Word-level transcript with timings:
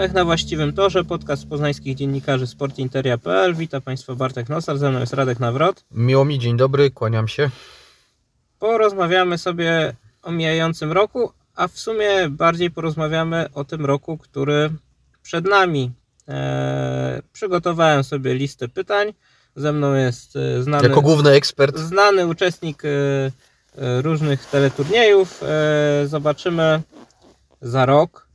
Lech 0.00 0.12
na 0.12 0.24
właściwym 0.24 0.72
torze, 0.72 1.04
podcast 1.04 1.48
poznańskich 1.48 1.96
dziennikarzy 1.96 2.46
sportinteria.pl. 2.46 3.54
Witam 3.54 3.82
Państwa 3.82 4.14
Bartek 4.14 4.48
Nosar, 4.48 4.78
ze 4.78 4.90
mną 4.90 5.00
jest 5.00 5.12
Radek 5.14 5.40
Nawrot. 5.40 5.84
Miło 5.90 6.24
mi, 6.24 6.38
dzień 6.38 6.56
dobry, 6.56 6.90
kłaniam 6.90 7.28
się. 7.28 7.50
Porozmawiamy 8.58 9.38
sobie 9.38 9.94
o 10.22 10.32
mijającym 10.32 10.92
roku, 10.92 11.32
a 11.54 11.68
w 11.68 11.78
sumie 11.78 12.28
bardziej 12.28 12.70
porozmawiamy 12.70 13.46
o 13.54 13.64
tym 13.64 13.86
roku, 13.86 14.18
który 14.18 14.70
przed 15.22 15.44
nami. 15.44 15.90
Eee, 16.28 17.22
przygotowałem 17.32 18.04
sobie 18.04 18.34
listę 18.34 18.68
pytań. 18.68 19.12
Ze 19.56 19.72
mną 19.72 19.94
jest 19.94 20.36
e, 20.36 20.62
znany, 20.62 20.88
Jako 20.88 21.02
główny 21.02 21.30
ekspert. 21.30 21.78
znany 21.78 22.26
uczestnik 22.26 22.82
e, 22.84 22.88
e, 22.88 24.02
różnych 24.02 24.46
teleturniejów. 24.46 25.44
Zobaczymy 26.06 26.82
za 27.62 27.86
rok, 27.86 28.29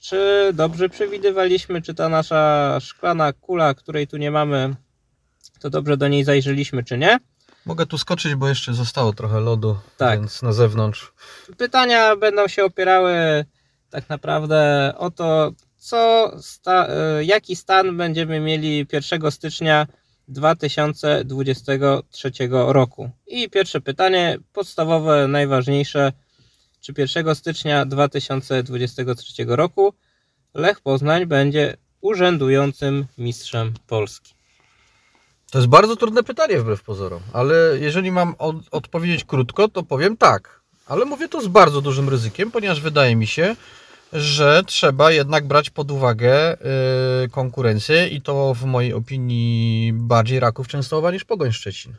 czy 0.00 0.50
dobrze 0.54 0.88
przewidywaliśmy, 0.88 1.82
czy 1.82 1.94
ta 1.94 2.08
nasza 2.08 2.78
szklana 2.80 3.32
kula, 3.32 3.74
której 3.74 4.06
tu 4.06 4.16
nie 4.16 4.30
mamy, 4.30 4.74
to 5.60 5.70
dobrze 5.70 5.96
do 5.96 6.08
niej 6.08 6.24
zajrzeliśmy, 6.24 6.84
czy 6.84 6.98
nie. 6.98 7.18
Mogę 7.66 7.86
tu 7.86 7.98
skoczyć, 7.98 8.34
bo 8.34 8.48
jeszcze 8.48 8.74
zostało 8.74 9.12
trochę 9.12 9.40
lodu, 9.40 9.76
Tak. 9.96 10.20
więc 10.20 10.42
na 10.42 10.52
zewnątrz. 10.52 11.12
Pytania 11.56 12.16
będą 12.16 12.48
się 12.48 12.64
opierały 12.64 13.44
tak 13.90 14.08
naprawdę 14.08 14.92
o 14.98 15.10
to, 15.10 15.52
co 15.76 16.30
sta, 16.42 16.86
e, 16.88 17.24
jaki 17.24 17.56
stan 17.56 17.96
będziemy 17.96 18.40
mieli 18.40 18.86
1 18.92 19.30
stycznia 19.30 19.86
2023 20.28 22.72
roku. 22.72 23.10
I 23.26 23.50
pierwsze 23.50 23.80
pytanie, 23.80 24.38
podstawowe, 24.52 25.28
najważniejsze. 25.28 26.12
Czy 26.80 26.92
1 26.98 27.34
stycznia 27.34 27.86
2023 27.86 29.44
roku 29.48 29.94
Lech 30.54 30.80
Poznań 30.80 31.26
będzie 31.26 31.76
urzędującym 32.00 33.06
mistrzem 33.18 33.74
Polski? 33.86 34.34
To 35.50 35.58
jest 35.58 35.68
bardzo 35.68 35.96
trudne 35.96 36.22
pytanie 36.22 36.58
wbrew 36.58 36.82
pozorom, 36.82 37.22
ale 37.32 37.78
jeżeli 37.80 38.10
mam 38.10 38.34
od, 38.38 38.56
odpowiedzieć 38.70 39.24
krótko, 39.24 39.68
to 39.68 39.82
powiem 39.82 40.16
tak. 40.16 40.60
Ale 40.86 41.04
mówię 41.04 41.28
to 41.28 41.40
z 41.40 41.46
bardzo 41.46 41.80
dużym 41.80 42.08
ryzykiem, 42.08 42.50
ponieważ 42.50 42.80
wydaje 42.80 43.16
mi 43.16 43.26
się, 43.26 43.56
że 44.12 44.62
trzeba 44.66 45.12
jednak 45.12 45.46
brać 45.46 45.70
pod 45.70 45.90
uwagę 45.90 46.56
y, 47.24 47.28
konkurencję 47.28 48.08
i 48.08 48.22
to 48.22 48.54
w 48.54 48.64
mojej 48.64 48.92
opinii 48.92 49.92
bardziej 49.92 50.40
Raków 50.40 50.68
Częstochowa 50.68 51.10
niż 51.10 51.24
Pogoń 51.24 51.52
Szczecin. 51.52 51.94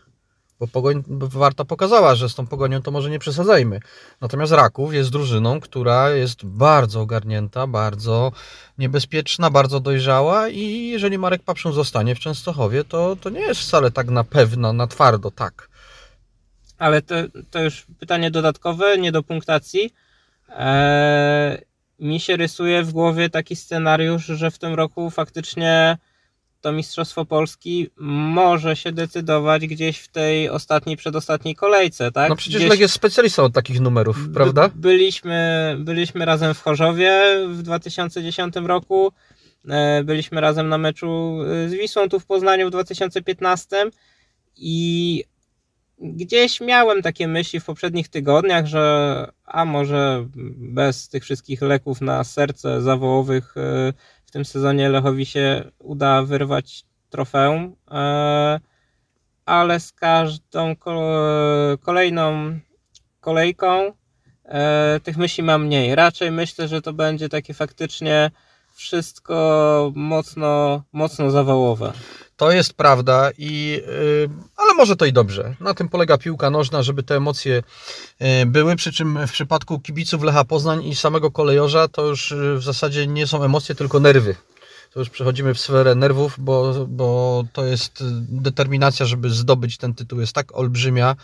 Bo 0.61 0.67
Pogoń, 0.67 1.03
Warta 1.07 1.65
pokazała, 1.65 2.15
że 2.15 2.29
z 2.29 2.35
tą 2.35 2.47
Pogonią 2.47 2.81
to 2.81 2.91
może 2.91 3.09
nie 3.09 3.19
przesadzajmy. 3.19 3.79
Natomiast 4.21 4.51
Raków 4.51 4.93
jest 4.93 5.09
drużyną, 5.09 5.59
która 5.59 6.09
jest 6.09 6.45
bardzo 6.45 7.01
ogarnięta, 7.01 7.67
bardzo 7.67 8.31
niebezpieczna, 8.77 9.49
bardzo 9.49 9.79
dojrzała 9.79 10.49
i 10.49 10.87
jeżeli 10.87 11.17
Marek 11.17 11.43
Papszun 11.43 11.73
zostanie 11.73 12.15
w 12.15 12.19
Częstochowie, 12.19 12.83
to, 12.83 13.15
to 13.15 13.29
nie 13.29 13.39
jest 13.39 13.61
wcale 13.61 13.91
tak 13.91 14.09
na 14.09 14.23
pewno, 14.23 14.73
na 14.73 14.87
twardo 14.87 15.31
tak. 15.31 15.69
Ale 16.77 17.01
to, 17.01 17.15
to 17.51 17.63
już 17.63 17.85
pytanie 17.99 18.31
dodatkowe, 18.31 18.97
nie 18.97 19.11
do 19.11 19.23
punktacji. 19.23 19.93
Eee, 20.49 21.57
mi 21.99 22.19
się 22.19 22.37
rysuje 22.37 22.83
w 22.83 22.91
głowie 22.91 23.29
taki 23.29 23.55
scenariusz, 23.55 24.25
że 24.25 24.51
w 24.51 24.59
tym 24.59 24.73
roku 24.73 25.09
faktycznie 25.09 25.97
to 26.61 26.71
Mistrzostwo 26.71 27.25
Polski 27.25 27.89
może 27.97 28.75
się 28.75 28.91
decydować 28.91 29.67
gdzieś 29.67 29.99
w 29.99 30.07
tej 30.07 30.49
ostatniej, 30.49 30.97
przedostatniej 30.97 31.55
kolejce, 31.55 32.11
tak? 32.11 32.29
No 32.29 32.35
przecież 32.35 32.57
Gdzieś 32.57 32.69
Lech 32.69 32.79
jest 32.79 32.93
specjalistą 32.93 33.43
od 33.43 33.53
takich 33.53 33.79
numerów, 33.79 34.17
prawda? 34.33 34.67
by- 34.69 34.75
byliśmy, 34.75 35.75
byliśmy 35.79 36.25
razem 36.25 36.53
w 36.53 36.61
Chorzowie 36.61 37.21
w 37.47 37.61
2010 37.61 38.55
roku. 38.55 39.11
E, 39.69 40.03
Byliśmy 40.03 40.41
razem 40.41 40.69
na 40.69 40.77
meczu 40.77 41.37
e, 41.65 41.69
z 41.69 41.73
Wisłą 41.73 42.09
tu 42.09 42.19
w 42.19 42.25
Poznaniu 42.25 42.67
w 42.67 42.71
2015 42.71 43.77
i 44.55 45.23
gdzieś 45.99 46.61
miałem 46.61 47.01
takie 47.01 47.27
myśli 47.27 47.59
w 47.59 47.65
poprzednich 47.65 48.07
tygodniach, 48.09 48.65
że 48.65 49.27
a 49.45 49.65
może 49.65 50.27
bez 50.57 51.09
tych 51.09 51.23
wszystkich 51.23 51.61
leków 51.61 52.01
na 52.01 52.23
serce 52.23 52.81
zawołowych 52.81 53.57
e, 53.57 53.93
w 54.31 54.33
tym 54.33 54.45
sezonie 54.45 54.89
Lechowi 54.89 55.25
się 55.25 55.71
uda 55.79 56.23
wyrwać 56.23 56.83
trofeum, 57.09 57.75
e, 57.91 58.59
ale 59.45 59.79
z 59.79 59.91
każdą 59.91 60.75
ko- 60.75 61.77
kolejną 61.81 62.59
kolejką 63.19 63.93
e, 64.45 64.99
tych 65.03 65.17
myśli 65.17 65.43
mam 65.43 65.65
mniej. 65.65 65.95
Raczej 65.95 66.31
myślę, 66.31 66.67
że 66.67 66.81
to 66.81 66.93
będzie 66.93 67.29
takie 67.29 67.53
faktycznie 67.53 68.31
wszystko 68.73 69.91
mocno, 69.95 70.83
mocno 70.93 71.31
zawałowe. 71.31 71.93
To 72.35 72.51
jest 72.51 72.73
prawda, 72.73 73.29
i, 73.37 73.81
y, 73.87 74.29
może 74.81 74.95
to 74.95 75.05
i 75.05 75.13
dobrze. 75.13 75.55
Na 75.59 75.73
tym 75.73 75.89
polega 75.89 76.17
piłka 76.17 76.49
nożna, 76.49 76.83
żeby 76.83 77.03
te 77.03 77.15
emocje 77.15 77.63
y, 78.21 78.45
były. 78.45 78.75
Przy 78.75 78.91
czym 78.91 79.27
w 79.27 79.31
przypadku 79.31 79.79
kibiców 79.79 80.23
Lecha 80.23 80.45
Poznań 80.45 80.85
i 80.85 80.95
samego 80.95 81.31
kolejorza 81.31 81.87
to 81.87 82.05
już 82.05 82.31
y, 82.31 82.55
w 82.55 82.63
zasadzie 82.63 83.07
nie 83.07 83.27
są 83.27 83.43
emocje, 83.43 83.75
tylko 83.75 83.99
nerwy. 83.99 84.35
To 84.93 84.99
już 84.99 85.09
przechodzimy 85.09 85.53
w 85.53 85.59
sferę 85.59 85.95
nerwów, 85.95 86.35
bo, 86.37 86.85
bo 86.87 87.43
to 87.53 87.65
jest 87.65 88.01
y, 88.01 88.03
determinacja, 88.29 89.05
żeby 89.05 89.29
zdobyć 89.29 89.77
ten 89.77 89.93
tytuł, 89.93 90.19
jest 90.19 90.33
tak 90.33 90.57
olbrzymia, 90.57 91.15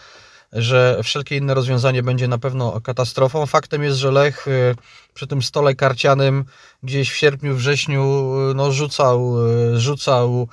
że 0.53 0.99
wszelkie 1.03 1.37
inne 1.37 1.53
rozwiązanie 1.53 2.03
będzie 2.03 2.27
na 2.27 2.37
pewno 2.37 2.81
katastrofą. 2.81 3.45
Faktem 3.45 3.83
jest, 3.83 3.97
że 3.97 4.11
Lech 4.11 4.45
przy 5.13 5.27
tym 5.27 5.41
stole 5.41 5.75
karcianym 5.75 6.45
gdzieś 6.83 7.11
w 7.11 7.15
sierpniu, 7.15 7.55
wrześniu 7.55 8.33
no, 8.55 8.71
rzucał, 8.71 9.35
rzucał 9.77 10.47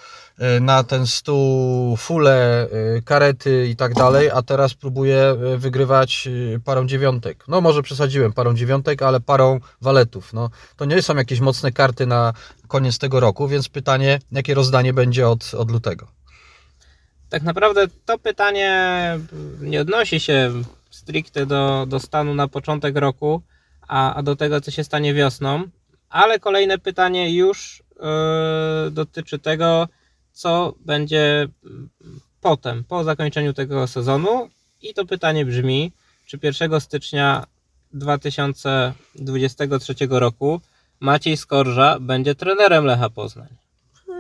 na 0.61 0.85
ten 0.85 1.07
stół 1.07 1.97
fule, 1.97 2.69
y, 2.97 3.03
karety 3.03 3.67
i 3.69 3.77
tak 3.77 3.95
dalej, 3.95 4.31
a 4.31 4.43
teraz 4.43 4.75
próbuje 4.75 5.37
y, 5.55 5.59
wygrywać 5.59 6.27
y, 6.27 6.61
parą 6.65 6.87
dziewiątek. 6.87 7.45
No 7.49 7.61
może 7.61 7.83
przesadziłem 7.83 8.33
parą 8.33 8.55
dziewiątek, 8.55 9.03
ale 9.03 9.21
parą 9.21 9.61
waletów. 9.81 10.33
No, 10.33 10.51
to 10.77 10.85
nie 10.85 11.03
są 11.03 11.17
jakieś 11.17 11.41
mocne 11.41 11.73
karty 11.73 12.07
na 12.07 12.33
koniec 12.69 12.99
tego 12.99 13.21
roku, 13.21 13.49
więc 13.49 13.69
pytanie, 13.69 14.19
jakie 14.33 14.55
rozdanie 14.55 14.93
będzie 14.93 15.29
od, 15.29 15.55
od 15.55 15.71
lutego. 15.71 16.07
Tak 17.29 17.43
naprawdę 17.43 17.87
to 18.05 18.19
pytanie 18.19 19.19
nie 19.61 19.81
odnosi 19.81 20.21
się 20.21 20.53
stricte 20.91 21.47
do, 21.47 21.87
do 21.89 22.01
stanu 22.01 22.35
na 22.35 22.49
początek 22.49 22.97
roku, 22.97 23.43
a, 23.89 24.15
a 24.15 24.23
do 24.23 24.37
tego, 24.37 24.61
co 24.61 24.71
się 24.71 24.85
stanie 24.85 25.15
wiosną, 25.15 25.65
ale 26.11 26.41
kolejne 26.41 26.79
pytanie 26.79 27.37
już 27.37 27.83
yy, 27.97 28.91
dotyczy 28.91 29.39
tego, 29.39 29.89
co 30.35 30.75
będzie 30.81 31.49
potem, 32.41 32.85
po 32.85 33.05
zakończeniu 33.05 33.53
tego 33.53 33.87
sezonu. 33.87 34.49
I 34.83 34.95
to 34.95 35.07
pytanie 35.07 35.45
brzmi, 35.45 35.93
czy 36.27 36.39
1 36.43 36.81
stycznia 36.81 37.47
2023 37.93 39.95
roku 40.11 40.61
Maciej 41.01 41.37
Skorża 41.37 42.01
będzie 42.01 42.35
trenerem 42.35 42.85
Lecha 42.85 43.11
Poznań? 43.11 43.49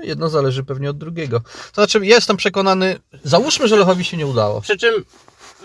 Jedno 0.02 0.28
zależy 0.28 0.64
pewnie 0.64 0.90
od 0.90 0.98
drugiego. 0.98 1.40
To 1.40 1.74
znaczy, 1.74 2.06
ja 2.06 2.14
jestem 2.14 2.36
przekonany, 2.36 2.96
załóżmy, 3.24 3.68
że 3.68 3.76
Lechowi 3.76 4.04
się 4.04 4.16
nie 4.16 4.26
udało. 4.26 4.60
Przy 4.60 4.78
czym 4.78 5.04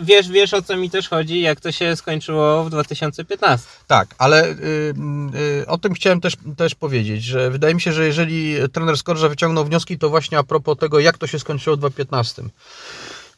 wiesz, 0.01 0.29
wiesz 0.29 0.53
o 0.53 0.61
co 0.61 0.77
mi 0.77 0.89
też 0.89 1.09
chodzi, 1.09 1.41
jak 1.41 1.59
to 1.59 1.71
się 1.71 1.95
skończyło 1.95 2.63
w 2.63 2.69
2015. 2.69 3.67
Tak, 3.87 4.15
ale 4.17 4.47
y, 4.49 4.55
y, 5.61 5.67
o 5.67 5.77
tym 5.77 5.93
chciałem 5.93 6.21
też, 6.21 6.33
też 6.57 6.75
powiedzieć, 6.75 7.23
że 7.23 7.51
wydaje 7.51 7.75
mi 7.75 7.81
się, 7.81 7.93
że 7.93 8.05
jeżeli 8.05 8.55
trener 8.73 8.97
Skorża 8.97 9.29
wyciągnął 9.29 9.65
wnioski, 9.65 9.97
to 9.97 10.09
właśnie 10.09 10.37
a 10.37 10.43
propos 10.43 10.77
tego, 10.77 10.99
jak 10.99 11.17
to 11.17 11.27
się 11.27 11.39
skończyło 11.39 11.75
w 11.75 11.79
2015. 11.79 12.43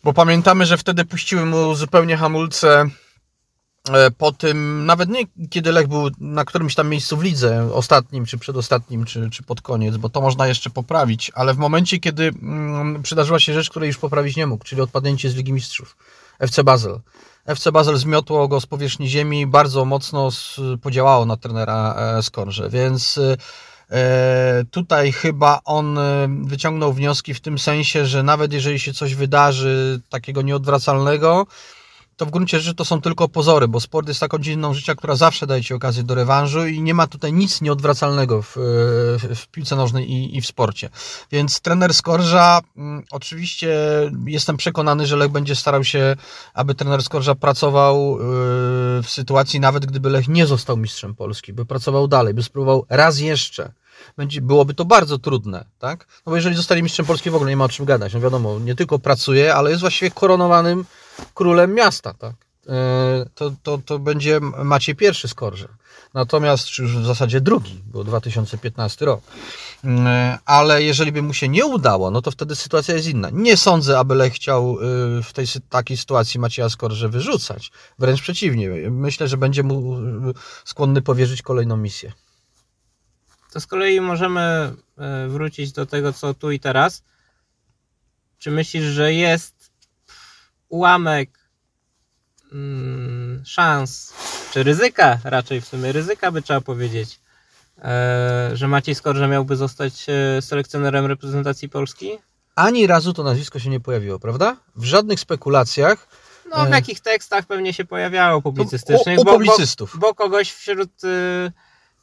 Bo 0.04 0.13
pamiętamy, 0.13 0.66
że 0.66 0.78
wtedy 0.78 1.06
puściły 1.06 1.46
mu 1.46 1.75
zupełnie 1.75 2.18
hamulce 2.18 2.90
e, 3.90 4.12
po 4.12 4.31
tym, 4.31 4.86
nawet 4.86 5.10
nie 5.10 5.24
kiedy 5.50 5.72
Lech 5.72 5.88
był 5.88 6.10
na 6.19 6.46
którymś 6.46 6.75
tam 6.75 6.90
miejscu 6.90 7.18
w 7.18 7.24
lidze, 7.24 7.69
ostatnim, 7.74 8.25
czy 8.25 8.38
przedostatnim, 8.38 9.06
czy, 9.06 9.30
czy 9.30 9.44
pod 9.44 9.62
koniec, 9.62 9.98
bo 9.98 10.10
to 10.10 10.22
można 10.22 10.48
jeszcze 10.48 10.69
poprawić, 10.69 11.31
ale 11.36 11.54
w 11.54 11.58
momencie, 11.58 12.00
kiedy 12.00 12.24
mm, 12.24 13.04
przydarzyła 13.04 13.40
się 13.40 13.54
rzecz, 13.54 13.69
której 13.69 13.88
już 13.88 13.98
poprawić 13.98 14.36
nie 14.36 14.48
mógł, 14.48 14.66
czyli 14.66 14.81
odpadnięcie 14.81 15.30
z 15.30 15.36
Ligi 15.36 15.54
Mistrzów, 15.54 15.98
FC 16.42 16.64
Basel. 16.64 17.00
FC 17.46 17.72
Basel 17.72 17.98
zmiotło 17.98 18.48
go 18.48 18.62
z 18.62 18.66
powierzchni 18.66 19.10
ziemi, 19.10 19.48
bardzo 19.48 19.86
mocno 19.86 20.30
podziałało 20.82 21.26
na 21.26 21.38
trenera 21.38 21.96
e, 21.98 22.24
Skorże, 22.24 22.70
więc 22.70 23.20
e, 23.92 24.66
tutaj 24.72 25.12
chyba 25.12 25.60
on 25.66 25.98
e, 25.98 26.28
wyciągnął 26.44 26.94
wnioski 26.94 27.34
w 27.34 27.42
tym 27.42 27.60
sensie, 27.60 28.06
że 28.06 28.24
nawet 28.24 28.54
jeżeli 28.54 28.80
się 28.80 28.94
coś 28.94 29.16
wydarzy 29.16 30.02
takiego 30.10 30.42
nieodwracalnego, 30.42 31.48
to 32.22 32.26
w 32.26 32.32
gruncie 32.32 32.60
rzeczy 32.60 32.76
to 32.76 32.86
są 32.86 33.02
tylko 33.02 33.28
pozory, 33.28 33.68
bo 33.68 33.80
sport 33.80 34.08
jest 34.08 34.20
taką 34.20 34.38
dziedziną 34.38 34.74
życia, 34.74 34.96
która 34.96 35.16
zawsze 35.16 35.48
daje 35.48 35.64
Ci 35.64 35.74
okazję 35.74 36.04
do 36.04 36.16
rewanżu 36.16 36.66
i 36.66 36.82
nie 36.82 36.94
ma 36.94 37.08
tutaj 37.08 37.34
nic 37.34 37.62
nieodwracalnego 37.62 38.42
w, 38.42 38.54
w 39.36 39.48
piłce 39.52 39.76
nożnej 39.76 40.12
i, 40.12 40.38
i 40.38 40.42
w 40.42 40.48
sporcie. 40.48 40.90
Więc 41.32 41.62
trener 41.62 41.94
Skorża, 41.94 42.62
mm, 42.78 43.04
oczywiście 43.12 43.78
jestem 44.26 44.58
przekonany, 44.58 45.08
że 45.08 45.16
Lech 45.16 45.32
będzie 45.32 45.56
starał 45.56 45.84
się, 45.84 46.16
aby 46.54 46.76
trener 46.76 47.04
Skorża 47.04 47.36
pracował 47.36 48.12
yy, 48.12 49.04
w 49.04 49.08
sytuacji, 49.08 49.60
nawet 49.60 49.86
gdyby 49.86 50.10
Lech 50.10 50.28
nie 50.28 50.46
został 50.46 50.78
mistrzem 50.78 51.16
Polski, 51.16 51.54
by 51.54 51.66
pracował 51.66 52.08
dalej, 52.08 52.34
by 52.34 52.44
spróbował 52.44 52.86
raz 52.90 53.20
jeszcze 53.20 53.72
będzie, 54.18 54.42
byłoby 54.42 54.74
to 54.74 54.86
bardzo 54.86 55.20
trudne, 55.20 55.66
tak? 55.80 56.08
No 56.26 56.30
bo 56.30 56.36
jeżeli 56.36 56.56
zostali 56.56 56.84
mistrzem 56.84 57.06
Polski, 57.06 57.30
w 57.30 57.36
ogóle 57.36 57.50
nie 57.50 57.58
ma 57.58 57.66
o 57.66 57.70
czym 57.70 57.86
gadać. 57.86 58.14
No 58.14 58.20
wiadomo, 58.20 58.60
nie 58.60 58.76
tylko 58.76 59.00
pracuje, 59.00 59.56
ale 59.56 59.70
jest 59.70 59.82
właściwie 59.82 60.12
koronowanym 60.12 60.86
królem 61.34 61.74
miasta, 61.74 62.14
tak? 62.14 62.36
E, 62.68 63.26
to, 63.36 63.52
to, 63.64 63.78
to 63.86 64.00
będzie 64.00 64.40
Maciej 64.64 64.96
pierwszy 64.96 65.28
z 65.28 65.34
Korze. 65.34 65.68
Natomiast 66.14 66.78
już 66.78 66.98
w 66.98 67.06
zasadzie 67.06 67.42
drugi, 67.42 67.82
bo 67.86 68.04
2015 68.04 69.06
rok. 69.06 69.22
E, 69.86 70.38
ale 70.46 70.84
jeżeli 70.84 71.12
by 71.12 71.22
mu 71.22 71.34
się 71.34 71.50
nie 71.50 71.66
udało, 71.66 72.12
no 72.12 72.22
to 72.22 72.32
wtedy 72.32 72.56
sytuacja 72.56 72.96
jest 72.96 73.08
inna. 73.08 73.30
Nie 73.34 73.58
sądzę, 73.58 74.00
aby 74.00 74.16
Lech 74.16 74.34
chciał 74.34 74.78
e, 75.20 75.24
w 75.24 75.34
tej 75.34 75.46
takiej 75.70 75.98
sytuacji 75.98 76.40
Macieja 76.40 76.70
Skorże 76.70 77.10
wyrzucać. 77.10 77.72
Wręcz 78.00 78.22
przeciwnie. 78.22 78.70
Myślę, 78.92 79.28
że 79.28 79.38
będzie 79.38 79.64
mu 79.64 79.98
skłonny 80.66 81.02
powierzyć 81.02 81.42
kolejną 81.42 81.78
misję 81.78 82.12
to 83.52 83.60
z 83.60 83.68
kolei 83.68 84.02
możemy 84.02 84.76
wrócić 85.28 85.72
do 85.72 85.86
tego, 85.86 86.14
co 86.14 86.34
tu 86.34 86.52
i 86.52 86.60
teraz. 86.60 87.04
Czy 88.38 88.52
myślisz, 88.52 88.84
że 88.84 89.14
jest 89.14 89.61
ułamek 90.72 91.30
mm, 92.52 93.44
szans, 93.46 94.14
czy 94.52 94.64
ryzyka, 94.64 95.20
raczej 95.24 95.62
w 95.62 95.68
sumie 95.68 95.92
ryzyka 95.92 96.32
by 96.32 96.42
trzeba 96.42 96.62
powiedzieć, 96.62 97.20
e, 97.78 98.52
że 98.54 98.68
Maciej 98.68 98.96
Skorża 98.96 99.28
miałby 99.28 99.56
zostać 99.56 100.06
e, 100.10 100.42
selekcjonerem 100.42 101.06
reprezentacji 101.06 101.70
Polski? 101.70 102.12
Ani 102.56 102.88
razu 102.88 103.14
to 103.14 103.24
nazwisko 103.24 103.60
się 103.60 103.70
nie 103.70 103.80
pojawiło, 103.80 104.20
prawda? 104.20 104.58
W 104.76 104.84
żadnych 104.84 105.20
spekulacjach. 105.20 106.08
No, 106.52 106.66
w 106.66 106.70
jakich 106.70 107.00
tekstach 107.00 107.46
pewnie 107.46 107.74
się 107.74 107.86
pojawiało 107.86 108.42
publicystycznych. 108.42 109.20
U, 109.20 109.22
u 109.22 109.26
publicystów. 109.26 109.92
Bo, 109.94 110.00
bo, 110.00 110.08
bo 110.08 110.16
kogoś 110.16 110.52
wśród 110.52 110.92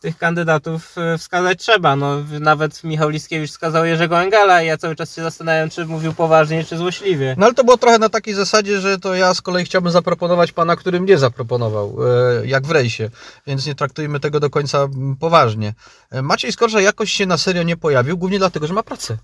tych 0.00 0.18
kandydatów 0.18 0.98
e, 0.98 1.18
wskazać 1.18 1.58
trzeba. 1.58 1.96
No, 1.96 2.16
nawet 2.40 2.84
Michał 2.84 3.08
Liskiewicz 3.08 3.50
wskazał 3.50 3.84
Jerzego 3.84 4.20
Engela 4.20 4.62
i 4.62 4.66
ja 4.66 4.76
cały 4.76 4.96
czas 4.96 5.16
się 5.16 5.22
zastanawiam, 5.22 5.70
czy 5.70 5.86
mówił 5.86 6.14
poważnie, 6.14 6.64
czy 6.64 6.76
złośliwie. 6.76 7.34
No 7.38 7.46
ale 7.46 7.54
to 7.54 7.64
było 7.64 7.76
trochę 7.76 7.98
na 7.98 8.08
takiej 8.08 8.34
zasadzie, 8.34 8.80
że 8.80 8.98
to 8.98 9.14
ja 9.14 9.34
z 9.34 9.42
kolei 9.42 9.64
chciałbym 9.64 9.92
zaproponować 9.92 10.52
pana, 10.52 10.76
który 10.76 11.00
mnie 11.00 11.18
zaproponował, 11.18 11.96
e, 12.42 12.46
jak 12.46 12.66
w 12.66 12.70
rejsie, 12.70 13.10
więc 13.46 13.66
nie 13.66 13.74
traktujmy 13.74 14.20
tego 14.20 14.40
do 14.40 14.50
końca 14.50 14.88
poważnie. 15.20 15.74
E, 16.10 16.22
Maciej 16.22 16.52
Skorża 16.52 16.80
jakoś 16.80 17.12
się 17.12 17.26
na 17.26 17.38
serio 17.38 17.62
nie 17.62 17.76
pojawił, 17.76 18.18
głównie 18.18 18.38
dlatego, 18.38 18.66
że 18.66 18.74
ma 18.74 18.82
pracę. 18.82 19.18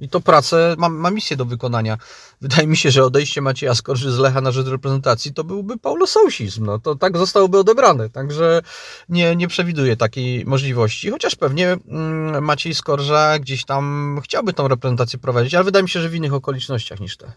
I 0.00 0.08
to 0.08 0.20
pracę 0.20 0.74
ma, 0.78 0.88
ma 0.88 1.10
misję 1.10 1.36
do 1.36 1.44
wykonania. 1.44 1.98
Wydaje 2.40 2.66
mi 2.66 2.76
się, 2.76 2.90
że 2.90 3.04
odejście 3.04 3.40
Macieja 3.40 3.74
Skorży 3.74 4.12
z 4.12 4.18
Lecha 4.18 4.40
na 4.40 4.50
rzecz 4.50 4.66
reprezentacji 4.66 5.34
to 5.34 5.44
byłby 5.44 5.78
paulosousizm. 5.78 6.64
No, 6.64 6.78
to 6.78 6.94
tak 6.94 7.18
zostałoby 7.18 7.58
odebrane. 7.58 8.10
Także 8.10 8.62
nie, 9.08 9.36
nie 9.36 9.48
przewiduję 9.48 9.96
takiej 9.96 10.46
możliwości. 10.46 11.10
Chociaż 11.10 11.36
pewnie 11.36 11.76
mm, 11.88 12.44
Maciej 12.44 12.74
Skorża 12.74 13.38
gdzieś 13.38 13.64
tam 13.64 14.18
chciałby 14.24 14.52
tą 14.52 14.68
reprezentację 14.68 15.18
prowadzić, 15.18 15.54
ale 15.54 15.64
wydaje 15.64 15.82
mi 15.82 15.88
się, 15.88 16.00
że 16.00 16.08
w 16.08 16.14
innych 16.14 16.34
okolicznościach 16.34 17.00
niż 17.00 17.16
te. 17.16 17.32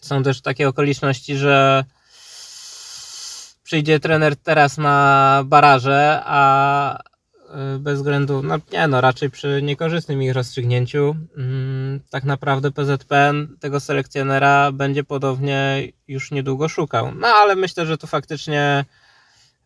Są 0.00 0.22
też 0.22 0.40
takie 0.40 0.68
okoliczności, 0.68 1.36
że 1.36 1.84
przyjdzie 3.62 4.00
trener 4.00 4.36
teraz 4.36 4.78
na 4.78 5.42
baraże, 5.46 6.22
a 6.24 6.98
bez 7.78 7.98
względu, 7.98 8.42
no 8.42 8.58
nie 8.72 8.88
no, 8.88 9.00
raczej 9.00 9.30
przy 9.30 9.60
niekorzystnym 9.62 10.22
ich 10.22 10.32
rozstrzygnięciu, 10.32 11.16
mm, 11.36 12.00
tak 12.10 12.24
naprawdę 12.24 12.70
PZPN 12.70 13.56
tego 13.60 13.80
selekcjonera 13.80 14.72
będzie 14.72 15.04
podobnie 15.04 15.88
już 16.08 16.30
niedługo 16.30 16.68
szukał. 16.68 17.14
No 17.14 17.28
ale 17.28 17.56
myślę, 17.56 17.86
że 17.86 17.98
to 17.98 18.06
faktycznie 18.06 18.84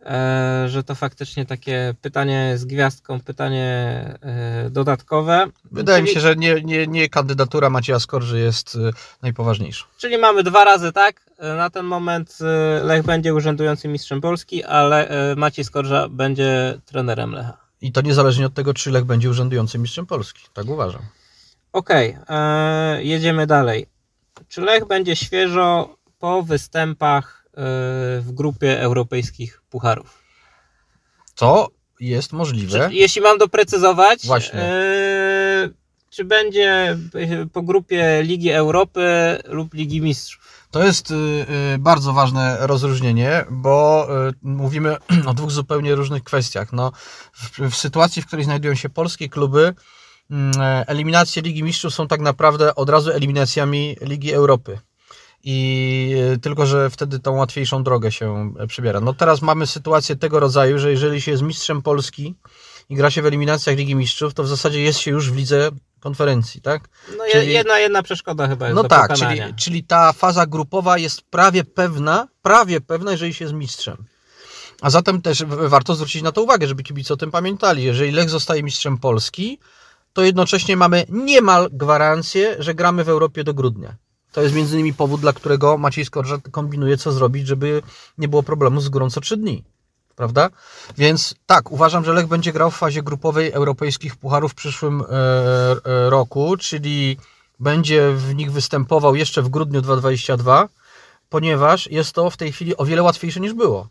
e, 0.00 0.64
że 0.68 0.84
to 0.84 0.94
faktycznie 0.94 1.46
takie 1.46 1.94
pytanie 2.02 2.52
z 2.56 2.64
gwiazdką, 2.64 3.20
pytanie 3.20 3.64
e, 4.22 4.70
dodatkowe. 4.70 5.46
Wydaje 5.72 5.98
czyli, 5.98 6.08
mi 6.08 6.14
się, 6.14 6.20
że 6.20 6.36
nie, 6.36 6.62
nie, 6.62 6.86
nie 6.86 7.08
kandydatura 7.08 7.70
Macieja 7.70 8.00
Skorży 8.00 8.38
jest 8.38 8.76
e, 8.76 8.90
najpoważniejsza. 9.22 9.84
Czyli 9.98 10.18
mamy 10.18 10.42
dwa 10.42 10.64
razy 10.64 10.92
tak. 10.92 11.22
Na 11.56 11.70
ten 11.70 11.86
moment 11.86 12.38
Lech 12.82 13.02
będzie 13.02 13.34
urzędującym 13.34 13.92
mistrzem 13.92 14.20
Polski, 14.20 14.64
ale 14.64 15.08
Maciej 15.36 15.64
Skorża 15.64 16.08
będzie 16.08 16.80
trenerem 16.86 17.32
Lecha. 17.32 17.61
I 17.82 17.92
to 17.92 18.00
niezależnie 18.00 18.46
od 18.46 18.54
tego, 18.54 18.74
czy 18.74 18.90
Lech 18.90 19.04
będzie 19.04 19.30
urzędującym 19.30 19.82
mistrzem 19.82 20.06
Polski. 20.06 20.42
Tak 20.54 20.68
uważam. 20.68 21.02
Okej, 21.72 22.16
okay, 22.22 22.36
e, 22.36 23.04
jedziemy 23.04 23.46
dalej. 23.46 23.86
Czy 24.48 24.60
Lech 24.60 24.86
będzie 24.86 25.16
świeżo 25.16 25.96
po 26.18 26.42
występach 26.42 27.46
e, 27.46 27.50
w 28.20 28.28
grupie 28.32 28.80
europejskich 28.80 29.62
pucharów? 29.70 30.22
To 31.34 31.68
jest 32.00 32.32
możliwe. 32.32 32.88
Czy, 32.88 32.94
jeśli 32.94 33.22
mam 33.22 33.38
doprecyzować, 33.38 34.26
Właśnie. 34.26 34.60
E, 34.60 35.68
czy 36.10 36.24
będzie 36.24 36.98
po 37.52 37.62
grupie 37.62 38.22
Ligi 38.22 38.50
Europy 38.50 39.02
lub 39.48 39.74
Ligi 39.74 40.00
Mistrzów? 40.00 40.51
To 40.72 40.82
jest 40.82 41.10
y, 41.10 41.14
y, 41.74 41.78
bardzo 41.78 42.12
ważne 42.12 42.56
rozróżnienie, 42.60 43.44
bo 43.50 44.06
y, 44.28 44.32
mówimy 44.42 44.96
o 45.26 45.34
dwóch 45.34 45.50
zupełnie 45.50 45.94
różnych 45.94 46.24
kwestiach. 46.24 46.72
No, 46.72 46.92
w, 47.32 47.70
w 47.70 47.76
sytuacji, 47.76 48.22
w 48.22 48.26
której 48.26 48.44
znajdują 48.44 48.74
się 48.74 48.88
polskie 48.88 49.28
kluby, 49.28 49.74
mm, 50.30 50.52
eliminacje 50.86 51.42
Ligi 51.42 51.62
Mistrzów 51.62 51.94
są 51.94 52.08
tak 52.08 52.20
naprawdę 52.20 52.74
od 52.74 52.88
razu 52.88 53.10
eliminacjami 53.10 53.96
Ligi 54.00 54.32
Europy. 54.32 54.78
I 55.44 56.14
tylko, 56.42 56.66
że 56.66 56.90
wtedy 56.90 57.18
tą 57.18 57.32
łatwiejszą 57.32 57.82
drogę 57.82 58.12
się 58.12 58.54
przybiera. 58.68 59.00
No 59.00 59.12
teraz 59.12 59.42
mamy 59.42 59.66
sytuację 59.66 60.16
tego 60.16 60.40
rodzaju, 60.40 60.78
że 60.78 60.90
jeżeli 60.90 61.20
się 61.20 61.30
jest 61.30 61.42
mistrzem 61.42 61.82
Polski 61.82 62.34
i 62.88 62.94
gra 62.94 63.10
się 63.10 63.22
w 63.22 63.26
eliminacjach 63.26 63.76
Ligi 63.76 63.94
Mistrzów, 63.94 64.34
to 64.34 64.42
w 64.42 64.48
zasadzie 64.48 64.80
jest 64.80 64.98
się 64.98 65.10
już 65.10 65.30
w 65.30 65.36
lidze 65.36 65.70
konferencji, 66.02 66.60
tak? 66.60 66.88
No 67.18 67.24
czyli, 67.32 67.52
jedna, 67.52 67.78
jedna 67.78 68.02
przeszkoda 68.02 68.48
chyba 68.48 68.66
jest 68.66 68.76
No 68.76 68.84
tak, 68.84 69.12
czyli, 69.12 69.40
czyli 69.56 69.84
ta 69.84 70.12
faza 70.12 70.46
grupowa 70.46 70.98
jest 70.98 71.22
prawie 71.22 71.64
pewna, 71.64 72.28
prawie 72.42 72.80
pewna, 72.80 73.12
jeżeli 73.12 73.34
się 73.34 73.44
jest 73.44 73.54
mistrzem. 73.54 73.96
A 74.80 74.90
zatem 74.90 75.22
też 75.22 75.44
warto 75.44 75.94
zwrócić 75.94 76.22
na 76.22 76.32
to 76.32 76.42
uwagę, 76.42 76.66
żeby 76.66 76.82
kibice 76.82 77.14
o 77.14 77.16
tym 77.16 77.30
pamiętali. 77.30 77.84
Jeżeli 77.84 78.12
Lech 78.12 78.30
zostaje 78.30 78.62
mistrzem 78.62 78.98
Polski, 78.98 79.58
to 80.12 80.22
jednocześnie 80.22 80.76
mamy 80.76 81.04
niemal 81.08 81.68
gwarancję, 81.72 82.56
że 82.58 82.74
gramy 82.74 83.04
w 83.04 83.08
Europie 83.08 83.44
do 83.44 83.54
grudnia. 83.54 83.96
To 84.32 84.42
jest 84.42 84.54
między 84.54 84.74
innymi 84.74 84.94
powód, 84.94 85.20
dla 85.20 85.32
którego 85.32 85.78
Maciej 85.78 86.04
Skorża 86.04 86.38
kombinuje, 86.50 86.96
co 86.96 87.12
zrobić, 87.12 87.46
żeby 87.46 87.82
nie 88.18 88.28
było 88.28 88.42
problemu 88.42 88.80
z 88.80 88.88
górą 88.88 89.10
co 89.10 89.20
trzy 89.20 89.36
dni 89.36 89.64
prawda? 90.16 90.50
Więc 90.98 91.34
tak, 91.46 91.72
uważam, 91.72 92.04
że 92.04 92.12
Lech 92.12 92.26
będzie 92.26 92.52
grał 92.52 92.70
w 92.70 92.76
fazie 92.76 93.02
grupowej 93.02 93.52
europejskich 93.52 94.16
pucharów 94.16 94.52
w 94.52 94.54
przyszłym 94.54 95.00
e, 95.00 95.04
e, 95.04 96.10
roku, 96.10 96.56
czyli 96.56 97.16
będzie 97.60 98.12
w 98.12 98.34
nich 98.34 98.52
występował 98.52 99.16
jeszcze 99.16 99.42
w 99.42 99.48
grudniu 99.48 99.80
2022, 99.80 100.68
ponieważ 101.28 101.90
jest 101.90 102.12
to 102.12 102.30
w 102.30 102.36
tej 102.36 102.52
chwili 102.52 102.76
o 102.76 102.84
wiele 102.84 103.02
łatwiejsze 103.02 103.40
niż 103.40 103.54
było. 103.54 103.88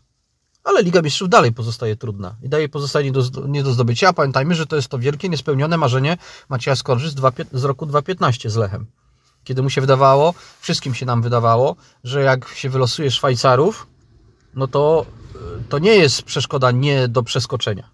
Ale 0.64 0.82
Liga 0.82 1.02
Mistrzów 1.02 1.28
dalej 1.28 1.52
pozostaje 1.52 1.96
trudna 1.96 2.34
i 2.42 2.48
dalej 2.48 2.68
pozostaje 2.68 3.04
nie 3.04 3.12
do, 3.12 3.22
nie 3.48 3.62
do 3.62 3.72
zdobycia. 3.72 4.12
Pamiętajmy, 4.12 4.54
że 4.54 4.66
to 4.66 4.76
jest 4.76 4.88
to 4.88 4.98
wielkie, 4.98 5.28
niespełnione 5.28 5.76
marzenie 5.76 6.16
Macieja 6.48 6.76
Skorży 6.76 7.10
z, 7.10 7.14
2, 7.14 7.32
z 7.52 7.64
roku 7.64 7.86
2015 7.86 8.50
z 8.50 8.56
Lechem. 8.56 8.86
Kiedy 9.44 9.62
mu 9.62 9.70
się 9.70 9.80
wydawało, 9.80 10.34
wszystkim 10.60 10.94
się 10.94 11.06
nam 11.06 11.22
wydawało, 11.22 11.76
że 12.04 12.22
jak 12.22 12.48
się 12.48 12.70
wylosuje 12.70 13.10
Szwajcarów, 13.10 13.86
no 14.54 14.66
to 14.66 15.06
to 15.68 15.78
nie 15.78 15.94
jest 15.94 16.22
przeszkoda 16.22 16.70
nie 16.70 17.08
do 17.08 17.22
przeskoczenia. 17.22 17.90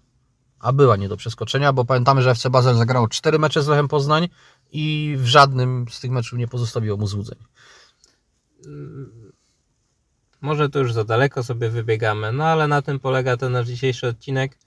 A 0.59 0.73
była 0.73 0.95
nie 0.95 1.09
do 1.09 1.17
przeskoczenia, 1.17 1.73
bo 1.73 1.85
pamiętamy, 1.85 2.21
że 2.21 2.31
FC 2.31 2.49
Basel 2.49 2.75
zagrał 2.75 3.07
cztery 3.07 3.39
mecze 3.39 3.63
z 3.63 3.67
Lechem 3.67 3.87
Poznań 3.87 4.29
i 4.71 5.15
w 5.17 5.25
żadnym 5.25 5.85
z 5.89 5.99
tych 5.99 6.11
meczów 6.11 6.39
nie 6.39 6.47
pozostawiło 6.47 6.97
mu 6.97 7.07
złudzeń. 7.07 7.37
Może 10.41 10.69
to 10.69 10.79
już 10.79 10.93
za 10.93 11.03
daleko 11.03 11.43
sobie 11.43 11.69
wybiegamy, 11.69 12.31
no 12.31 12.45
ale 12.45 12.67
na 12.67 12.81
tym 12.81 12.99
polega 12.99 13.37
ten 13.37 13.51
nasz 13.51 13.67
dzisiejszy 13.67 14.07
odcinek, 14.07 14.57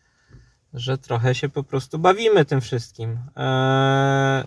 że 0.75 0.99
trochę 0.99 1.35
się 1.35 1.49
po 1.49 1.63
prostu 1.63 1.99
bawimy 1.99 2.45
tym 2.45 2.61
wszystkim. 2.61 3.19
Eee, 3.37 4.45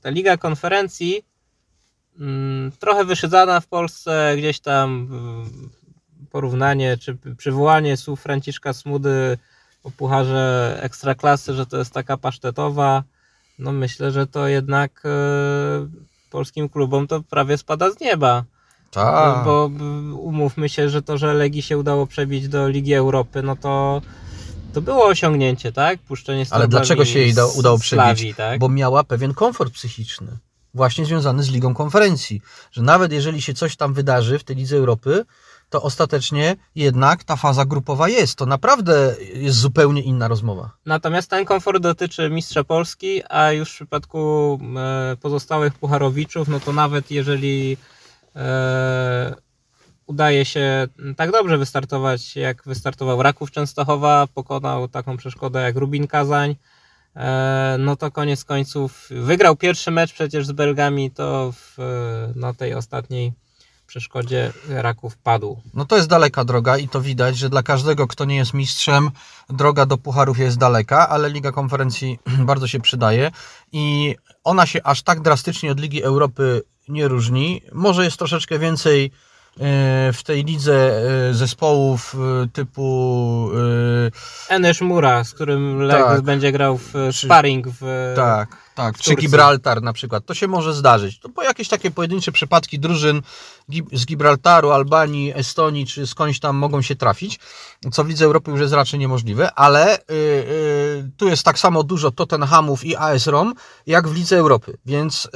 ta 0.00 0.10
Liga 0.10 0.36
Konferencji 0.36 1.22
mm, 2.20 2.72
trochę 2.72 3.04
wyszydzana 3.04 3.60
w 3.60 3.66
Polsce, 3.66 4.34
gdzieś 4.38 4.60
tam 4.60 5.08
porównanie, 6.30 6.96
czy 6.96 7.16
przywołanie 7.36 7.96
słów 7.96 8.20
Franciszka 8.20 8.72
Smudy 8.72 9.38
o 9.84 9.90
pucharze 9.90 10.78
ekstraklasy, 10.82 11.54
że 11.54 11.66
to 11.66 11.76
jest 11.78 11.92
taka 11.92 12.16
pasztetowa, 12.16 13.02
no 13.58 13.72
myślę, 13.72 14.12
że 14.12 14.26
to 14.26 14.48
jednak 14.48 15.02
e, 15.04 15.08
polskim 16.30 16.68
klubom 16.68 17.06
to 17.06 17.22
prawie 17.22 17.58
spada 17.58 17.90
z 17.90 18.00
nieba. 18.00 18.44
Tak. 18.90 19.44
Bo 19.44 19.70
umówmy 20.18 20.68
się, 20.68 20.88
że 20.88 21.02
to, 21.02 21.18
że 21.18 21.34
Legii 21.34 21.62
się 21.62 21.78
udało 21.78 22.06
przebić 22.06 22.48
do 22.48 22.68
Ligi 22.68 22.94
Europy, 22.94 23.42
no 23.42 23.56
to 23.56 24.02
to 24.72 24.82
było 24.82 25.06
osiągnięcie, 25.06 25.72
tak? 25.72 25.98
Puszczenie 25.98 26.46
Ale 26.50 26.68
dlaczego 26.68 27.04
się 27.04 27.18
jej 27.18 27.34
udało 27.56 27.78
przebić? 27.78 28.04
Slawii, 28.04 28.34
tak? 28.34 28.60
bo 28.60 28.68
miała 28.68 29.04
pewien 29.04 29.34
komfort 29.34 29.72
psychiczny, 29.72 30.38
właśnie 30.74 31.04
związany 31.04 31.42
z 31.42 31.50
Ligą 31.50 31.74
Konferencji, 31.74 32.42
że 32.72 32.82
nawet 32.82 33.12
jeżeli 33.12 33.42
się 33.42 33.54
coś 33.54 33.76
tam 33.76 33.94
wydarzy 33.94 34.38
w 34.38 34.44
tej 34.44 34.56
Lidze 34.56 34.76
Europy, 34.76 35.24
to 35.70 35.82
ostatecznie 35.82 36.56
jednak 36.74 37.24
ta 37.24 37.36
faza 37.36 37.64
grupowa 37.64 38.08
jest. 38.08 38.38
To 38.38 38.46
naprawdę 38.46 39.16
jest 39.34 39.58
zupełnie 39.58 40.02
inna 40.02 40.28
rozmowa. 40.28 40.70
Natomiast 40.86 41.30
ten 41.30 41.44
komfort 41.44 41.82
dotyczy 41.82 42.30
mistrza 42.30 42.64
Polski, 42.64 43.22
a 43.28 43.52
już 43.52 43.70
w 43.70 43.74
przypadku 43.74 44.60
e, 44.76 45.16
pozostałych 45.16 45.74
pucharowiczów, 45.74 46.48
no 46.48 46.60
to 46.60 46.72
nawet 46.72 47.10
jeżeli 47.10 47.76
e, 48.36 49.34
udaje 50.06 50.44
się 50.44 50.88
tak 51.16 51.32
dobrze 51.32 51.58
wystartować, 51.58 52.36
jak 52.36 52.62
wystartował 52.66 53.22
Raków 53.22 53.50
Częstochowa, 53.50 54.26
pokonał 54.34 54.88
taką 54.88 55.16
przeszkodę 55.16 55.62
jak 55.62 55.76
Rubin 55.76 56.06
Kazań, 56.06 56.56
e, 57.16 57.76
no 57.78 57.96
to 57.96 58.10
koniec 58.10 58.44
końców 58.44 59.08
wygrał 59.10 59.56
pierwszy 59.56 59.90
mecz 59.90 60.12
przecież 60.12 60.46
z 60.46 60.52
Belgami, 60.52 61.10
to 61.10 61.52
w, 61.52 61.76
na 62.34 62.54
tej 62.54 62.74
ostatniej 62.74 63.32
przeszkodzie 63.88 64.52
Raków 64.68 65.16
padł. 65.16 65.60
No 65.74 65.84
to 65.84 65.96
jest 65.96 66.08
daleka 66.08 66.44
droga 66.44 66.78
i 66.78 66.88
to 66.88 67.00
widać, 67.00 67.38
że 67.38 67.48
dla 67.48 67.62
każdego, 67.62 68.06
kto 68.06 68.24
nie 68.24 68.36
jest 68.36 68.54
mistrzem, 68.54 69.10
droga 69.50 69.86
do 69.86 69.98
pucharów 69.98 70.38
jest 70.38 70.58
daleka, 70.58 71.08
ale 71.08 71.30
Liga 71.30 71.52
Konferencji 71.52 72.18
bardzo 72.50 72.68
się 72.68 72.80
przydaje 72.80 73.30
i 73.72 74.16
ona 74.44 74.66
się 74.66 74.82
aż 74.84 75.02
tak 75.02 75.20
drastycznie 75.20 75.72
od 75.72 75.80
Ligi 75.80 76.02
Europy 76.02 76.62
nie 76.88 77.08
różni. 77.08 77.62
Może 77.72 78.04
jest 78.04 78.16
troszeczkę 78.16 78.58
więcej 78.58 79.12
w 80.12 80.22
tej 80.24 80.44
lidze 80.44 81.02
e, 81.30 81.34
zespołów 81.34 82.16
e, 82.44 82.48
typu 82.48 83.50
e, 84.48 84.54
Enes 84.54 84.80
Mura, 84.80 85.24
z 85.24 85.34
którym 85.34 85.88
Tak. 85.90 86.20
będzie 86.20 86.52
grał 86.52 86.78
w 86.78 86.92
Czy- 86.92 87.26
sparring 87.26 87.66
w 87.80 88.12
Tak, 88.16 88.56
tak. 88.74 88.98
w 88.98 89.02
Czy. 89.02 89.14
Gibraltar 89.14 89.82
na 89.82 89.92
przykład. 89.92 90.26
To 90.26 90.34
się 90.34 90.48
może 90.48 90.74
zdarzyć. 90.74 91.18
To 91.20 91.28
po 91.28 91.42
jakieś 91.42 91.68
takie 91.68 91.90
pojedyncze 91.90 92.32
przypadki 92.32 92.78
drużyn 92.78 93.22
z 93.92 94.06
Gibraltaru, 94.06 94.70
Albanii, 94.70 95.32
Estonii 95.34 95.86
czy 95.86 96.06
skądś 96.06 96.38
tam 96.40 96.56
mogą 96.56 96.82
się 96.82 96.96
trafić, 96.96 97.40
co 97.92 98.04
w 98.04 98.08
Lidze 98.08 98.24
Europy 98.24 98.50
już 98.50 98.60
jest 98.60 98.72
raczej 98.74 99.00
niemożliwe, 99.00 99.54
ale 99.54 99.98
y, 99.98 100.02
y, 100.10 101.10
tu 101.16 101.28
jest 101.28 101.42
tak 101.42 101.58
samo 101.58 101.82
dużo 101.82 102.10
Tottenhamów 102.10 102.84
i 102.84 102.96
AS 102.96 103.26
Rom, 103.26 103.54
jak 103.86 104.08
w 104.08 104.14
Lidze 104.16 104.36
Europy, 104.36 104.78
więc 104.86 105.26
y, 105.26 105.28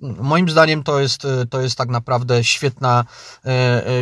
moim 0.00 0.48
zdaniem 0.48 0.82
to 0.82 1.00
jest, 1.00 1.26
to 1.50 1.60
jest 1.60 1.78
tak 1.78 1.88
naprawdę 1.88 2.44
świetna, 2.44 3.04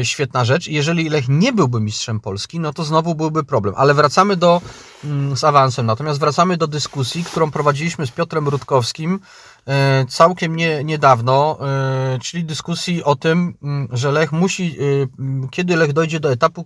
świetna 0.03 0.45
rzecz. 0.45 0.69
Jeżeli 0.69 1.09
Lech 1.09 1.29
nie 1.29 1.53
byłby 1.53 1.81
mistrzem 1.81 2.21
Polski, 2.21 2.61
no 2.61 2.73
to 2.73 2.85
znowu 2.85 3.15
byłby 3.15 3.45
problem, 3.45 3.75
ale 3.77 3.95
wracamy 3.95 4.37
do, 4.37 4.63
mm, 5.05 5.37
z 5.37 5.45
awansem, 5.45 5.87
natomiast 5.87 6.21
wracamy 6.21 6.57
do 6.57 6.67
dyskusji, 6.67 7.25
którą 7.25 7.51
prowadziliśmy 7.51 8.07
z 8.07 8.11
Piotrem 8.11 8.49
Rutkowskim 8.49 9.21
e, 9.67 10.05
całkiem 10.09 10.57
nie, 10.57 10.85
niedawno, 10.85 11.59
e, 11.61 12.19
czyli 12.23 12.45
dyskusji 12.45 13.05
o 13.05 13.17
tym, 13.17 13.55
mm, 13.63 13.89
że 13.93 14.13
Lech 14.13 14.33
musi, 14.33 14.77
e, 14.81 15.49
kiedy 15.51 15.77
Lech 15.77 15.93
dojdzie 15.93 16.21
do 16.21 16.33
etapu 16.33 16.65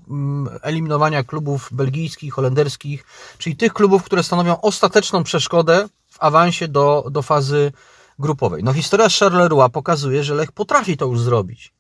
eliminowania 0.63 1.25
klubów 1.25 1.69
belgijskich, 1.73 2.35
holenderskich, 2.35 3.05
czyli 3.39 3.57
tych 3.57 3.73
klubów, 3.73 4.03
które 4.03 4.23
stanowią 4.23 4.61
ostateczną 4.61 5.25
przeszkodę 5.25 5.89
w 6.09 6.23
awansie 6.23 6.69
do, 6.69 7.05
do 7.11 7.23
fazy 7.23 7.73
grupowej. 8.19 8.65
No 8.65 8.73
historia 8.73 9.09
Charleroi 9.21 9.71
pokazuje, 9.71 10.25
że 10.25 10.35
Lech 10.35 10.53
potrafi 10.53 10.97
to 10.97 11.07
już 11.07 11.21
zrobić. 11.21 11.73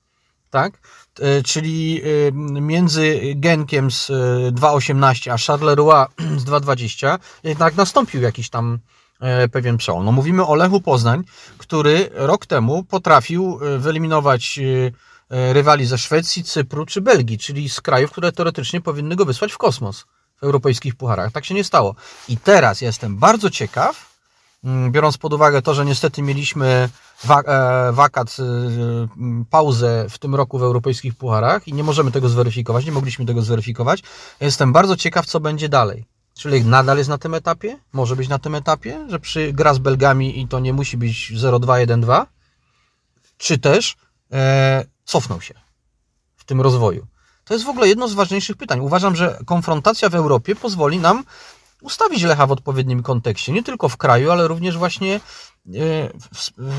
Tak? 0.51 0.81
E, 1.21 1.43
Czyli 1.43 2.03
e, 2.29 2.33
między 2.61 3.21
Genkiem 3.37 3.91
z 3.91 4.11
e, 4.11 4.15
2.18 4.53 5.31
a 5.31 5.37
Charleroi 5.39 6.07
z 6.41 6.45
2.20 6.45 7.19
jednak 7.45 7.77
nastąpił 7.77 8.23
jakiś 8.23 8.51
tam 8.51 8.79
e, 9.21 9.49
pewien 9.49 9.77
przełom. 9.77 10.05
No 10.05 10.13
mówimy 10.13 10.47
o 10.47 10.55
Lechu 10.55 10.81
Poznań, 10.81 11.25
który 11.59 12.11
rok 12.13 12.47
temu 12.47 12.85
potrafił 12.85 13.59
e, 13.63 13.79
wyeliminować 13.79 14.59
e, 14.59 14.63
e, 15.37 15.53
rywali 15.53 15.87
ze 15.87 15.99
Szwecji, 15.99 16.45
Cypru 16.45 16.87
czy 16.87 17.01
Belgii, 17.01 17.39
czyli 17.39 17.69
z 17.69 17.81
krajów, 17.81 18.11
które 18.11 18.33
teoretycznie 18.33 18.81
powinny 18.81 19.17
go 19.17 19.25
wysłać 19.25 19.53
w 19.53 19.59
kosmos 19.59 20.05
w 20.37 20.43
europejskich 20.43 20.95
pucharach. 20.95 21.33
Tak 21.33 21.45
się 21.45 21.55
nie 21.55 21.65
stało. 21.65 21.95
I 22.29 22.37
teraz 22.37 22.81
jestem 22.81 23.17
bardzo 23.17 23.51
ciekaw, 23.51 24.08
biorąc 24.91 25.19
pod 25.19 25.33
uwagę 25.33 25.63
to, 25.63 25.75
że 25.75 25.85
niestety 25.85 26.23
mieliśmy 26.23 26.89
e, 27.29 27.93
wakat, 27.93 28.37
e, 28.39 28.43
m, 28.43 29.45
pauzę 29.51 30.07
w 30.11 30.19
tym 30.19 30.35
roku 30.35 30.59
w 30.59 30.63
europejskich 30.63 31.15
pucharach 31.15 31.69
i 31.69 31.73
nie 31.73 31.85
możemy 31.85 32.13
tego 32.13 32.29
zweryfikować, 32.29 32.85
nie 32.85 32.93
mogliśmy 32.93 33.27
tego 33.27 33.43
zweryfikować. 33.43 34.03
Jestem 34.41 34.73
bardzo 34.73 34.97
ciekaw, 34.97 35.27
co 35.27 35.41
będzie 35.41 35.69
dalej. 35.69 36.05
Czyli 36.35 36.65
nadal 36.65 36.99
jest 36.99 37.11
na 37.11 37.19
tym 37.19 37.35
etapie? 37.35 37.79
Może 37.93 38.17
być 38.17 38.29
na 38.29 38.39
tym 38.39 38.55
etapie, 38.55 39.07
że 39.09 39.19
przy 39.19 39.53
gra 39.53 39.75
z 39.75 39.79
Belgami 39.79 40.41
i 40.41 40.49
to 40.49 40.61
nie 40.61 40.73
musi 40.73 40.97
być 40.97 41.33
0-2-1-2? 41.37 42.27
Czy 43.39 43.59
też 43.59 43.97
e, 44.33 44.85
cofnął 45.05 45.41
się 45.41 45.55
w 46.37 46.45
tym 46.45 46.61
rozwoju? 46.61 47.07
To 47.45 47.55
jest 47.55 47.67
w 47.67 47.69
ogóle 47.69 47.89
jedno 47.89 48.09
z 48.09 48.15
ważniejszych 48.15 48.57
pytań. 48.57 48.81
Uważam, 48.81 49.17
że 49.17 49.39
konfrontacja 49.47 50.09
w 50.09 50.15
Europie 50.15 50.57
pozwoli 50.57 50.99
nam 50.99 51.25
ustawić 51.83 52.23
Lecha 52.23 52.47
w 52.47 52.53
odpowiednim 52.53 53.03
kontekście. 53.03 53.53
Nie 53.53 53.63
tylko 53.63 53.89
w 53.89 53.97
kraju, 53.97 54.31
ale 54.31 54.49
również 54.49 54.79
właśnie 54.79 55.15
e, 55.15 55.21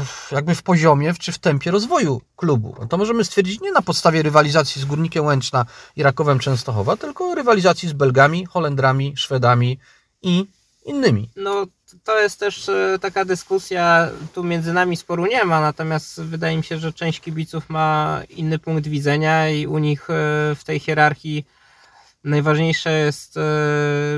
w, 0.05 0.31
jakby 0.31 0.55
w 0.55 0.63
poziomie 0.63 1.13
czy 1.19 1.31
w 1.31 1.39
tempie 1.39 1.71
rozwoju 1.71 2.21
klubu. 2.35 2.75
No 2.79 2.87
To 2.87 2.97
możemy 2.97 3.25
stwierdzić 3.25 3.61
nie 3.61 3.71
na 3.71 3.81
podstawie 3.81 4.21
rywalizacji 4.21 4.81
z 4.81 4.85
Górnikiem 4.85 5.25
Łęczna 5.25 5.65
i 5.95 6.03
Rakowem 6.03 6.39
Częstochowa, 6.39 6.97
tylko 6.97 7.35
rywalizacji 7.35 7.89
z 7.89 7.93
Belgami, 7.93 8.45
Holendrami, 8.45 9.17
Szwedami 9.17 9.79
i 10.21 10.45
innymi. 10.85 11.29
No, 11.35 11.65
to 12.03 12.19
jest 12.19 12.39
też 12.39 12.69
e, 12.69 12.97
taka 13.01 13.25
dyskusja, 13.25 14.09
tu 14.33 14.43
między 14.43 14.73
nami 14.73 14.97
sporu 14.97 15.25
nie 15.25 15.45
ma, 15.45 15.61
natomiast 15.61 16.21
wydaje 16.21 16.57
mi 16.57 16.63
się, 16.63 16.77
że 16.77 16.93
część 16.93 17.19
kibiców 17.19 17.69
ma 17.69 18.21
inny 18.29 18.59
punkt 18.59 18.87
widzenia 18.87 19.49
i 19.49 19.67
u 19.67 19.77
nich 19.77 20.09
e, 20.09 20.13
w 20.55 20.63
tej 20.65 20.79
hierarchii 20.79 21.45
najważniejsze 22.23 22.91
jest 22.91 23.37
e, 23.37 23.41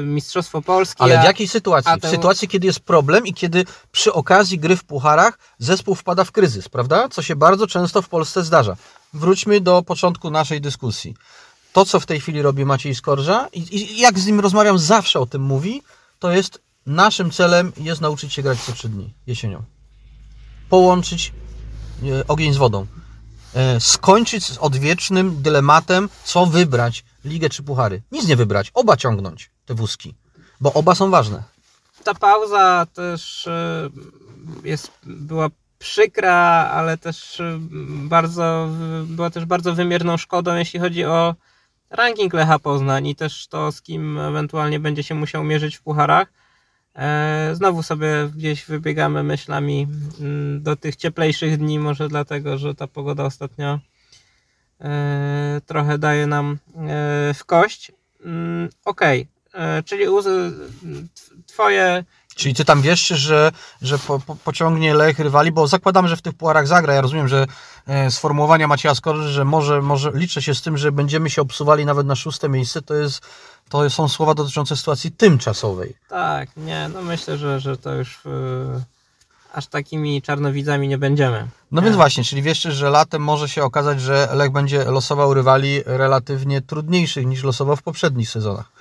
Mistrzostwo 0.03 0.61
Polski. 0.61 1.03
Ale 1.03 1.21
w 1.21 1.23
jakiej 1.23 1.47
sytuacji? 1.47 1.91
W 2.03 2.07
sytuacji, 2.07 2.47
kiedy 2.47 2.67
jest 2.67 2.79
problem 2.79 3.27
i 3.27 3.33
kiedy 3.33 3.65
przy 3.91 4.13
okazji 4.13 4.59
gry 4.59 4.75
w 4.75 4.83
pucharach 4.83 5.39
zespół 5.59 5.95
wpada 5.95 6.23
w 6.23 6.31
kryzys, 6.31 6.69
prawda? 6.69 7.09
Co 7.09 7.21
się 7.21 7.35
bardzo 7.35 7.67
często 7.67 8.01
w 8.01 8.09
Polsce 8.09 8.43
zdarza. 8.43 8.75
Wróćmy 9.13 9.61
do 9.61 9.83
początku 9.83 10.31
naszej 10.31 10.61
dyskusji. 10.61 11.15
To, 11.73 11.85
co 11.85 11.99
w 11.99 12.05
tej 12.05 12.19
chwili 12.19 12.41
robi 12.41 12.65
Maciej 12.65 12.95
Skorża 12.95 13.47
i, 13.53 13.75
i 13.75 13.99
jak 13.99 14.19
z 14.19 14.25
nim 14.25 14.39
rozmawiam, 14.39 14.79
zawsze 14.79 15.19
o 15.19 15.25
tym 15.25 15.41
mówi, 15.41 15.81
to 16.19 16.31
jest 16.31 16.61
naszym 16.85 17.31
celem 17.31 17.71
jest 17.77 18.01
nauczyć 18.01 18.33
się 18.33 18.41
grać 18.41 18.61
co 18.61 18.71
trzy 18.71 18.89
dni 18.89 19.13
jesienią. 19.27 19.63
Połączyć 20.69 21.33
e, 22.03 22.27
ogień 22.27 22.53
z 22.53 22.57
wodą. 22.57 22.87
E, 23.53 23.79
skończyć 23.79 24.45
z 24.45 24.57
odwiecznym 24.57 25.41
dylematem, 25.41 26.09
co 26.23 26.45
wybrać, 26.45 27.03
ligę 27.25 27.49
czy 27.49 27.63
puchary. 27.63 28.01
Nic 28.11 28.27
nie 28.27 28.35
wybrać, 28.35 28.71
oba 28.73 28.97
ciągnąć 28.97 29.51
te 29.65 29.73
wózki, 29.73 30.15
bo 30.61 30.73
oba 30.73 30.95
są 30.95 31.11
ważne. 31.11 31.43
Ta 32.03 32.13
pauza 32.13 32.87
też 32.93 33.47
e, 33.47 33.89
jest, 34.63 34.91
była 35.03 35.49
przykra, 35.79 36.35
ale 36.73 36.97
też 36.97 37.39
e, 37.39 37.57
bardzo, 37.87 38.69
była 39.05 39.29
też 39.29 39.45
bardzo 39.45 39.73
wymierną 39.73 40.17
szkodą, 40.17 40.55
jeśli 40.55 40.79
chodzi 40.79 41.05
o 41.05 41.35
ranking 41.89 42.33
Lecha 42.33 42.59
Poznań 42.59 43.07
i 43.07 43.15
też 43.15 43.47
to, 43.47 43.71
z 43.71 43.81
kim 43.81 44.19
ewentualnie 44.19 44.79
będzie 44.79 45.03
się 45.03 45.15
musiał 45.15 45.43
mierzyć 45.43 45.75
w 45.75 45.81
pucharach. 45.81 46.27
E, 46.95 47.51
Znowu 47.53 47.83
sobie 47.83 48.29
gdzieś 48.35 48.65
wybiegamy 48.65 49.23
myślami 49.23 49.87
mm, 50.19 50.63
do 50.63 50.75
tych 50.75 50.95
cieplejszych 50.95 51.57
dni, 51.57 51.79
może 51.79 52.07
dlatego, 52.07 52.57
że 52.57 52.75
ta 52.75 52.87
pogoda 52.87 53.23
ostatnio 53.23 53.79
trochę 55.65 55.97
daje 55.97 56.27
nam 56.27 56.57
e, 56.75 57.33
w 57.33 57.45
kość. 57.45 57.91
Mm, 58.25 58.69
Okej, 58.85 59.27
E, 59.53 59.83
czyli 59.83 60.05
twoje 61.47 62.03
Czyli 62.35 62.55
ty 62.55 62.65
tam 62.65 62.81
wiesz, 62.81 63.07
że, 63.07 63.51
że 63.81 63.97
po, 63.97 64.19
po, 64.19 64.35
pociągnie 64.35 64.93
Lech 64.93 65.19
rywali, 65.19 65.51
bo 65.51 65.67
zakładamy, 65.67 66.07
że 66.07 66.17
w 66.17 66.21
tych 66.21 66.33
pucharach 66.33 66.67
zagra. 66.67 66.93
Ja 66.93 67.01
rozumiem, 67.01 67.27
że 67.27 67.45
e, 67.87 68.11
sformułowania 68.11 68.67
Macieja 68.67 68.95
Skorzy, 68.95 69.29
że 69.29 69.45
może, 69.45 69.81
może 69.81 70.11
liczę 70.13 70.41
się 70.41 70.55
z 70.55 70.61
tym, 70.61 70.77
że 70.77 70.91
będziemy 70.91 71.29
się 71.29 71.41
obsuwali 71.41 71.85
nawet 71.85 72.07
na 72.07 72.15
szóste 72.15 72.49
miejsce, 72.49 72.81
to, 72.81 72.95
jest, 72.95 73.21
to 73.69 73.89
są 73.89 74.07
słowa 74.07 74.33
dotyczące 74.33 74.75
sytuacji 74.75 75.11
tymczasowej. 75.11 75.95
Tak, 76.09 76.49
nie, 76.57 76.89
no 76.93 77.01
myślę, 77.01 77.37
że, 77.37 77.59
że 77.59 77.77
to 77.77 77.95
już 77.95 78.19
e, 78.25 78.29
aż 79.53 79.67
takimi 79.67 80.21
czarnowidzami 80.21 80.87
nie 80.87 80.97
będziemy. 80.97 81.47
No 81.71 81.81
więc 81.81 81.95
właśnie, 81.95 82.23
czyli 82.23 82.41
wiesz, 82.41 82.61
że 82.61 82.89
latem 82.89 83.21
może 83.21 83.49
się 83.49 83.63
okazać, 83.63 84.01
że 84.01 84.29
Lech 84.33 84.51
będzie 84.51 84.83
losował 84.83 85.33
rywali 85.33 85.83
relatywnie 85.85 86.61
trudniejszych 86.61 87.25
niż 87.25 87.43
losował 87.43 87.75
w 87.75 87.83
poprzednich 87.83 88.29
sezonach. 88.29 88.71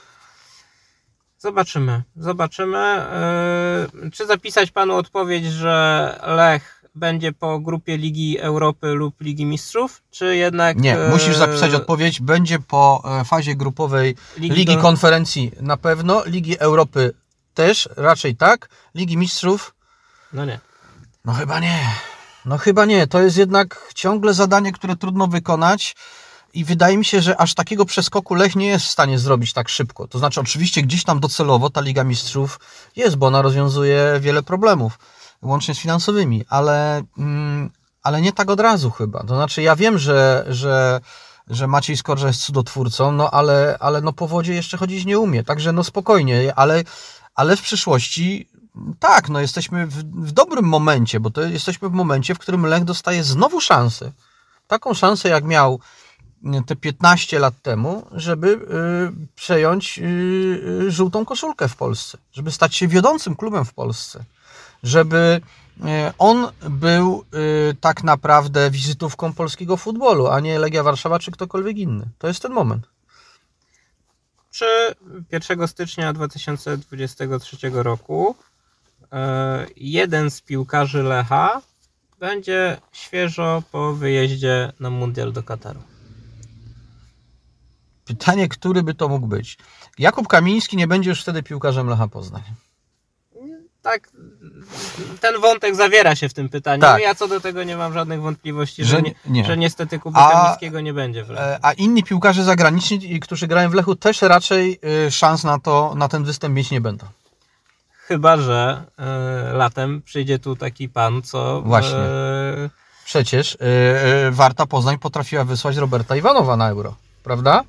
Zobaczymy, 1.39 2.03
zobaczymy. 2.17 2.79
E, 2.79 3.87
czy 4.13 4.27
zapisać 4.27 4.71
panu 4.71 4.95
odpowiedź, 4.97 5.45
że 5.45 6.19
Lech 6.27 6.85
będzie 6.95 7.33
po 7.33 7.59
grupie 7.61 7.97
Ligi 7.97 8.39
Europy 8.39 8.87
lub 8.87 9.21
Ligi 9.21 9.47
Mistrzów, 9.47 10.03
czy 10.11 10.37
jednak... 10.37 10.77
Nie, 10.79 10.99
e, 10.99 11.11
musisz 11.11 11.37
zapisać 11.37 11.75
odpowiedź. 11.75 12.21
Będzie 12.21 12.59
po 12.59 13.03
e, 13.21 13.25
fazie 13.25 13.55
grupowej 13.55 14.17
Ligi, 14.37 14.57
Ligi 14.57 14.77
do- 14.77 14.83
Konferencji 14.83 15.53
na 15.61 15.77
pewno, 15.77 16.23
Ligi 16.27 16.59
Europy 16.59 17.13
też, 17.55 17.89
raczej 17.97 18.37
tak, 18.37 18.69
Ligi 18.95 19.17
Mistrzów 19.17 19.75
No 20.33 20.45
nie. 20.45 20.61
No 21.25 21.33
chyba 21.33 21.61
nie. 21.61 21.81
No 22.45 22.59
chyba 22.59 22.85
nie. 22.85 23.07
To 23.07 23.21
jest 23.21 23.37
jednak 23.37 23.93
ciągle 23.95 24.35
zadanie, 24.35 24.73
które 24.73 24.97
trudno 24.97 25.27
wykonać. 25.27 25.97
I 26.53 26.65
wydaje 26.65 26.99
mi 26.99 27.05
się, 27.05 27.21
że 27.23 27.41
aż 27.41 27.55
takiego 27.55 27.85
przeskoku 27.85 28.35
Lech 28.35 28.57
nie 28.57 28.67
jest 28.67 28.87
w 28.87 28.91
stanie 28.91 29.19
zrobić 29.19 29.53
tak 29.53 29.69
szybko. 29.69 30.09
To 30.09 30.19
znaczy, 30.19 30.41
oczywiście 30.41 30.83
gdzieś 30.83 31.05
tam 31.05 31.21
docelowo 31.21 31.71
ta 31.71 31.81
Liga 31.81 32.05
Mistrzów 32.05 32.61
jest, 32.97 33.17
bo 33.17 33.27
ona 33.27 33.43
rozwiązuje 33.43 34.21
wiele 34.21 34.43
problemów, 34.43 34.99
łącznie 35.43 35.75
z 35.75 35.79
finansowymi, 35.79 36.45
ale, 36.49 37.03
mm, 37.19 37.71
ale 38.03 38.21
nie 38.21 38.33
tak 38.33 38.51
od 38.51 38.61
razu 38.61 38.91
chyba. 38.91 39.21
To 39.21 39.35
znaczy, 39.35 39.63
ja 39.63 39.77
wiem, 39.77 39.99
że, 39.99 40.45
że, 40.49 41.01
że 41.47 41.67
Maciej 41.67 41.97
Skorża 41.97 42.27
jest 42.27 42.43
cudotwórcą, 42.43 43.13
no 43.13 43.31
ale, 43.31 43.77
ale 43.81 44.01
no 44.01 44.13
po 44.13 44.29
wodzie 44.29 44.55
jeszcze 44.55 44.77
chodzić 44.77 45.05
nie 45.05 45.19
umie. 45.19 45.45
Także 45.45 45.73
no 45.73 45.85
spokojnie, 45.85 46.53
ale, 46.57 46.85
ale 47.35 47.57
w 47.57 47.63
przyszłości 47.63 48.49
tak, 48.99 49.29
no 49.29 49.41
jesteśmy 49.41 49.87
w, 49.87 49.95
w 50.03 50.33
dobrym 50.33 50.65
momencie, 50.65 51.21
bo 51.21 51.31
to 51.31 51.43
jesteśmy 51.43 51.89
w 51.89 51.93
momencie, 51.93 52.35
w 52.35 52.39
którym 52.39 52.67
Lech 52.67 52.85
dostaje 52.85 53.25
znowu 53.25 53.61
szansę. 53.61 54.13
Taką 54.67 54.95
szansę, 54.95 55.29
jak 55.29 55.45
miał 55.45 55.81
te 56.67 56.77
15 56.77 57.39
lat 57.39 57.63
temu, 57.63 58.07
żeby 58.13 58.49
y, 58.49 59.29
przejąć 59.35 59.99
y, 59.99 60.03
y, 60.83 60.91
żółtą 60.91 61.25
koszulkę 61.25 61.69
w 61.69 61.77
Polsce, 61.77 62.19
żeby 62.33 62.51
stać 62.51 62.77
się 62.77 62.89
wiodącym 62.89 63.37
klubem 63.37 63.65
w 63.65 63.75
Polsce, 63.75 64.25
żeby 64.83 65.41
on 66.19 66.49
był 66.71 67.25
tak 67.81 68.05
naprawdę 68.05 68.71
wizytówką 68.71 69.33
polskiego 69.33 69.77
futbolu, 69.77 70.27
a 70.27 70.41
nie 70.41 70.59
Legia 70.59 70.83
Warszawa 70.83 71.19
czy 71.19 71.31
ktokolwiek 71.31 71.79
inny. 71.79 72.07
To 72.19 72.29
jest 72.29 72.43
ten 72.43 72.53
moment. 72.53 72.87
Czy 74.51 74.95
1 75.33 75.69
stycznia 75.69 76.13
2023 76.13 77.57
roku 77.73 78.37
jeden 79.77 80.31
z 80.31 80.41
piłkarzy 80.41 81.03
Lecha 81.03 81.63
będzie 82.21 82.77
świeżo 82.93 83.63
po 83.73 83.95
wyjeździe 83.95 84.73
na 84.81 84.91
mundial 84.91 85.33
do 85.33 85.43
Kataru? 85.43 85.83
Pytanie, 88.05 88.49
który 88.49 88.83
by 88.83 88.95
to 88.95 89.09
mógł 89.09 89.27
być? 89.27 89.59
Jakub 89.99 90.29
Kamiński 90.29 90.77
nie 90.77 90.87
będzie 90.87 91.11
już 91.11 91.23
wtedy 91.23 91.43
piłkarzem 91.43 91.87
Lecha 91.89 92.09
Poznań. 92.09 92.43
Tak, 93.83 94.09
ten 95.21 95.41
wątek 95.41 95.75
zawiera 95.77 96.17
się 96.17 96.29
w 96.29 96.35
tym 96.35 96.49
pytaniu. 96.49 96.81
Tak. 96.81 97.03
Ja 97.03 97.15
co 97.15 97.29
do 97.29 97.41
tego 97.41 97.65
nie 97.65 97.77
mam 97.77 97.93
żadnych 97.93 98.23
wątpliwości, 98.23 98.85
że, 98.85 98.97
Że 98.97 99.03
nie, 99.27 99.45
że 99.45 99.57
niestety 99.57 99.99
Kuby 99.99 100.19
A- 100.19 100.31
Kamińskiego 100.33 100.81
nie 100.81 100.93
będzie 100.93 101.25
w 101.25 101.31
Lechu. 101.31 101.43
E, 101.43 101.59
A 101.63 101.73
inni 101.73 102.05
piłkarze 102.05 102.45
zagraniczni, 102.45 103.21
którzy 103.21 103.47
grają 103.47 103.71
w 103.71 103.75
Lechu, 103.75 103.97
też 103.97 104.23
raczej 104.23 104.81
y, 105.07 105.11
szans 105.11 105.45
na, 105.45 105.59
to, 105.59 105.95
na 105.97 106.09
ten 106.09 106.25
występ 106.25 106.55
mieć 106.55 106.71
nie 106.71 106.81
będą. 106.81 107.07
Chyba, 108.11 108.37
że 108.37 108.85
e, 108.99 109.53
latem 109.53 110.03
przyjdzie 110.03 110.39
tu 110.39 110.57
taki 110.57 110.89
pan, 110.89 111.23
co. 111.23 111.63
Właśnie. 111.63 111.99
E, 111.99 112.71
Przecież 113.05 113.55
y, 113.55 113.59
Warta 114.31 114.67
Poznań 114.67 114.99
potrafiła 114.99 115.45
wysłać 115.45 115.77
Roberta 115.77 116.17
Iwanowa 116.17 116.57
na 116.57 116.69
euro, 116.69 116.95
prawda? 117.23 117.63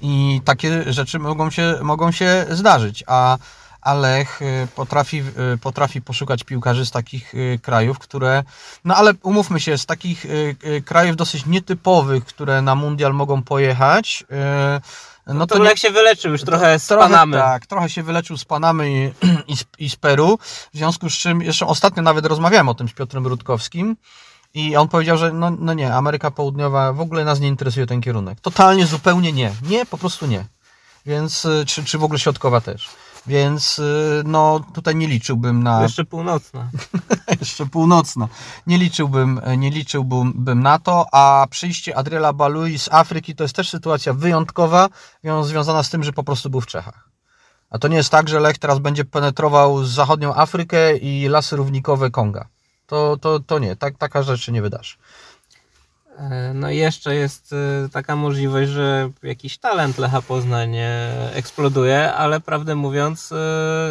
I 0.00 0.40
takie 0.44 0.92
rzeczy 0.92 1.18
mogą 1.18 1.50
się, 1.50 1.78
mogą 1.82 2.12
się 2.12 2.46
zdarzyć, 2.50 3.04
a, 3.06 3.38
a 3.80 3.94
Lech 3.94 4.42
y, 4.42 4.68
potrafi, 4.76 5.22
potrafi 5.62 6.02
poszukać 6.02 6.44
piłkarzy 6.44 6.86
z 6.86 6.90
takich 6.90 7.32
krajów, 7.62 7.98
które, 7.98 8.44
no 8.84 8.96
ale 8.96 9.12
umówmy 9.22 9.60
się, 9.60 9.78
z 9.78 9.86
takich 9.86 10.26
krajów 10.84 11.16
dosyć 11.16 11.46
nietypowych, 11.46 12.24
które 12.24 12.62
na 12.62 12.74
mundial 12.74 13.14
mogą 13.14 13.42
pojechać, 13.42 14.24
y, 15.28 15.34
no 15.34 15.46
to, 15.46 15.58
Lech 15.58 15.78
się 15.78 15.90
wyleczył 15.90 16.32
już 16.32 16.42
trochę 16.42 16.78
z 16.78 16.86
trochę, 16.86 17.08
Panamy. 17.08 17.36
Tak, 17.36 17.66
trochę 17.66 17.90
się 17.90 18.02
wyleczył 18.02 18.36
z 18.36 18.44
Panamy 18.44 18.90
i, 18.90 19.12
i, 19.52 19.56
z, 19.56 19.64
i 19.78 19.90
z 19.90 19.96
Peru, 19.96 20.38
w 20.74 20.76
związku 20.76 21.10
z 21.10 21.12
czym 21.12 21.42
jeszcze 21.42 21.66
ostatnio 21.66 22.02
nawet 22.02 22.26
rozmawiałem 22.26 22.68
o 22.68 22.74
tym 22.74 22.88
z 22.88 22.92
Piotrem 22.92 23.26
Rutkowskim 23.26 23.96
i 24.54 24.76
on 24.76 24.88
powiedział, 24.88 25.18
że 25.18 25.32
no, 25.32 25.50
no 25.58 25.74
nie, 25.74 25.94
Ameryka 25.94 26.30
Południowa 26.30 26.92
w 26.92 27.00
ogóle 27.00 27.24
nas 27.24 27.40
nie 27.40 27.48
interesuje 27.48 27.86
ten 27.86 28.00
kierunek. 28.00 28.40
Totalnie, 28.40 28.86
zupełnie 28.86 29.32
nie. 29.32 29.52
Nie, 29.62 29.86
po 29.86 29.98
prostu 29.98 30.26
nie. 30.26 30.44
Więc, 31.06 31.44
y, 31.44 31.64
czy, 31.66 31.84
czy 31.84 31.98
w 31.98 32.04
ogóle 32.04 32.18
środkowa 32.18 32.60
też. 32.60 32.88
Więc 33.28 33.78
y, 33.78 34.22
no 34.24 34.60
tutaj 34.74 34.96
nie 34.96 35.06
liczyłbym 35.06 35.62
na 35.62 35.82
Jeszcze 35.82 36.04
północna. 36.04 36.70
jeszcze 37.40 37.66
północna. 37.66 38.28
Nie 38.66 38.78
liczyłbym, 38.78 39.40
nie 39.58 39.70
liczyłbym 39.70 40.32
bym 40.36 40.62
na 40.62 40.78
to, 40.78 41.06
a 41.12 41.46
przyjście 41.50 41.96
Adriela 41.96 42.32
Balui 42.32 42.78
z 42.78 42.88
Afryki 42.92 43.34
to 43.34 43.44
jest 43.44 43.56
też 43.56 43.70
sytuacja 43.70 44.12
wyjątkowa, 44.12 44.88
ją- 45.22 45.44
związana 45.44 45.82
z 45.82 45.90
tym, 45.90 46.04
że 46.04 46.12
po 46.12 46.24
prostu 46.24 46.50
był 46.50 46.60
w 46.60 46.66
Czechach. 46.66 47.08
A 47.70 47.78
to 47.78 47.88
nie 47.88 47.96
jest 47.96 48.10
tak, 48.10 48.28
że 48.28 48.40
Lech 48.40 48.58
teraz 48.58 48.78
będzie 48.78 49.04
penetrował 49.04 49.84
zachodnią 49.84 50.34
Afrykę 50.34 50.96
i 50.96 51.28
lasy 51.28 51.56
równikowe 51.56 52.10
Konga. 52.10 52.48
To, 52.86 53.16
to, 53.16 53.40
to 53.40 53.58
nie, 53.58 53.76
tak, 53.76 53.96
taka 53.98 54.22
rzecz 54.22 54.40
się 54.44 54.52
nie 54.52 54.62
wydarzy. 54.62 54.96
No 56.54 56.70
i 56.70 56.76
jeszcze 56.76 57.14
jest 57.14 57.52
e, 57.52 57.88
taka 57.88 58.16
możliwość, 58.16 58.70
że 58.70 59.10
jakiś 59.22 59.58
talent 59.58 59.98
Lecha 59.98 60.22
Poznań 60.22 60.76
e, 60.76 61.30
eksploduje, 61.34 62.12
ale 62.12 62.40
prawdę 62.40 62.74
mówiąc 62.74 63.32
e, 63.32 63.34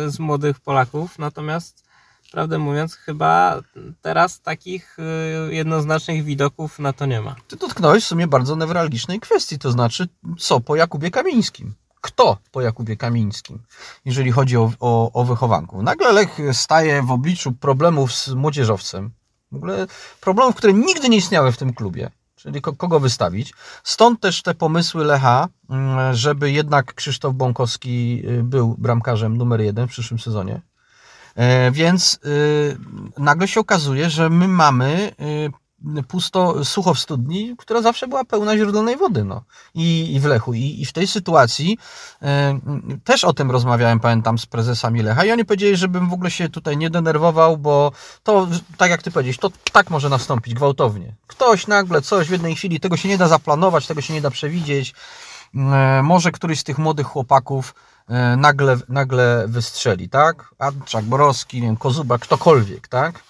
z 0.07 0.19
młodych 0.19 0.59
Polaków, 0.59 1.19
natomiast 1.19 1.87
prawdę 2.31 2.57
mówiąc 2.57 2.95
chyba 2.95 3.61
teraz 4.01 4.41
takich 4.41 4.97
e, 4.99 5.53
jednoznacznych 5.53 6.23
widoków 6.23 6.79
na 6.79 6.93
to 6.93 7.05
nie 7.05 7.21
ma. 7.21 7.35
Ty 7.47 7.55
dotknąłeś 7.55 8.03
w 8.03 8.07
sumie 8.07 8.27
bardzo 8.27 8.55
newralgicznej 8.55 9.19
kwestii, 9.19 9.59
to 9.59 9.71
znaczy 9.71 10.07
co 10.39 10.59
po 10.59 10.75
Jakubie 10.75 11.11
Kamińskim? 11.11 11.73
Kto 12.01 12.37
po 12.51 12.61
Jakubie 12.61 12.97
Kamińskim, 12.97 13.59
jeżeli 14.05 14.31
chodzi 14.31 14.57
o, 14.57 14.71
o, 14.79 15.11
o 15.11 15.23
wychowanków? 15.23 15.83
Nagle 15.83 16.11
Lech 16.11 16.37
staje 16.51 17.01
w 17.01 17.11
obliczu 17.11 17.51
problemów 17.51 18.13
z 18.13 18.33
młodzieżowcem, 18.33 19.11
w 19.51 19.55
ogóle 19.55 19.87
problemów, 20.21 20.55
które 20.55 20.73
nigdy 20.73 21.09
nie 21.09 21.17
istniały 21.17 21.51
w 21.51 21.57
tym 21.57 21.73
klubie, 21.73 22.11
czyli 22.37 22.61
ko- 22.61 22.73
kogo 22.73 22.99
wystawić. 22.99 23.53
Stąd 23.83 24.19
też 24.19 24.41
te 24.41 24.53
pomysły 24.53 25.05
Lecha, 25.05 25.47
mm, 25.69 26.13
żeby 26.13 26.51
jednak 26.51 26.93
Krzysztof 26.93 27.33
Bąkowski 27.33 28.21
y, 28.29 28.43
był 28.43 28.75
bramkarzem 28.77 29.37
numer 29.37 29.61
jeden 29.61 29.87
w 29.87 29.91
przyszłym 29.91 30.19
sezonie. 30.19 30.61
E, 31.35 31.71
Więc 31.71 32.19
y, 32.25 32.77
nagle 33.17 33.47
się 33.47 33.59
okazuje, 33.59 34.09
że 34.09 34.29
my 34.29 34.47
mamy 34.47 35.11
y, 35.21 35.51
pusto, 36.07 36.65
sucho 36.65 36.93
w 36.93 36.99
studni, 36.99 37.55
która 37.57 37.81
zawsze 37.81 38.07
była 38.07 38.25
pełna 38.25 38.57
źródlanej 38.57 38.97
wody. 38.97 39.23
No. 39.23 39.43
I, 39.73 40.15
i 40.15 40.19
w 40.19 40.25
Lechu. 40.25 40.53
I, 40.53 40.81
I 40.81 40.85
w 40.85 40.93
tej 40.93 41.07
sytuacji 41.07 41.77
e, 42.21 42.59
też 43.03 43.23
o 43.23 43.33
tym 43.33 43.51
rozmawiałem, 43.51 43.99
pamiętam, 43.99 44.37
z 44.37 44.45
prezesami 44.45 45.03
Lecha 45.03 45.25
i 45.25 45.31
oni 45.31 45.45
powiedzieli, 45.45 45.77
żebym 45.77 46.09
w 46.09 46.13
ogóle 46.13 46.31
się 46.31 46.49
tutaj 46.49 46.77
nie 46.77 46.89
denerwował, 46.89 47.57
bo 47.57 47.91
to, 48.23 48.47
tak 48.77 48.91
jak 48.91 49.03
ty 49.03 49.11
powiedziałeś, 49.11 49.37
to 49.37 49.49
tak 49.71 49.89
może 49.89 50.09
nastąpić 50.09 50.53
gwałtownie. 50.53 51.15
Ktoś 51.27 51.67
nagle 51.67 52.01
coś 52.01 52.27
w 52.27 52.31
jednej 52.31 52.55
chwili, 52.55 52.79
tego 52.79 52.97
się 52.97 53.09
nie 53.09 53.17
da 53.17 53.27
zaplanować, 53.27 53.87
tego 53.87 54.01
się 54.01 54.13
nie 54.13 54.21
da 54.21 54.31
przewidzieć. 54.31 54.93
E, 55.55 56.01
Może 56.03 56.31
któryś 56.31 56.59
z 56.59 56.63
tych 56.63 56.77
młodych 56.77 57.07
chłopaków 57.07 57.75
e, 58.07 58.37
nagle, 58.37 58.77
nagle 58.89 59.45
wystrzeli, 59.47 60.09
tak? 60.09 60.55
Adczak, 60.59 61.05
Borowski, 61.05 61.61
nie 61.61 61.67
wiem, 61.67 61.77
Kozuba, 61.77 62.17
ktokolwiek, 62.17 62.87
tak? 62.87 63.23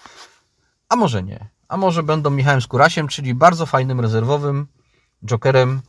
A 0.89 0.95
może 0.95 1.23
nie. 1.23 1.56
A 1.67 1.77
może 1.77 2.03
będą 2.03 2.29
Michałem 2.29 2.61
Skórasiem, 2.61 3.07
czyli 3.07 3.35
bardzo 3.35 3.65
fajnym 3.65 3.99
rezerwowym 3.99 4.67
jokerem 5.25 5.81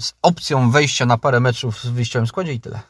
z 0.00 0.12
opcją 0.22 0.70
wejścia 0.70 1.06
na 1.06 1.18
parę 1.18 1.40
meczów 1.40 1.76
w 1.78 1.92
wyjściowym 1.92 2.26
składzie 2.26 2.52
i 2.52 2.60
tyle. 2.60 2.80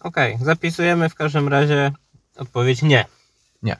Okej, 0.00 0.38
zapisujemy 0.42 1.08
w 1.08 1.14
każdym 1.14 1.48
razie 1.48 1.92
odpowiedź 2.36 2.82
nie. 2.82 3.04
Nie. 3.62 3.76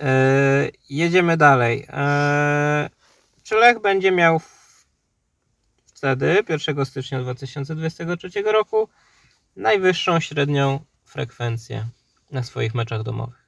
E, 0.00 0.68
jedziemy 0.90 1.36
dalej. 1.36 1.86
E, 1.88 2.90
czy 3.42 3.54
Lech 3.54 3.82
będzie 3.82 4.10
miał 4.12 4.40
wtedy, 5.94 6.44
1 6.48 6.84
stycznia 6.84 7.20
2023 7.20 8.42
roku, 8.42 8.88
najwyższą 9.56 10.20
średnią 10.20 10.84
frekwencję 11.04 11.86
na 12.30 12.42
swoich 12.42 12.74
meczach 12.74 13.02
domowych? 13.02 13.44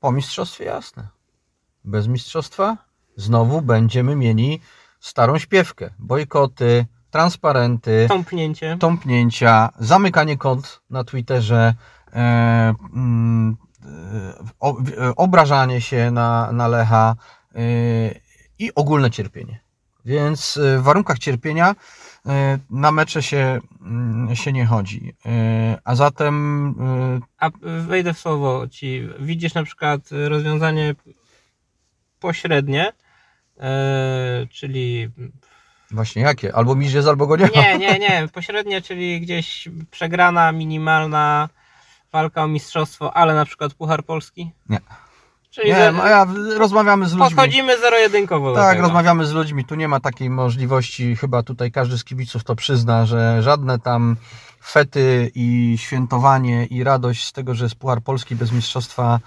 Po 0.00 0.12
mistrzostwie 0.12 0.64
jasne. 0.64 1.08
Bez 1.84 2.06
mistrzostwa 2.08 2.76
znowu 3.16 3.62
będziemy 3.62 4.16
mieli 4.16 4.60
starą 5.00 5.38
śpiewkę. 5.38 5.90
Bojkoty, 5.98 6.86
transparenty, 7.10 8.06
Tąpnięcie. 8.08 8.76
tąpnięcia, 8.80 9.68
zamykanie 9.78 10.36
kont 10.36 10.80
na 10.90 11.04
Twitterze, 11.04 11.74
e, 12.12 12.74
mm, 12.94 13.56
e, 13.82 13.86
o, 14.60 14.78
e, 14.80 15.14
obrażanie 15.16 15.80
się 15.80 16.10
na, 16.10 16.52
na 16.52 16.68
Lecha 16.68 17.16
e, 17.54 17.58
i 18.58 18.74
ogólne 18.74 19.10
cierpienie. 19.10 19.60
Więc 20.04 20.56
e, 20.56 20.78
w 20.78 20.82
warunkach 20.82 21.18
cierpienia 21.18 21.74
na 22.70 22.92
mecze 22.92 23.22
się, 23.22 23.60
mm, 23.80 24.36
się 24.36 24.52
nie 24.52 24.66
chodzi. 24.66 25.14
A 25.84 25.94
zatem 25.94 26.74
A 27.38 27.50
wejdę 27.86 28.14
w 28.14 28.18
słowo 28.18 28.68
ci. 28.68 29.08
Widzisz 29.20 29.54
na 29.54 29.64
przykład 29.64 30.00
rozwiązanie 30.28 30.94
pośrednie, 32.24 32.92
e, 33.60 34.46
czyli 34.50 35.10
Właśnie 35.90 36.22
jakie? 36.22 36.54
Albo 36.56 36.74
mistrz 36.74 36.94
jest, 36.94 37.08
albo 37.08 37.26
go 37.26 37.36
nie 37.36 37.44
ma. 37.54 37.62
nie, 37.62 37.78
nie, 37.78 37.98
nie, 37.98 38.28
pośrednie, 38.32 38.82
czyli 38.82 39.20
gdzieś 39.20 39.68
przegrana, 39.90 40.52
minimalna 40.52 41.48
walka 42.12 42.44
o 42.44 42.48
mistrzostwo, 42.48 43.16
ale 43.16 43.34
na 43.34 43.44
przykład 43.44 43.74
Puchar 43.74 44.04
Polski? 44.04 44.50
Nie. 44.68 44.80
Czyli 45.50 45.68
Nie, 45.70 45.92
no 45.92 46.06
ja 46.06 46.26
rozmawiamy 46.56 47.06
z 47.06 47.12
ludźmi. 47.12 47.36
podchodzimy 47.36 47.78
zero-jedynkowo 47.78 48.54
Tak, 48.54 48.78
rozmawiamy 48.78 49.26
z 49.26 49.32
ludźmi. 49.32 49.64
Tu 49.64 49.74
nie 49.74 49.88
ma 49.88 50.00
takiej 50.00 50.30
możliwości. 50.30 51.16
Chyba 51.16 51.42
tutaj 51.42 51.70
każdy 51.70 51.98
z 51.98 52.04
kibiców 52.04 52.44
to 52.44 52.56
przyzna, 52.56 53.06
że 53.06 53.42
żadne 53.42 53.78
tam 53.78 54.16
fety 54.64 55.30
i 55.34 55.74
świętowanie 55.78 56.66
i 56.66 56.84
radość 56.84 57.24
z 57.24 57.32
tego, 57.32 57.54
że 57.54 57.64
jest 57.64 57.74
Puchar 57.76 58.02
Polski 58.02 58.36
bez 58.36 58.52
mistrzostwa 58.52 59.20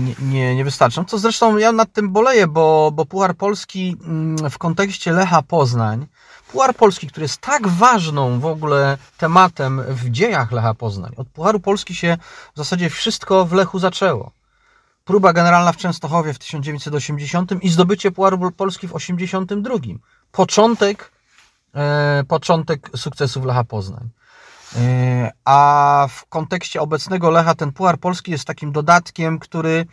nie, 0.00 0.14
nie, 0.22 0.56
nie 0.56 0.64
wystarczą. 0.64 1.04
Co 1.04 1.18
zresztą 1.18 1.56
ja 1.56 1.72
nad 1.72 1.92
tym 1.92 2.12
boleję, 2.12 2.46
bo, 2.46 2.90
bo 2.94 3.06
Puchar 3.06 3.36
Polski 3.36 3.96
mm, 4.04 4.50
w 4.50 4.58
kontekście 4.58 5.12
Lecha 5.12 5.42
Poznań, 5.42 6.06
Puchar 6.52 6.74
Polski, 6.74 7.06
który 7.06 7.24
jest 7.24 7.38
tak 7.38 7.68
ważną 7.68 8.40
w 8.40 8.46
ogóle 8.46 8.98
tematem 9.18 9.82
w 9.88 10.10
dziejach 10.10 10.52
Lecha 10.52 10.74
Poznań. 10.74 11.12
Od 11.16 11.28
Pucharu 11.28 11.60
Polski 11.60 11.94
się 11.94 12.16
w 12.54 12.58
zasadzie 12.58 12.90
wszystko 12.90 13.44
w 13.44 13.52
Lechu 13.52 13.78
zaczęło 13.78 14.32
próba 15.10 15.32
generalna 15.32 15.72
w 15.72 15.76
Częstochowie 15.76 16.34
w 16.34 16.38
1980 16.38 17.52
i 17.62 17.68
zdobycie 17.68 18.10
Pucharu 18.10 18.50
Polski 18.50 18.88
w 18.88 18.92
1982. 18.92 19.98
Początek, 20.32 21.12
e, 21.74 22.24
początek 22.28 22.90
sukcesów 22.96 23.44
Lecha 23.44 23.64
Poznań. 23.64 24.08
E, 24.76 25.32
a 25.44 26.06
w 26.10 26.26
kontekście 26.26 26.80
obecnego 26.80 27.30
Lecha 27.30 27.54
ten 27.54 27.72
Puchar 27.72 27.98
Polski 27.98 28.30
jest 28.30 28.44
takim 28.44 28.72
dodatkiem, 28.72 29.38
który 29.38 29.86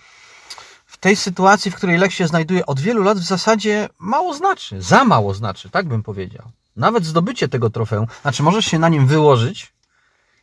w 0.86 0.98
tej 0.98 1.16
sytuacji, 1.16 1.72
w 1.72 1.76
której 1.76 1.98
Lech 1.98 2.14
się 2.14 2.28
znajduje 2.28 2.66
od 2.66 2.80
wielu 2.80 3.04
lat, 3.04 3.18
w 3.18 3.24
zasadzie 3.24 3.90
mało 4.00 4.34
znaczy. 4.34 4.82
Za 4.82 5.04
mało 5.04 5.34
znaczy, 5.34 5.70
tak 5.70 5.88
bym 5.88 6.04
powiedział. 6.04 6.46
Nawet 6.76 7.06
zdobycie 7.06 7.48
tego 7.48 7.70
trofeum, 7.70 8.08
znaczy 8.22 8.44
możesz 8.44 8.66
się 8.66 8.80
na 8.80 8.90
nim 8.90 9.08
wyłożyć, 9.08 9.74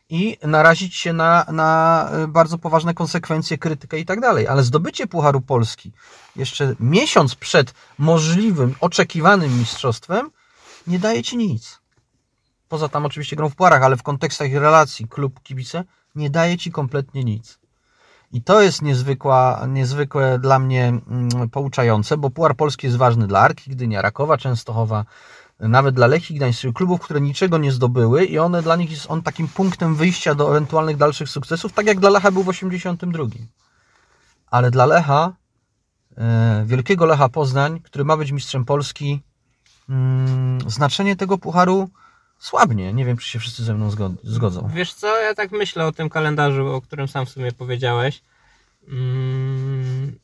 i 0.09 0.37
narazić 0.43 0.95
się 0.95 1.13
na, 1.13 1.45
na 1.51 2.09
e, 2.11 2.27
bardzo 2.27 2.57
poważne 2.57 2.93
konsekwencje, 2.93 3.57
krytykę 3.57 3.99
i 3.99 4.05
tak 4.05 4.19
dalej. 4.19 4.47
Ale 4.47 4.63
zdobycie 4.63 5.07
Pucharu 5.07 5.41
Polski 5.41 5.91
jeszcze 6.35 6.75
miesiąc 6.79 7.35
przed 7.35 7.73
możliwym, 7.97 8.75
oczekiwanym 8.79 9.59
mistrzostwem 9.59 10.31
nie 10.87 10.99
daje 10.99 11.23
ci 11.23 11.37
nic. 11.37 11.79
Poza 12.69 12.89
tam 12.89 13.05
oczywiście 13.05 13.35
grą 13.35 13.49
w 13.49 13.55
puarach, 13.55 13.83
ale 13.83 13.97
w 13.97 14.03
kontekstach 14.03 14.53
relacji 14.53 15.07
klub-kibice 15.07 15.83
nie 16.15 16.29
daje 16.29 16.57
ci 16.57 16.71
kompletnie 16.71 17.23
nic. 17.23 17.59
I 18.31 18.41
to 18.41 18.61
jest 18.61 18.81
niezwykła, 18.81 19.65
niezwykłe 19.67 20.39
dla 20.39 20.59
mnie 20.59 20.87
mm, 20.87 21.49
pouczające, 21.49 22.17
bo 22.17 22.29
Puchar 22.29 22.55
Polski 22.55 22.87
jest 22.87 22.97
ważny 22.97 23.27
dla 23.27 23.39
Arki 23.39 23.71
Gdynia, 23.71 24.01
Rakowa 24.01 24.37
Częstochowa, 24.37 25.05
nawet 25.59 25.95
dla 25.95 26.07
Lechii 26.07 26.35
Gdańsk, 26.35 26.61
klubów, 26.73 27.01
które 27.01 27.21
niczego 27.21 27.57
nie 27.57 27.71
zdobyły 27.71 28.25
i 28.25 28.39
one 28.39 28.61
dla 28.61 28.75
nich 28.75 28.91
jest 28.91 29.11
on 29.11 29.21
takim 29.21 29.47
punktem 29.47 29.95
wyjścia 29.95 30.35
do 30.35 30.49
ewentualnych 30.49 30.97
dalszych 30.97 31.29
sukcesów, 31.29 31.73
tak 31.73 31.85
jak 31.85 31.99
dla 31.99 32.09
Lecha 32.09 32.31
był 32.31 32.43
w 32.43 32.49
82. 32.49 33.23
Ale 34.51 34.71
dla 34.71 34.85
Lecha, 34.85 35.33
e, 36.17 36.63
wielkiego 36.65 37.05
Lecha 37.05 37.29
Poznań, 37.29 37.79
który 37.79 38.05
ma 38.05 38.17
być 38.17 38.31
mistrzem 38.31 38.65
Polski, 38.65 39.21
mm, 39.89 40.69
znaczenie 40.69 41.15
tego 41.15 41.37
pucharu 41.37 41.89
słabnie. 42.45 42.93
Nie 42.93 43.05
wiem, 43.05 43.17
czy 43.17 43.29
się 43.29 43.39
wszyscy 43.39 43.63
ze 43.63 43.73
mną 43.73 43.89
zgod- 43.89 44.15
zgodzą. 44.23 44.69
Wiesz 44.73 44.93
co, 44.93 45.17
ja 45.21 45.33
tak 45.33 45.51
myślę 45.51 45.85
o 45.85 45.91
tym 45.91 46.09
kalendarzu, 46.09 46.67
o 46.73 46.81
którym 46.81 47.07
sam 47.07 47.25
w 47.25 47.29
sumie 47.29 47.51
powiedziałeś. 47.51 48.21
Mm, 48.87 50.15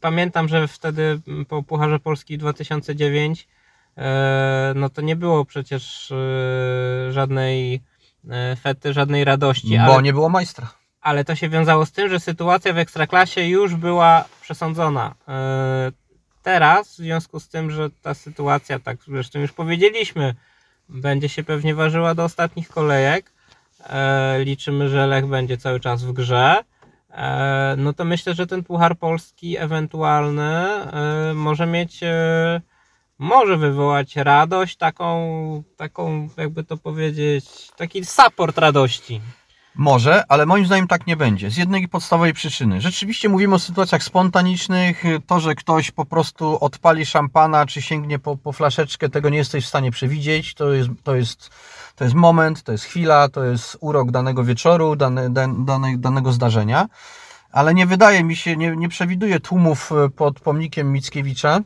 Pamiętam, 0.00 0.48
że 0.48 0.68
wtedy 0.68 1.20
po 1.48 1.62
Pucharze 1.62 1.98
Polski 1.98 2.38
2009 2.38 3.48
e, 3.96 4.72
no 4.76 4.88
to 4.88 5.00
nie 5.02 5.16
było 5.16 5.44
przecież 5.44 6.10
e, 6.12 7.12
żadnej 7.12 7.82
e, 8.30 8.56
fety, 8.56 8.92
żadnej 8.92 9.24
radości, 9.24 9.78
Bo 9.86 9.94
ale, 9.94 10.02
nie 10.02 10.12
było 10.12 10.28
majstra. 10.28 10.74
ale 11.00 11.24
to 11.24 11.34
się 11.34 11.48
wiązało 11.48 11.86
z 11.86 11.92
tym, 11.92 12.08
że 12.08 12.20
sytuacja 12.20 12.72
w 12.72 12.78
Ekstraklasie 12.78 13.40
już 13.48 13.74
była 13.74 14.24
przesądzona. 14.42 15.14
Teraz, 16.42 16.92
w 16.92 16.96
związku 16.96 17.40
z 17.40 17.48
tym, 17.48 17.70
że 17.70 17.90
ta 18.02 18.14
sytuacja, 18.14 18.78
tak 18.78 18.96
zresztą 19.08 19.38
już 19.38 19.52
powiedzieliśmy, 19.52 20.34
będzie 20.90 21.28
się 21.28 21.44
pewnie 21.44 21.74
ważyła 21.74 22.14
do 22.14 22.24
ostatnich 22.24 22.68
kolejek. 22.68 23.32
E, 23.86 24.44
liczymy, 24.44 24.88
że 24.88 25.06
Lech 25.06 25.26
będzie 25.26 25.56
cały 25.56 25.80
czas 25.80 26.04
w 26.04 26.12
grze. 26.12 26.64
E, 27.10 27.74
no 27.78 27.92
to 27.92 28.04
myślę, 28.04 28.34
że 28.34 28.46
ten 28.46 28.64
Puchar 28.64 28.98
Polski 28.98 29.58
ewentualny 29.58 30.42
e, 30.42 31.32
może 31.34 31.66
mieć, 31.66 32.00
może 33.18 33.56
wywołać 33.56 34.16
radość, 34.16 34.76
taką, 34.76 35.62
taką 35.76 36.28
jakby 36.36 36.64
to 36.64 36.76
powiedzieć, 36.76 37.44
taki 37.76 38.04
support 38.04 38.58
radości. 38.58 39.20
Może, 39.80 40.24
ale 40.28 40.46
moim 40.46 40.66
zdaniem 40.66 40.88
tak 40.88 41.06
nie 41.06 41.16
będzie. 41.16 41.50
Z 41.50 41.56
jednej 41.56 41.88
podstawowej 41.88 42.32
przyczyny. 42.32 42.80
Rzeczywiście 42.80 43.28
mówimy 43.28 43.54
o 43.54 43.58
sytuacjach 43.58 44.02
spontanicznych. 44.02 45.02
To, 45.26 45.40
że 45.40 45.54
ktoś 45.54 45.90
po 45.90 46.04
prostu 46.04 46.64
odpali 46.64 47.06
szampana, 47.06 47.66
czy 47.66 47.82
sięgnie 47.82 48.18
po, 48.18 48.36
po 48.36 48.52
flaszeczkę, 48.52 49.08
tego 49.08 49.28
nie 49.28 49.38
jesteś 49.38 49.64
w 49.64 49.68
stanie 49.68 49.90
przewidzieć. 49.90 50.54
To 50.54 50.72
jest, 50.72 50.90
to 51.02 51.14
jest, 51.16 51.50
to 51.96 52.04
jest 52.04 52.16
moment, 52.16 52.62
to 52.62 52.72
jest 52.72 52.84
chwila, 52.84 53.28
to 53.28 53.44
jest 53.44 53.76
urok 53.80 54.10
danego 54.10 54.44
wieczoru, 54.44 54.96
dane, 54.96 55.30
dan- 55.30 55.64
dane, 55.64 55.98
danego 55.98 56.32
zdarzenia. 56.32 56.88
Ale 57.52 57.74
nie 57.74 57.86
wydaje 57.86 58.24
mi 58.24 58.36
się, 58.36 58.56
nie, 58.56 58.76
nie 58.76 58.88
przewiduję 58.88 59.40
tłumów 59.40 59.90
pod 60.16 60.40
pomnikiem 60.40 60.92
Mickiewicza 60.92 61.60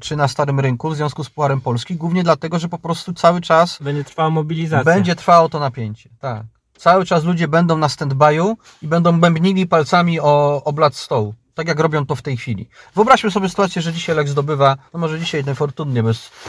czy 0.00 0.16
na 0.16 0.28
Starym 0.28 0.60
Rynku 0.60 0.90
w 0.90 0.96
związku 0.96 1.24
z 1.24 1.30
Pucharem 1.30 1.60
Polski, 1.60 1.96
głównie 1.96 2.22
dlatego, 2.22 2.58
że 2.58 2.68
po 2.68 2.78
prostu 2.78 3.12
cały 3.12 3.40
czas 3.40 3.78
Będzie 3.82 4.04
trwała 4.04 4.30
mobilizacja. 4.30 4.84
będzie 4.94 5.16
trwało 5.16 5.48
to 5.48 5.60
napięcie, 5.60 6.10
tak. 6.20 6.42
Cały 6.82 7.04
czas 7.06 7.24
ludzie 7.24 7.48
będą 7.48 7.78
na 7.78 7.86
stand-by'u 7.86 8.56
i 8.82 8.88
będą 8.88 9.20
bębnili 9.20 9.66
palcami 9.66 10.20
o, 10.20 10.62
o 10.64 10.72
blat 10.72 10.94
stołu. 10.96 11.34
Tak 11.54 11.68
jak 11.68 11.80
robią 11.80 12.06
to 12.06 12.14
w 12.16 12.22
tej 12.22 12.36
chwili. 12.36 12.68
Wyobraźmy 12.94 13.30
sobie 13.30 13.48
sytuację, 13.48 13.82
że 13.82 13.92
dzisiaj 13.92 14.16
Lech 14.16 14.28
zdobywa, 14.28 14.76
no 14.92 15.00
może 15.00 15.18
dzisiaj 15.20 15.44
niefortunnie, 15.44 16.02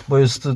bo 0.08 0.18
jest, 0.18 0.48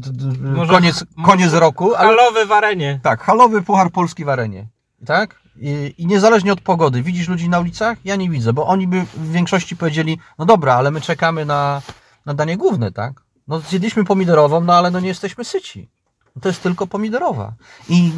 Może- 0.42 0.74
koniec, 0.74 1.06
koniec 1.26 1.54
roku, 1.54 1.96
ale 1.96 2.08
Halowy 2.10 2.46
w 2.46 2.52
arenie. 2.52 3.00
tak, 3.04 3.22
halowy 3.22 3.62
Puchar 3.62 3.92
Polski 3.92 4.26
w 4.26 4.30
arenie. 4.30 4.68
Tak? 5.06 5.36
I, 5.60 5.94
I 5.98 6.08
niezależnie 6.08 6.54
od 6.54 6.62
pogody, 6.62 7.02
widzisz 7.02 7.28
ludzi 7.28 7.50
na 7.50 7.60
ulicach? 7.60 7.98
Ja 8.06 8.16
nie 8.16 8.30
widzę, 8.30 8.54
bo 8.54 8.68
oni 8.68 8.88
by 8.88 9.02
w 9.14 9.32
większości 9.32 9.76
powiedzieli, 9.76 10.20
no 10.40 10.46
dobra, 10.46 10.74
ale 10.76 10.92
my 10.92 11.02
czekamy 11.02 11.46
na, 11.46 11.82
na 12.26 12.34
danie 12.34 12.58
główne, 12.58 12.92
tak? 12.92 13.14
No 13.48 13.60
zjedliśmy 13.60 14.06
pomidorową, 14.06 14.62
no 14.62 14.74
ale 14.74 14.92
no 14.92 15.00
nie 15.00 15.08
jesteśmy 15.08 15.46
syci. 15.46 15.90
No, 16.36 16.42
to 16.42 16.50
jest 16.50 16.64
tylko 16.64 16.88
pomidorowa. 16.88 17.54
I, 17.90 18.12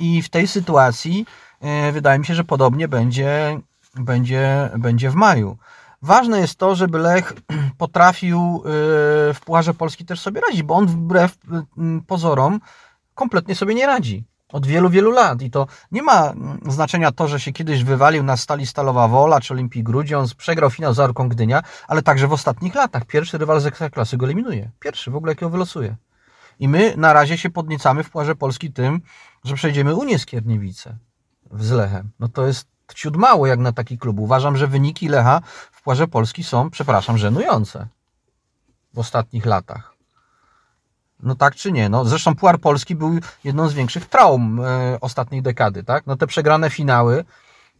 i 0.00 0.22
w 0.22 0.28
tej 0.28 0.48
sytuacji 0.48 1.26
e, 1.60 1.92
wydaje 1.92 2.18
mi 2.18 2.26
się, 2.26 2.34
że 2.34 2.44
podobnie 2.44 2.88
będzie, 2.88 3.60
będzie, 3.94 4.70
będzie 4.78 5.10
w 5.10 5.14
maju. 5.14 5.56
Ważne 6.02 6.40
jest 6.40 6.58
to, 6.58 6.74
żeby 6.74 6.98
Lech 6.98 7.32
potrafił 7.78 8.38
e, 8.38 8.70
w 9.34 9.40
Pucharze 9.44 9.74
Polski 9.74 10.04
też 10.04 10.20
sobie 10.20 10.40
radzić, 10.40 10.62
bo 10.62 10.74
on 10.74 10.86
wbrew 10.86 11.36
m, 11.78 12.02
pozorom 12.06 12.60
kompletnie 13.14 13.54
sobie 13.54 13.74
nie 13.74 13.86
radzi. 13.86 14.24
Od 14.52 14.66
wielu, 14.66 14.90
wielu 14.90 15.10
lat. 15.10 15.42
I 15.42 15.50
to 15.50 15.66
nie 15.92 16.02
ma 16.02 16.32
znaczenia 16.68 17.12
to, 17.12 17.28
że 17.28 17.40
się 17.40 17.52
kiedyś 17.52 17.84
wywalił 17.84 18.22
na 18.22 18.36
stali 18.36 18.66
Stalowa 18.66 19.08
Wola 19.08 19.40
czy 19.40 19.54
Olimpii 19.54 19.82
Grudziądz, 19.82 20.34
przegrał 20.34 20.70
finał 20.70 20.94
z 20.94 21.00
Arką 21.00 21.28
Gdynia, 21.28 21.62
ale 21.88 22.02
także 22.02 22.28
w 22.28 22.32
ostatnich 22.32 22.74
latach. 22.74 23.04
Pierwszy 23.04 23.38
rywal 23.38 23.60
z 23.60 23.66
Ekstraklasy 23.66 24.16
go 24.16 24.26
eliminuje. 24.26 24.70
Pierwszy 24.80 25.10
w 25.10 25.16
ogóle, 25.16 25.30
jakiego 25.30 25.50
wylosuje. 25.50 25.96
I 26.60 26.68
my 26.68 26.94
na 26.96 27.12
razie 27.12 27.38
się 27.38 27.50
podniecamy 27.50 28.02
w 28.02 28.10
Pucharze 28.10 28.34
Polski 28.34 28.72
tym, 28.72 29.00
że 29.46 29.54
przejdziemy 29.54 29.94
Unię 29.94 30.18
Skierniewice 30.18 30.96
z 31.52 31.70
Lechem. 31.70 32.10
No 32.20 32.28
to 32.28 32.46
jest 32.46 32.68
ciut 32.94 33.16
mało 33.16 33.46
jak 33.46 33.58
na 33.58 33.72
taki 33.72 33.98
klub. 33.98 34.18
Uważam, 34.18 34.56
że 34.56 34.66
wyniki 34.66 35.08
Lecha 35.08 35.40
w 35.72 35.82
Pucharze 35.82 36.08
Polski 36.08 36.44
są, 36.44 36.70
przepraszam, 36.70 37.18
żenujące 37.18 37.86
w 38.94 38.98
ostatnich 38.98 39.46
latach. 39.46 39.94
No 41.20 41.34
tak 41.34 41.54
czy 41.54 41.72
nie? 41.72 41.88
No, 41.88 42.04
zresztą 42.04 42.34
Puchar 42.34 42.58
Polski 42.58 42.94
był 42.94 43.18
jedną 43.44 43.68
z 43.68 43.74
większych 43.74 44.06
traum 44.06 44.60
e, 44.60 44.98
ostatniej 45.00 45.42
dekady, 45.42 45.84
tak? 45.84 46.06
No 46.06 46.16
te 46.16 46.26
przegrane 46.26 46.70
finały, 46.70 47.24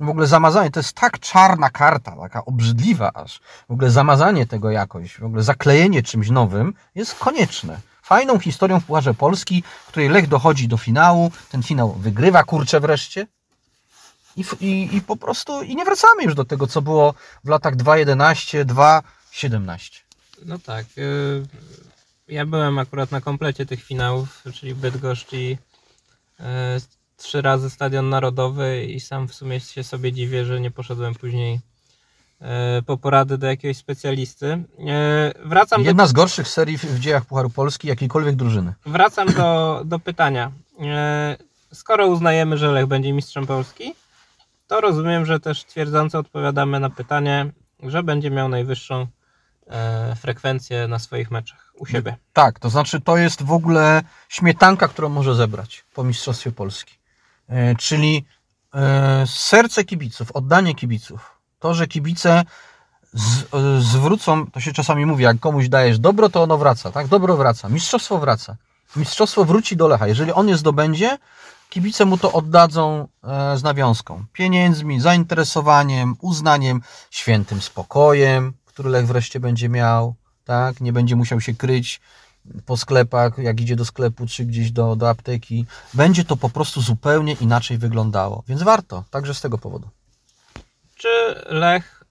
w 0.00 0.09
ogóle 0.09 0.26
zamazanie, 0.26 0.70
to 0.70 0.81
jest 0.81 0.92
tak 0.92 1.20
czarna 1.20 1.70
karta, 1.70 2.16
taka 2.16 2.44
obrzydliwa 2.44 3.11
aż. 3.14 3.40
W 3.68 3.72
ogóle 3.72 3.90
zamazanie 3.90 4.46
tego 4.46 4.70
jakoś, 4.70 5.20
w 5.20 5.24
ogóle 5.24 5.42
zaklejenie 5.42 6.02
czymś 6.02 6.31
nowym 6.31 6.74
jest 6.94 7.18
konieczne. 7.18 7.81
Fajną 8.06 8.38
historią 8.38 8.80
w 8.80 8.84
Pucharze 8.84 9.14
Polski, 9.14 9.62
w 9.62 9.88
której 9.88 10.08
Lech 10.08 10.28
dochodzi 10.28 10.68
do 10.68 10.76
finału, 10.76 11.30
ten 11.50 11.62
finał 11.62 11.92
wygrywa, 11.92 12.44
kurczę 12.44 12.80
wreszcie. 12.80 13.26
I, 14.36 14.44
i, 14.60 14.96
I 14.96 15.00
po 15.00 15.16
prostu, 15.16 15.62
i 15.62 15.76
nie 15.76 15.84
wracamy 15.84 16.22
już 16.22 16.34
do 16.34 16.44
tego, 16.44 16.66
co 16.66 16.82
było 16.82 17.14
w 17.44 17.48
latach 17.48 17.76
2.11, 17.76 18.64
2.17. 18.64 20.00
No 20.44 20.58
tak. 20.58 20.86
y, 20.98 21.46
Ja 22.28 22.46
byłem 22.46 22.78
akurat 22.78 23.10
na 23.10 23.20
komplecie 23.20 23.66
tych 23.66 23.84
finałów, 23.84 24.42
czyli 24.54 24.74
Bydgoszcz 24.74 25.32
i 25.32 25.58
y, 26.40 26.44
trzy 27.16 27.42
razy 27.42 27.70
Stadion 27.70 28.08
Narodowy 28.08 28.84
i 28.84 29.00
sam 29.00 29.28
w 29.28 29.34
sumie 29.34 29.60
się 29.60 29.84
sobie 29.84 30.12
dziwię, 30.12 30.44
że 30.44 30.60
nie 30.60 30.70
poszedłem 30.70 31.14
później 31.14 31.60
po 32.87 32.96
porady 32.96 33.38
do 33.38 33.46
jakiegoś 33.46 33.77
specjalisty. 33.77 34.64
E, 34.88 35.33
Wracam 35.44 35.83
do, 35.83 35.88
Jedna 35.88 36.07
z 36.07 36.12
gorszych 36.12 36.49
serii 36.49 36.79
w, 36.79 36.99
dziejach 36.99 37.25
Pucharu 37.25 37.51
Polski 37.51 37.88
jakiejkolwiek 37.88 38.37
drużyny. 38.37 38.75
wracam 38.87 39.29
do, 39.29 39.83
do 39.85 39.99
pytania. 39.99 40.53
E, 40.81 41.37
Skoro 41.72 42.07
uznajemy, 42.07 42.59
że 42.59 42.72
Lech 42.72 42.87
będzie 42.87 43.12
mistrzem 43.12 43.46
Polski, 43.46 43.94
to 44.66 44.81
rozumiem, 44.81 45.27
że 45.27 45.40
też 45.40 45.64
twierdząco 45.64 46.18
odpowiadamy 46.18 46.81
na 46.81 46.90
pytanie, 46.90 47.51
że 47.83 48.03
będzie 48.03 48.31
miał 48.31 48.49
najwyższą 48.49 49.07
e, 49.66 50.16
frekwencję 50.16 50.88
na 50.88 50.99
swoich 50.99 51.31
meczach 51.31 51.72
u 51.79 51.87
siebie. 51.87 52.16
Tak, 52.33 52.59
to 52.59 52.70
znaczy 52.70 53.01
to 53.01 53.16
jest 53.16 53.42
w 53.42 53.53
ogóle 53.53 54.03
śmietanka, 54.29 54.88
którą 54.88 55.09
może 55.09 55.35
zebrać 55.35 55.85
po 55.94 56.05
Mistrzostwie 56.05 56.53
Polski. 56.53 56.94
E, 57.49 57.75
czyli 57.75 58.25
e, 58.75 59.25
serce 59.27 59.85
kibiców, 59.85 60.33
oddanie 60.33 60.75
kibiców. 60.75 61.36
To, 61.58 61.74
że 61.74 61.86
kibice 61.86 62.44
z, 63.12 63.44
zwrócą, 63.84 64.50
to 64.50 64.60
się 64.60 64.72
czasami 64.72 65.06
mówi, 65.06 65.24
jak 65.24 65.40
komuś 65.40 65.68
dajesz 65.68 65.98
dobro, 65.98 66.28
to 66.28 66.42
ono 66.42 66.58
wraca, 66.58 66.92
tak? 66.92 67.08
Dobro 67.08 67.36
wraca, 67.36 67.68
mistrzostwo 67.68 68.18
wraca. 68.18 68.56
Mistrzostwo 68.96 69.44
wróci 69.44 69.76
do 69.76 69.88
Lecha. 69.88 70.06
Jeżeli 70.06 70.32
on 70.32 70.48
je 70.48 70.56
zdobędzie, 70.56 71.18
kibice 71.70 72.04
mu 72.04 72.18
to 72.18 72.32
oddadzą 72.32 73.08
e, 73.24 73.58
z 73.58 73.62
nawiązką. 73.62 74.24
Pieniędzmi, 74.32 75.00
zainteresowaniem, 75.00 76.16
uznaniem, 76.20 76.82
świętym 77.10 77.60
spokojem, 77.60 78.52
który 78.64 78.90
Lech 78.90 79.06
wreszcie 79.06 79.40
będzie 79.40 79.68
miał, 79.68 80.14
tak? 80.44 80.80
Nie 80.80 80.92
będzie 80.92 81.16
musiał 81.16 81.40
się 81.40 81.54
kryć 81.54 82.00
po 82.66 82.76
sklepach, 82.76 83.38
jak 83.38 83.60
idzie 83.60 83.76
do 83.76 83.84
sklepu, 83.84 84.26
czy 84.26 84.44
gdzieś 84.44 84.70
do, 84.70 84.96
do 84.96 85.10
apteki. 85.10 85.66
Będzie 85.94 86.24
to 86.24 86.36
po 86.36 86.50
prostu 86.50 86.80
zupełnie 86.80 87.32
inaczej 87.32 87.78
wyglądało. 87.78 88.42
Więc 88.48 88.62
warto, 88.62 89.04
także 89.10 89.34
z 89.34 89.40
tego 89.40 89.58
powodu. 89.58 89.88
Czy 90.96 91.09
Lech, 91.46 92.04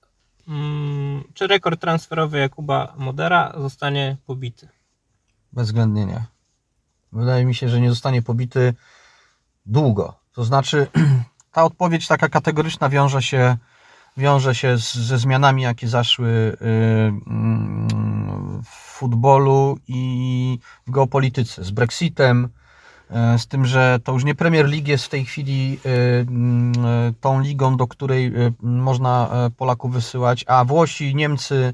mm, 0.47 1.23
czy 1.33 1.47
rekord 1.47 1.81
transferowy 1.81 2.39
Jakuba 2.39 2.93
Modera 2.97 3.53
zostanie 3.57 4.17
pobity? 4.25 4.67
Bezwzględnie 5.53 6.05
nie. 6.05 6.25
Wydaje 7.11 7.45
mi 7.45 7.55
się, 7.55 7.69
że 7.69 7.81
nie 7.81 7.89
zostanie 7.89 8.21
pobity 8.21 8.73
długo. 9.65 10.13
To 10.33 10.43
znaczy, 10.43 10.87
ta 11.51 11.63
odpowiedź 11.63 12.07
taka 12.07 12.29
kategoryczna 12.29 12.89
wiąże 12.89 13.21
się, 13.21 13.57
wiąże 14.17 14.55
się 14.55 14.77
z, 14.77 14.93
ze 14.93 15.17
zmianami, 15.17 15.61
jakie 15.61 15.87
zaszły 15.87 16.29
y, 16.29 16.57
mm, 17.27 18.61
w 18.63 18.69
futbolu 18.69 19.77
i 19.87 20.59
w 20.87 20.91
geopolityce, 20.91 21.63
z 21.63 21.71
Brexitem, 21.71 22.49
z 23.37 23.47
tym, 23.47 23.65
że 23.65 23.99
to 24.03 24.11
już 24.11 24.23
nie 24.23 24.35
Premier 24.35 24.65
League 24.69 24.87
jest 24.87 25.05
w 25.05 25.09
tej 25.09 25.25
chwili 25.25 25.79
y, 25.85 25.89
y, 25.89 27.13
tą 27.21 27.41
ligą, 27.41 27.77
do 27.77 27.87
której 27.87 28.25
y, 28.27 28.53
można 28.61 29.29
y, 29.47 29.51
Polaków 29.51 29.93
wysyłać, 29.93 30.45
a 30.47 30.65
Włosi, 30.65 31.15
Niemcy 31.15 31.73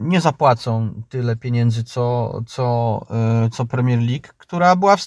nie 0.00 0.20
zapłacą 0.20 1.02
tyle 1.08 1.36
pieniędzy, 1.36 1.84
co, 1.84 2.32
co, 2.46 3.06
co 3.52 3.64
Premier 3.66 3.98
League, 3.98 4.28
która 4.38 4.76
była 4.76 4.96
w 4.96 5.06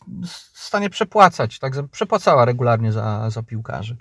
w 0.62 0.66
stanie 0.66 0.90
przepłacać, 0.90 1.60
tak, 1.60 1.74
przepłacała 1.92 2.46
regularnie 2.46 2.92
za, 2.92 3.30
za 3.30 3.44
piłkarzy. 3.44 3.98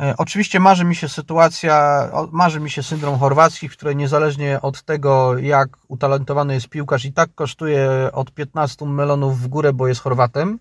E, 0.00 0.14
Oczywiście 0.18 0.60
marzy 0.60 0.84
mi 0.84 0.94
się 0.96 1.08
sytuacja, 1.08 2.08
marzy 2.32 2.60
mi 2.60 2.70
się 2.70 2.82
syndrom 2.82 3.18
chorwacki, 3.18 3.68
w 3.68 3.72
której 3.72 3.96
niezależnie 3.96 4.60
od 4.62 4.82
tego, 4.82 5.38
jak 5.38 5.68
utalentowany 5.88 6.54
jest 6.54 6.68
piłkarz, 6.68 7.04
i 7.04 7.12
tak 7.12 7.34
kosztuje 7.34 7.88
od 8.12 8.30
15 8.32 8.86
melonów 8.86 9.40
w 9.40 9.48
górę, 9.48 9.72
bo 9.72 9.88
jest 9.88 10.00
Chorwatem, 10.00 10.58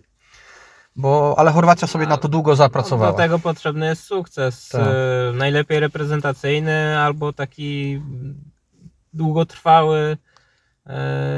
bo, 0.95 1.35
ale 1.37 1.51
Chorwacja 1.51 1.87
sobie 1.87 2.07
na 2.07 2.17
to 2.17 2.27
długo 2.27 2.55
zapracowała. 2.55 3.11
Do 3.11 3.17
tego 3.17 3.39
potrzebny 3.39 3.85
jest 3.85 4.03
sukces. 4.03 4.69
Tak. 4.69 4.81
e, 4.81 5.33
Najlepiej 5.33 5.79
reprezentacyjny 5.79 6.99
albo 6.99 7.33
taki 7.33 8.01
długotrwały 9.13 10.17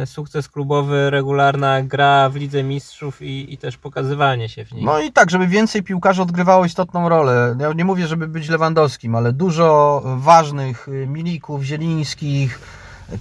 sukces 0.06 0.50
klubowy, 0.50 1.10
regularna 1.10 1.84
gra 1.84 2.30
w 2.30 2.36
Lidze 2.36 2.64
Mistrzów 2.64 3.22
i, 3.22 3.54
i 3.54 3.58
też 3.58 3.78
pokazywanie 3.78 4.50
się 4.50 4.66
w 4.66 4.72
niej. 4.72 4.86
No 4.86 5.00
i 5.00 5.12
tak, 5.12 5.30
żeby 5.30 5.48
więcej 5.48 5.84
piłkarzy 5.84 6.22
odgrywało 6.22 6.66
istotną 6.66 7.10
rolę. 7.10 7.56
Ja 7.60 7.74
nie 7.74 7.86
mówię, 7.86 8.08
żeby 8.08 8.28
być 8.28 8.50
Lewandowskim, 8.50 9.16
ale 9.16 9.34
dużo 9.34 10.02
ważnych 10.18 10.88
y, 10.88 11.08
Milików, 11.08 11.64
Zielińskich, 11.64 12.60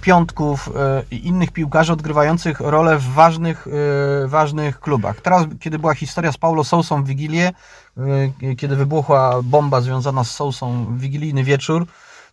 Piątków 0.01 0.67
y, 0.67 0.71
i 1.15 1.27
innych 1.27 1.51
piłkarzy 1.51 1.93
odgrywających 1.93 2.59
rolę 2.59 2.97
w 2.97 3.13
ważnych, 3.13 3.67
y, 3.67 4.27
ważnych 4.27 4.79
klubach. 4.79 5.21
Teraz, 5.21 5.45
kiedy 5.59 5.79
była 5.79 5.93
historia 5.93 6.31
z 6.31 6.37
Paulo 6.37 6.63
Sousą 6.63 7.03
w 7.03 7.07
Wigilię, 7.07 7.51
kiedy 8.57 8.75
wybuchła 8.75 9.41
bomba 9.43 9.81
związana 9.81 10.23
z 10.23 10.31
Sousą 10.31 10.85
w 10.85 10.99
wigilijny 10.99 11.43
wieczór, 11.43 11.85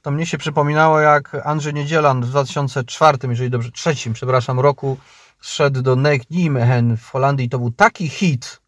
to 0.02 0.10
mnie 0.10 0.26
się 0.26 0.38
przypominało, 0.38 1.00
jak 1.00 1.46
Andrzej 1.46 1.74
Niedzielan 1.74 2.22
w 2.22 2.28
2004, 2.28 3.18
jeżeli 3.28 3.50
dobrze, 3.50 3.70
trzecim, 3.70 4.12
przepraszam, 4.12 4.60
roku 4.60 4.98
szedł 5.40 5.82
do 5.82 5.96
Nek 5.96 6.30
Nijmegen 6.30 6.96
w 6.96 7.10
Holandii 7.10 7.48
to 7.48 7.58
był 7.58 7.70
taki 7.70 8.08
hit. 8.08 8.60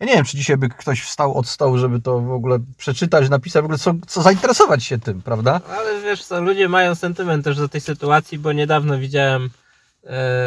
Ja 0.00 0.06
nie 0.06 0.14
wiem, 0.14 0.24
czy 0.24 0.36
dzisiaj 0.36 0.56
by 0.56 0.68
ktoś 0.68 1.02
wstał 1.02 1.38
od 1.38 1.48
stołu, 1.48 1.78
żeby 1.78 2.00
to 2.00 2.20
w 2.20 2.32
ogóle 2.32 2.58
przeczytać, 2.76 3.28
napisać, 3.28 3.62
w 3.62 3.64
ogóle 3.64 3.78
co, 3.78 3.94
co 4.06 4.22
zainteresować 4.22 4.84
się 4.84 4.98
tym, 4.98 5.22
prawda? 5.22 5.60
Ale 5.78 6.00
wiesz 6.00 6.24
co, 6.24 6.40
ludzie 6.40 6.68
mają 6.68 6.94
sentyment 6.94 7.44
też 7.44 7.56
do 7.56 7.68
tej 7.68 7.80
sytuacji, 7.80 8.38
bo 8.38 8.52
niedawno 8.52 8.98
widziałem 8.98 9.50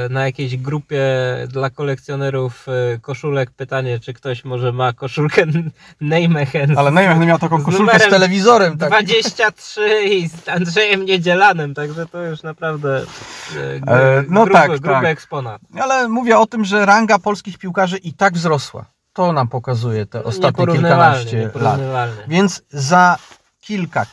na 0.09 0.25
jakiejś 0.25 0.57
grupie 0.57 1.03
dla 1.47 1.69
kolekcjonerów 1.69 2.67
e, 2.67 2.99
koszulek 2.99 3.51
pytanie, 3.51 3.99
czy 3.99 4.13
ktoś 4.13 4.45
może 4.45 4.71
ma 4.71 4.93
koszulkę 4.93 5.45
Nijmegen 6.01 6.77
Ale 6.77 6.91
Neymar 6.91 7.17
miał 7.17 7.39
taką 7.39 7.61
Z 7.61 7.65
koszulkę 7.65 7.77
z 7.77 7.79
numerem 7.79 8.09
telewizorem. 8.09 8.77
Tak. 8.77 8.89
23 8.89 10.03
i 10.03 10.29
z 10.29 10.49
Andrzejem 10.49 11.05
Niedzielanem, 11.05 11.73
także 11.73 12.05
to 12.05 12.21
już 12.21 12.43
naprawdę 12.43 12.97
e, 12.97 13.79
gru, 13.79 13.93
E, 13.93 14.23
no 14.29 14.43
gruby, 14.43 14.51
tak, 14.51 14.67
gruby 14.67 14.87
tak. 14.87 15.05
eksponat. 15.05 15.61
Ale 15.79 16.09
mówię 16.09 16.37
o 16.37 16.45
tym, 16.45 16.65
że 16.65 16.85
ranga 16.85 17.19
polskich 17.19 17.57
piłkarzy 17.57 17.97
i 17.97 18.13
tak 18.13 18.33
wzrosła. 18.33 18.85
To 19.13 19.33
nam 19.33 19.47
pokazuje 19.47 20.05
te 20.05 20.23
ostatnie 20.23 20.67
kilkanaście 20.67 21.49
lat. 21.55 21.79
Więc 22.27 22.63
za 22.69 23.17
kilka, 23.61 24.05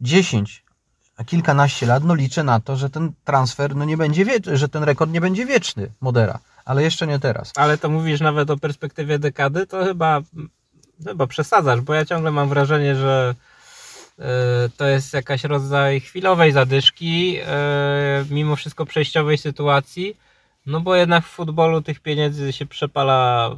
dziesięć, 0.00 0.64
a 0.67 0.67
kilkanaście 1.24 1.86
lat, 1.86 2.04
no 2.04 2.14
liczę 2.14 2.44
na 2.44 2.60
to, 2.60 2.76
że 2.76 2.90
ten 2.90 3.12
transfer, 3.24 3.76
no 3.76 3.84
nie 3.84 3.96
będzie 3.96 4.24
wieczny, 4.24 4.56
że 4.56 4.68
ten 4.68 4.82
rekord 4.82 5.10
nie 5.10 5.20
będzie 5.20 5.46
wieczny 5.46 5.90
Modera, 6.00 6.38
ale 6.64 6.82
jeszcze 6.82 7.06
nie 7.06 7.18
teraz. 7.18 7.52
Ale 7.56 7.78
to 7.78 7.88
mówisz 7.88 8.20
nawet 8.20 8.50
o 8.50 8.56
perspektywie 8.56 9.18
dekady, 9.18 9.66
to 9.66 9.84
chyba, 9.84 10.20
chyba 11.04 11.26
przesadzasz, 11.26 11.80
bo 11.80 11.94
ja 11.94 12.04
ciągle 12.04 12.30
mam 12.30 12.48
wrażenie, 12.48 12.96
że 12.96 13.34
e, 14.18 14.24
to 14.76 14.86
jest 14.86 15.14
jakaś 15.14 15.44
rodzaj 15.44 16.00
chwilowej 16.00 16.52
zadyszki, 16.52 17.38
e, 17.46 18.24
mimo 18.30 18.56
wszystko 18.56 18.86
przejściowej 18.86 19.38
sytuacji, 19.38 20.16
no 20.66 20.80
bo 20.80 20.96
jednak 20.96 21.24
w 21.24 21.30
futbolu 21.30 21.82
tych 21.82 22.00
pieniędzy 22.00 22.52
się 22.52 22.66
przepala 22.66 23.50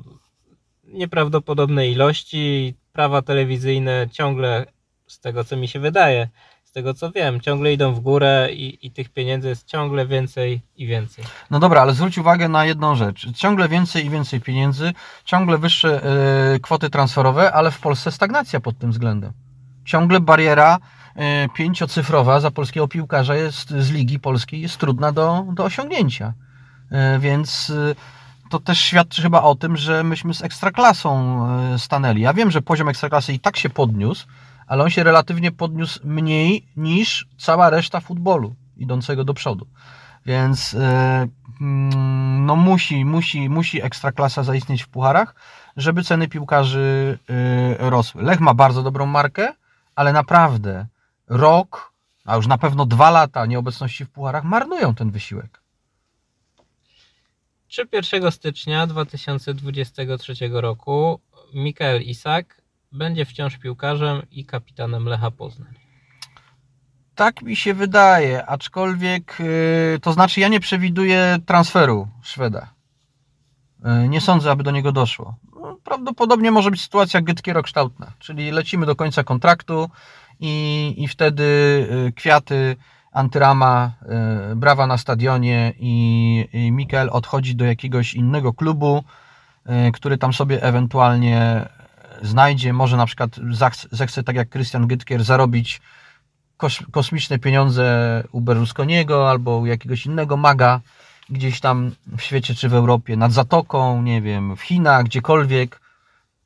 nieprawdopodobne 0.85 1.89
ilości, 1.89 2.75
prawa 2.93 3.23
telewizyjne 3.23 4.09
ciągle, 4.13 4.67
z 5.07 5.21
tego 5.21 5.45
co 5.45 5.57
mi 5.57 5.69
się 5.69 5.81
wydaje, 5.81 6.29
z 6.71 6.73
tego 6.73 6.95
co 6.95 7.11
wiem, 7.11 7.41
ciągle 7.41 7.73
idą 7.73 7.95
w 7.95 8.01
górę 8.01 8.49
i, 8.53 8.87
i 8.87 8.91
tych 8.91 9.09
pieniędzy 9.09 9.49
jest 9.49 9.67
ciągle 9.67 10.07
więcej 10.07 10.63
i 10.77 10.87
więcej. 10.87 11.25
No 11.51 11.59
dobra, 11.59 11.83
ale 11.83 11.95
zwróć 11.95 12.19
uwagę 12.19 12.49
na 12.49 12.65
jedną 12.65 12.95
rzecz. 12.95 13.33
Ciągle 13.33 13.69
więcej 13.69 14.07
i 14.07 14.11
więcej 14.11 14.41
pieniędzy, 14.41 14.93
ciągle 15.25 15.59
wyższe 15.59 16.03
e, 16.55 16.59
kwoty 16.59 16.91
transferowe, 16.91 17.53
ale 17.53 17.71
w 17.71 17.81
Polsce 17.81 18.13
stagnacja 18.13 18.61
pod 18.61 18.79
tym 18.79 18.91
względem. 18.91 19.33
Ciągle 19.85 20.21
bariera 20.21 20.79
e, 21.15 21.49
pięciocyfrowa 21.49 22.41
za 22.41 22.51
polskiego 22.51 22.89
piłkarza 22.89 23.35
jest 23.35 23.71
z 23.71 23.91
Ligi 23.91 24.19
Polskiej 24.19 24.61
jest 24.61 24.77
trudna 24.79 25.13
do, 25.13 25.45
do 25.55 25.65
osiągnięcia. 25.65 26.33
E, 26.91 27.19
więc 27.19 27.73
to 28.51 28.61
też 28.61 28.81
świadczy 28.81 29.23
chyba 29.23 29.43
o 29.43 29.55
tym, 29.55 29.77
że 29.77 30.05
myśmy 30.05 30.35
z 30.35 30.43
ekstraklasą 30.43 31.47
stanęli. 31.79 32.21
Ja 32.21 32.35
wiem, 32.35 32.51
że 32.51 32.63
poziom 32.63 32.89
ekstraklasy 32.89 33.33
i 33.33 33.41
tak 33.41 33.57
się 33.57 33.71
podniósł, 33.71 34.27
ale 34.71 34.83
on 34.85 34.91
się 34.91 35.05
relatywnie 35.05 35.53
podniósł 35.53 36.01
mniej 36.05 36.69
niż 36.77 37.27
cała 37.39 37.71
reszta 37.71 38.01
futbolu 38.01 38.55
idącego 38.77 39.25
do 39.25 39.35
przodu. 39.35 39.67
Więc 40.27 40.75
e, 40.75 41.29
mm, 41.61 42.47
no 42.47 42.57
musi, 42.57 43.05
musi, 43.05 43.49
musi 43.49 43.83
ekstraklasa 43.83 44.43
zaistnieć 44.43 44.83
w 44.83 44.89
pucharach, 44.89 45.35
żeby 45.77 46.05
ceny 46.05 46.29
piłkarzy 46.29 47.19
e, 47.29 47.91
rosły. 47.91 48.23
Lech 48.23 48.41
ma 48.41 48.55
bardzo 48.55 48.83
dobrą 48.83 49.07
markę, 49.07 49.55
ale 49.95 50.13
naprawdę 50.13 50.87
rok, 51.29 51.93
a 52.25 52.37
już 52.37 52.47
na 52.47 52.59
pewno 52.59 52.87
dwa 52.87 53.11
lata 53.11 53.47
nieobecności 53.47 54.05
w 54.05 54.11
pucharach 54.11 54.45
marnują 54.45 54.95
ten 54.95 55.11
wysiłek. 55.11 55.61
Czy 57.69 57.89
1 57.93 58.33
stycznia 58.33 58.87
2023 58.87 60.35
roku 60.53 61.21
Mikael 61.55 62.03
Isak 62.03 62.60
będzie 62.93 63.25
wciąż 63.25 63.57
piłkarzem 63.59 64.23
i 64.31 64.45
kapitanem 64.45 65.05
Lecha 65.05 65.31
Poznań? 65.31 65.75
Tak 67.15 67.43
mi 67.43 67.57
się 67.57 67.75
wydaje, 67.75 68.47
aczkolwiek 68.47 69.39
e, 69.41 69.99
to 69.99 70.13
znaczy 70.13 70.41
ja 70.41 70.49
nie 70.49 70.61
przewiduję 70.61 71.39
transferu 71.47 72.09
Szweda. 72.23 72.75
E, 73.85 74.09
Nie 74.09 74.21
sądzę, 74.21 74.51
aby 74.51 74.63
do 74.63 74.71
niego 74.71 74.93
doszło. 74.93 75.37
No, 75.63 75.77
Prawdopodobnie 75.85 76.51
może 76.51 76.71
być 76.71 76.83
sytuacja 76.83 77.21
Gytkiero 77.21 77.63
kształtna, 77.63 78.13
czyli 78.19 78.51
lecimy 78.51 78.87
do 78.87 78.97
końca 78.97 79.25
kontraktu 79.25 79.91
i, 80.41 80.95
i 80.99 81.09
wtedy 81.09 81.43
y, 82.09 82.13
kwiaty, 82.13 82.77
antyrama, 83.13 83.93
y, 84.53 84.57
brawa 84.57 84.87
na 84.87 84.99
stadionie 84.99 85.73
i, 85.79 86.49
i 86.53 86.87
odchodzi 87.11 87.57
do 87.57 87.65
jakiegoś 87.65 88.15
innego 88.15 88.53
klubu, 88.53 89.05
y, 89.89 89.93
który 89.93 90.19
tam 90.19 90.33
sobie 90.33 90.63
ewentualnie 90.63 91.69
znajdzie, 92.23 92.73
może 92.73 92.97
na 92.97 93.07
przykład 93.07 93.31
zechce 93.93 94.23
tak 94.23 94.37
jak 94.37 94.51
Christian 94.51 94.87
Gytkier 94.87 95.25
zarobić 95.25 95.81
kos, 96.57 96.79
kosmiczne 96.91 97.39
pieniądze 97.39 97.85
u 98.33 98.41
Berlusconiego 98.41 99.31
albo 99.31 99.59
u 99.59 99.67
jakiegoś 99.67 100.07
innego 100.07 100.37
maga 100.37 100.81
gdzieś 101.31 101.61
tam 101.61 101.91
w 102.17 102.23
świecie 102.23 102.55
czy 102.55 102.69
w 102.69 102.75
Europie, 102.75 103.17
nad 103.17 103.33
Zatoką, 103.33 104.03
nie 104.03 104.23
wiem, 104.23 104.57
w 104.57 104.61
Chinach, 104.61 105.05
gdziekolwiek. 105.05 105.81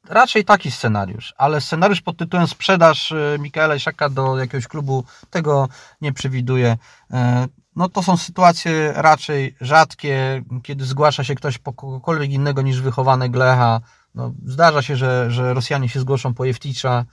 Raczej 0.09 0.45
taki 0.45 0.71
scenariusz, 0.71 1.35
ale 1.37 1.61
scenariusz 1.61 2.01
pod 2.01 2.17
tytułem 2.17 2.47
sprzedaż 2.47 3.13
e, 3.13 3.37
Mikaela 3.39 3.75
Isiaka 3.75 4.09
do 4.09 4.39
jakiegoś 4.39 4.67
klubu 4.67 5.05
tego 5.31 5.69
nie 6.01 6.13
przewiduję. 6.13 6.77
E, 7.13 7.49
No 7.77 7.89
to 7.89 8.03
są 8.03 8.17
sytuacje 8.17 8.93
raczej 8.97 9.57
rzadkie, 9.61 10.43
kiedy 10.63 10.85
zgłasza 10.85 11.25
się 11.25 11.35
ktoś 11.35 11.59
po 11.59 11.73
kogokolwiek 11.73 12.31
innego 12.31 12.63
niż 12.63 12.81
wychowanek 12.81 13.33
Glecha. 13.33 13.81
No, 14.15 14.33
zdarza 14.47 14.83
się, 14.83 14.97
że, 14.97 15.31
że 15.31 15.55
Rosjanie 15.55 15.89
się 15.89 16.01
zgłoszą 16.01 16.35
po 16.35 16.45
Jefticza 16.45 17.05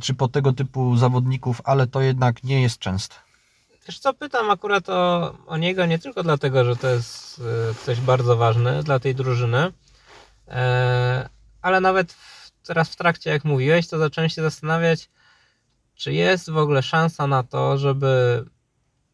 czy 0.00 0.14
po 0.14 0.28
tego 0.28 0.52
typu 0.52 0.96
zawodników, 0.96 1.60
ale 1.64 1.86
to 1.86 2.00
jednak 2.00 2.44
nie 2.44 2.62
jest 2.62 2.78
częste. 2.78 3.14
Wiesz 3.86 3.98
co, 3.98 4.14
pytam 4.14 4.50
akurat 4.50 4.88
o, 4.88 5.34
o 5.46 5.56
niego 5.56 5.86
nie 5.86 5.98
tylko 5.98 6.22
dlatego, 6.22 6.64
że 6.64 6.76
to 6.76 6.88
jest 6.88 7.40
e, 7.70 7.74
ktoś 7.74 8.00
bardzo 8.00 8.36
ważny 8.36 8.82
dla 8.82 8.98
tej 8.98 9.14
drużyny, 9.14 9.72
e, 10.48 11.28
ale 11.62 11.80
nawet 11.80 12.16
teraz 12.66 12.88
w 12.88 12.96
trakcie, 12.96 13.30
jak 13.30 13.44
mówiłeś, 13.44 13.88
to 13.88 13.98
zacząłem 13.98 14.30
się 14.30 14.42
zastanawiać, 14.42 15.10
czy 15.94 16.12
jest 16.12 16.50
w 16.50 16.56
ogóle 16.56 16.82
szansa 16.82 17.26
na 17.26 17.42
to, 17.42 17.78
żeby 17.78 18.44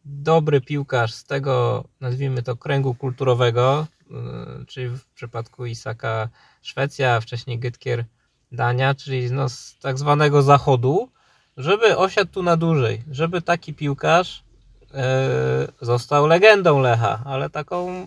dobry 0.04 0.60
piłkarz 0.60 1.14
z 1.14 1.24
tego, 1.24 1.84
nazwijmy 2.00 2.42
to, 2.42 2.56
kręgu 2.56 2.94
kulturowego, 2.94 3.86
e, 4.10 4.64
czyli 4.66 4.88
w 4.88 5.06
przypadku 5.06 5.66
Isaka 5.66 6.28
Szwecja, 6.62 7.20
wcześniej 7.20 7.58
Gytkier 7.58 8.04
Dania, 8.52 8.94
czyli 8.94 9.32
no 9.32 9.48
z 9.48 9.76
tak 9.80 9.98
zwanego 9.98 10.42
zachodu, 10.42 11.08
żeby 11.56 11.96
osiadł 11.96 12.30
tu 12.30 12.42
na 12.42 12.56
dłużej, 12.56 13.02
żeby 13.10 13.42
taki 13.42 13.74
piłkarz 13.74 14.42
e, 14.94 15.68
został 15.80 16.26
legendą 16.26 16.80
Lecha, 16.80 17.22
ale 17.24 17.50
taką 17.50 18.06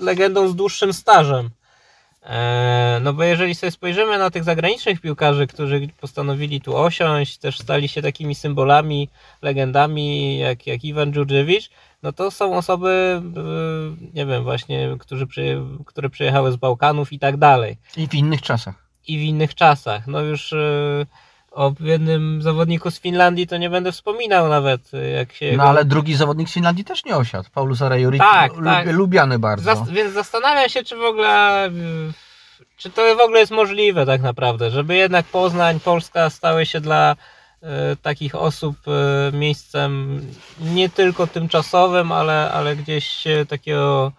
legendą 0.00 0.48
z 0.48 0.56
dłuższym 0.56 0.92
stażem. 0.92 1.50
E, 2.22 3.00
No 3.02 3.12
bo 3.12 3.24
jeżeli 3.24 3.54
sobie 3.54 3.70
spojrzymy 3.70 4.18
na 4.18 4.30
tych 4.30 4.44
zagranicznych 4.44 5.00
piłkarzy, 5.00 5.46
którzy 5.46 5.88
postanowili 6.00 6.60
tu 6.60 6.76
osiąść, 6.76 7.38
też 7.38 7.58
stali 7.58 7.88
się 7.88 8.02
takimi 8.02 8.34
symbolami, 8.34 9.08
legendami 9.42 10.38
jak, 10.38 10.66
jak 10.66 10.84
Iwan 10.84 11.12
Dżurdżewicz, 11.12 11.70
no 12.04 12.12
to 12.12 12.30
są 12.30 12.56
osoby, 12.56 13.22
e, 13.36 13.40
nie 14.14 14.26
wiem, 14.26 14.42
właśnie, 14.44 14.96
którzy 15.00 15.26
przy, 15.26 15.60
które 15.86 16.10
przyjechały 16.10 16.52
z 16.52 16.56
Bałkanów 16.56 17.12
i 17.12 17.18
tak 17.18 17.36
dalej. 17.36 17.76
I 17.96 18.08
w 18.08 18.14
innych 18.14 18.42
czasach. 18.42 18.74
I 19.08 19.18
w 19.18 19.20
innych 19.20 19.54
czasach. 19.54 20.06
No 20.06 20.20
już 20.20 20.52
e, 20.52 21.06
o 21.50 21.72
jednym 21.80 22.42
zawodniku 22.42 22.90
z 22.90 23.00
Finlandii 23.00 23.46
to 23.46 23.56
nie 23.56 23.70
będę 23.70 23.92
wspominał 23.92 24.48
nawet, 24.48 24.94
e, 24.94 25.10
jak 25.10 25.32
się... 25.32 25.56
No 25.56 25.64
ale 25.64 25.84
drugi 25.84 26.14
zawodnik 26.14 26.48
z 26.48 26.52
Finlandii 26.52 26.84
też 26.84 27.04
nie 27.04 27.16
osiadł. 27.16 27.48
Paulus 27.54 27.82
Arejuri, 27.82 28.18
Tak, 28.18 28.52
tak. 28.64 28.86
lubiany 28.86 29.38
bardzo. 29.38 29.74
Zas- 29.74 29.88
więc 29.88 30.12
zastanawiam 30.14 30.68
się, 30.68 30.84
czy 30.84 30.96
w 30.96 31.04
ogóle, 31.04 31.68
y, 31.68 31.72
czy 32.76 32.90
to 32.90 33.16
w 33.16 33.20
ogóle 33.20 33.40
jest 33.40 33.52
możliwe 33.52 34.06
tak 34.06 34.22
naprawdę, 34.22 34.70
żeby 34.70 34.94
jednak 34.94 35.26
Poznań, 35.26 35.80
Polska 35.80 36.30
stały 36.30 36.66
się 36.66 36.80
dla 36.80 37.12
y, 37.12 37.16
takich 38.02 38.34
osób 38.34 38.76
y, 38.88 39.36
miejscem 39.36 40.20
nie 40.60 40.88
tylko 40.88 41.26
tymczasowym, 41.26 42.12
ale, 42.12 42.52
ale 42.52 42.76
gdzieś 42.76 43.26
y, 43.26 43.46
takiego 43.46 44.12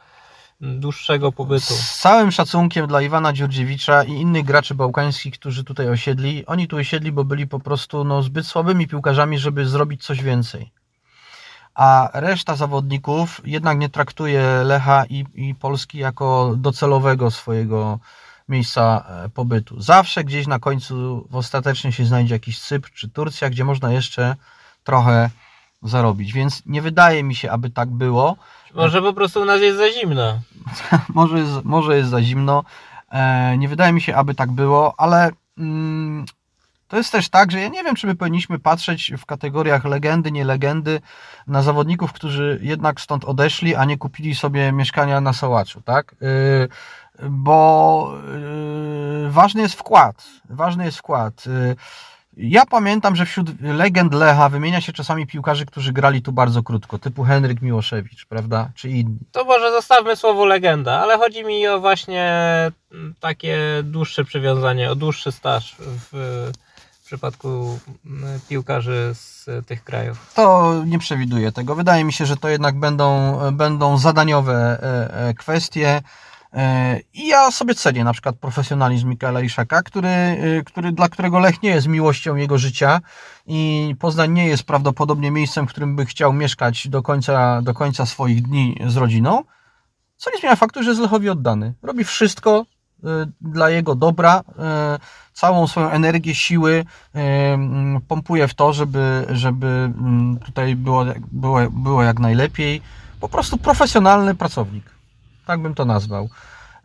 dłuższego 0.62 1.32
pobytu. 1.32 1.74
Z 1.74 2.00
całym 2.00 2.32
szacunkiem 2.32 2.88
dla 2.88 3.02
Iwana 3.02 3.34
Dziurdziewicza 3.34 4.04
i 4.04 4.12
innych 4.12 4.46
graczy 4.46 4.76
bałkańskich, 4.76 5.34
którzy 5.34 5.64
tutaj 5.64 5.90
osiedli, 5.90 6.46
oni 6.46 6.68
tu 6.68 6.78
osiedli, 6.78 7.12
bo 7.12 7.24
byli 7.24 7.48
po 7.48 7.60
prostu 7.60 8.04
no, 8.04 8.22
zbyt 8.22 8.48
słabymi 8.48 8.88
piłkarzami, 8.88 9.40
żeby 9.40 9.66
zrobić 9.66 10.06
coś 10.06 10.24
więcej. 10.24 10.72
A 11.74 12.10
reszta 12.14 12.56
zawodników 12.56 13.42
jednak 13.46 13.78
nie 13.78 13.90
traktuje 13.90 14.42
Lecha 14.64 15.06
i, 15.10 15.26
i 15.34 15.56
Polski 15.56 15.98
jako 15.98 16.54
docelowego 16.58 17.32
swojego 17.32 18.00
miejsca 18.48 19.06
e, 19.26 19.30
pobytu. 19.30 19.82
Zawsze 19.82 20.24
gdzieś 20.24 20.48
na 20.48 20.60
końcu 20.60 21.28
ostatecznie 21.32 21.92
się 21.92 22.06
znajdzie 22.06 22.36
jakiś 22.36 22.60
Cypr 22.60 22.92
czy 22.92 23.10
Turcja, 23.10 23.50
gdzie 23.50 23.64
można 23.66 23.92
jeszcze 23.92 24.36
trochę 24.84 25.30
zarobić. 25.84 26.34
Więc 26.34 26.64
nie 26.66 26.82
wydaje 26.82 27.24
mi 27.24 27.36
się, 27.36 27.52
aby 27.52 27.70
tak 27.70 27.90
było. 27.90 28.36
Może 28.74 29.02
po 29.02 29.14
prostu 29.14 29.42
u 29.42 29.46
nas 29.46 29.62
jest 29.62 29.78
za 29.78 29.92
zimno. 29.92 30.40
może 31.10 31.40
jest, 31.40 31.64
może 31.64 31.98
jest 31.98 32.10
za 32.10 32.22
zimno. 32.22 32.64
E, 33.12 33.58
nie 33.58 33.70
wydaje 33.70 33.94
mi 33.94 34.02
się, 34.02 34.16
aby 34.16 34.36
tak 34.36 34.52
było, 34.52 34.94
ale 34.98 35.32
mm, 35.58 36.26
to 36.88 36.98
jest 36.98 37.12
też 37.12 37.30
tak, 37.30 37.52
że 37.52 37.60
ja 37.60 37.68
nie 37.68 37.84
wiem, 37.84 37.96
czy 37.96 38.08
my 38.08 38.16
powinniśmy 38.16 38.60
patrzeć 38.60 39.12
w 39.18 39.26
kategoriach 39.26 39.86
legendy, 39.86 40.32
nie 40.32 40.46
legendy 40.46 41.02
na 41.48 41.62
zawodników, 41.62 42.14
którzy 42.14 42.60
jednak 42.62 43.02
stąd 43.02 43.26
odeszli, 43.26 43.76
a 43.76 43.86
nie 43.86 43.98
kupili 43.98 44.36
sobie 44.36 44.72
mieszkania 44.72 45.22
na 45.22 45.34
Sołaczu, 45.34 45.82
tak? 45.82 46.16
Bo 47.30 48.12
y, 49.28 49.32
ważny 49.32 49.62
jest 49.62 49.76
wkład. 49.76 50.24
Ważny 50.50 50.86
jest 50.86 50.98
wkład. 50.98 51.48
Y, 51.48 51.76
ja 52.38 52.66
pamiętam, 52.66 53.16
że 53.16 53.26
wśród 53.26 53.62
legend 53.62 54.14
Lecha 54.14 54.50
wymienia 54.50 54.82
się 54.82 54.94
czasami 54.94 55.28
piłkarzy, 55.28 55.66
którzy 55.66 55.94
grali 55.94 56.22
tu 56.22 56.32
bardzo 56.32 56.64
krótko, 56.64 57.00
typu 57.00 57.24
Henryk 57.24 57.62
Miłoszewicz, 57.62 58.26
prawda? 58.26 58.70
Czy 58.76 58.90
inni. 58.90 59.18
To 59.32 59.46
może 59.46 59.72
zostawmy 59.72 60.16
słowo 60.16 60.46
legenda, 60.46 61.00
ale 61.00 61.18
chodzi 61.18 61.46
mi 61.46 61.68
o 61.68 61.80
właśnie 61.80 62.32
mm, 62.92 63.14
takie 63.20 63.58
dłuższe 63.84 64.24
przywiązanie, 64.26 64.92
o 64.92 64.96
dłuższy 64.96 65.32
staż 65.32 65.76
w, 65.80 66.10
w 67.02 67.06
przypadku 67.06 67.80
mm, 68.06 68.40
piłkarzy 68.50 69.12
z 69.14 69.46
tych 69.68 69.84
krajów. 69.84 70.34
To 70.34 70.74
nie 70.86 71.00
przewiduję 71.00 71.52
tego. 71.52 71.76
Wydaje 71.76 72.04
mi 72.04 72.14
się, 72.14 72.26
że 72.26 72.38
to 72.38 72.50
jednak 72.50 72.80
będą, 72.80 73.40
będą 73.52 73.98
zadaniowe 73.98 74.54
e, 74.54 75.28
e, 75.28 75.34
kwestie. 75.34 76.02
E, 76.56 77.00
I 77.14 77.28
ja 77.28 77.52
sobie 77.52 77.76
cenię 77.76 78.04
na 78.04 78.14
przykład 78.14 78.36
profesjonalizm 78.36 79.10
Mikaela 79.10 79.42
Iszaka, 79.42 79.82
który, 79.82 80.08
e, 80.08 80.64
który, 80.66 80.92
dla 80.92 81.10
którego 81.10 81.40
Lech 81.40 81.64
nie 81.64 81.70
jest 81.70 81.88
miłością 81.88 82.36
jego 82.36 82.58
życia 82.58 83.02
i 83.48 83.96
Poznań 84.00 84.32
nie 84.32 84.48
jest 84.48 84.64
prawdopodobnie 84.64 85.32
miejscem, 85.32 85.68
w 85.68 85.70
którym 85.70 85.96
by 85.96 86.06
chciał 86.06 86.34
mieszkać 86.34 86.88
do 86.88 87.04
końca, 87.04 87.62
do 87.62 87.74
końca 87.74 88.06
swoich 88.06 88.42
dni 88.42 88.78
z 88.88 88.98
rodziną. 88.98 89.44
Co 90.18 90.32
nie 90.32 90.38
zmienia 90.40 90.56
faktu, 90.56 90.84
że 90.84 90.90
jest 90.90 91.02
Lechowi 91.02 91.30
oddany. 91.30 91.74
Robi 91.84 92.04
wszystko 92.04 92.66
e, 93.04 93.08
dla 93.42 93.70
jego 93.70 93.96
dobra, 93.96 94.44
całą 95.34 95.68
swoją 95.68 95.90
energię, 95.90 96.36
siły 96.36 96.86
pompuje 98.08 98.48
w 98.48 98.54
to, 98.54 98.74
żeby, 98.74 99.26
żeby 99.30 99.92
tutaj 100.46 100.76
było, 100.76 101.06
było, 101.32 101.60
było 101.72 102.04
jak 102.04 102.20
najlepiej. 102.20 102.82
Po 103.20 103.30
prostu 103.30 103.58
profesjonalny 103.58 104.36
pracownik. 104.36 104.95
Tak 105.46 105.62
bym 105.62 105.76
to 105.76 105.86
nazwał. 105.86 106.30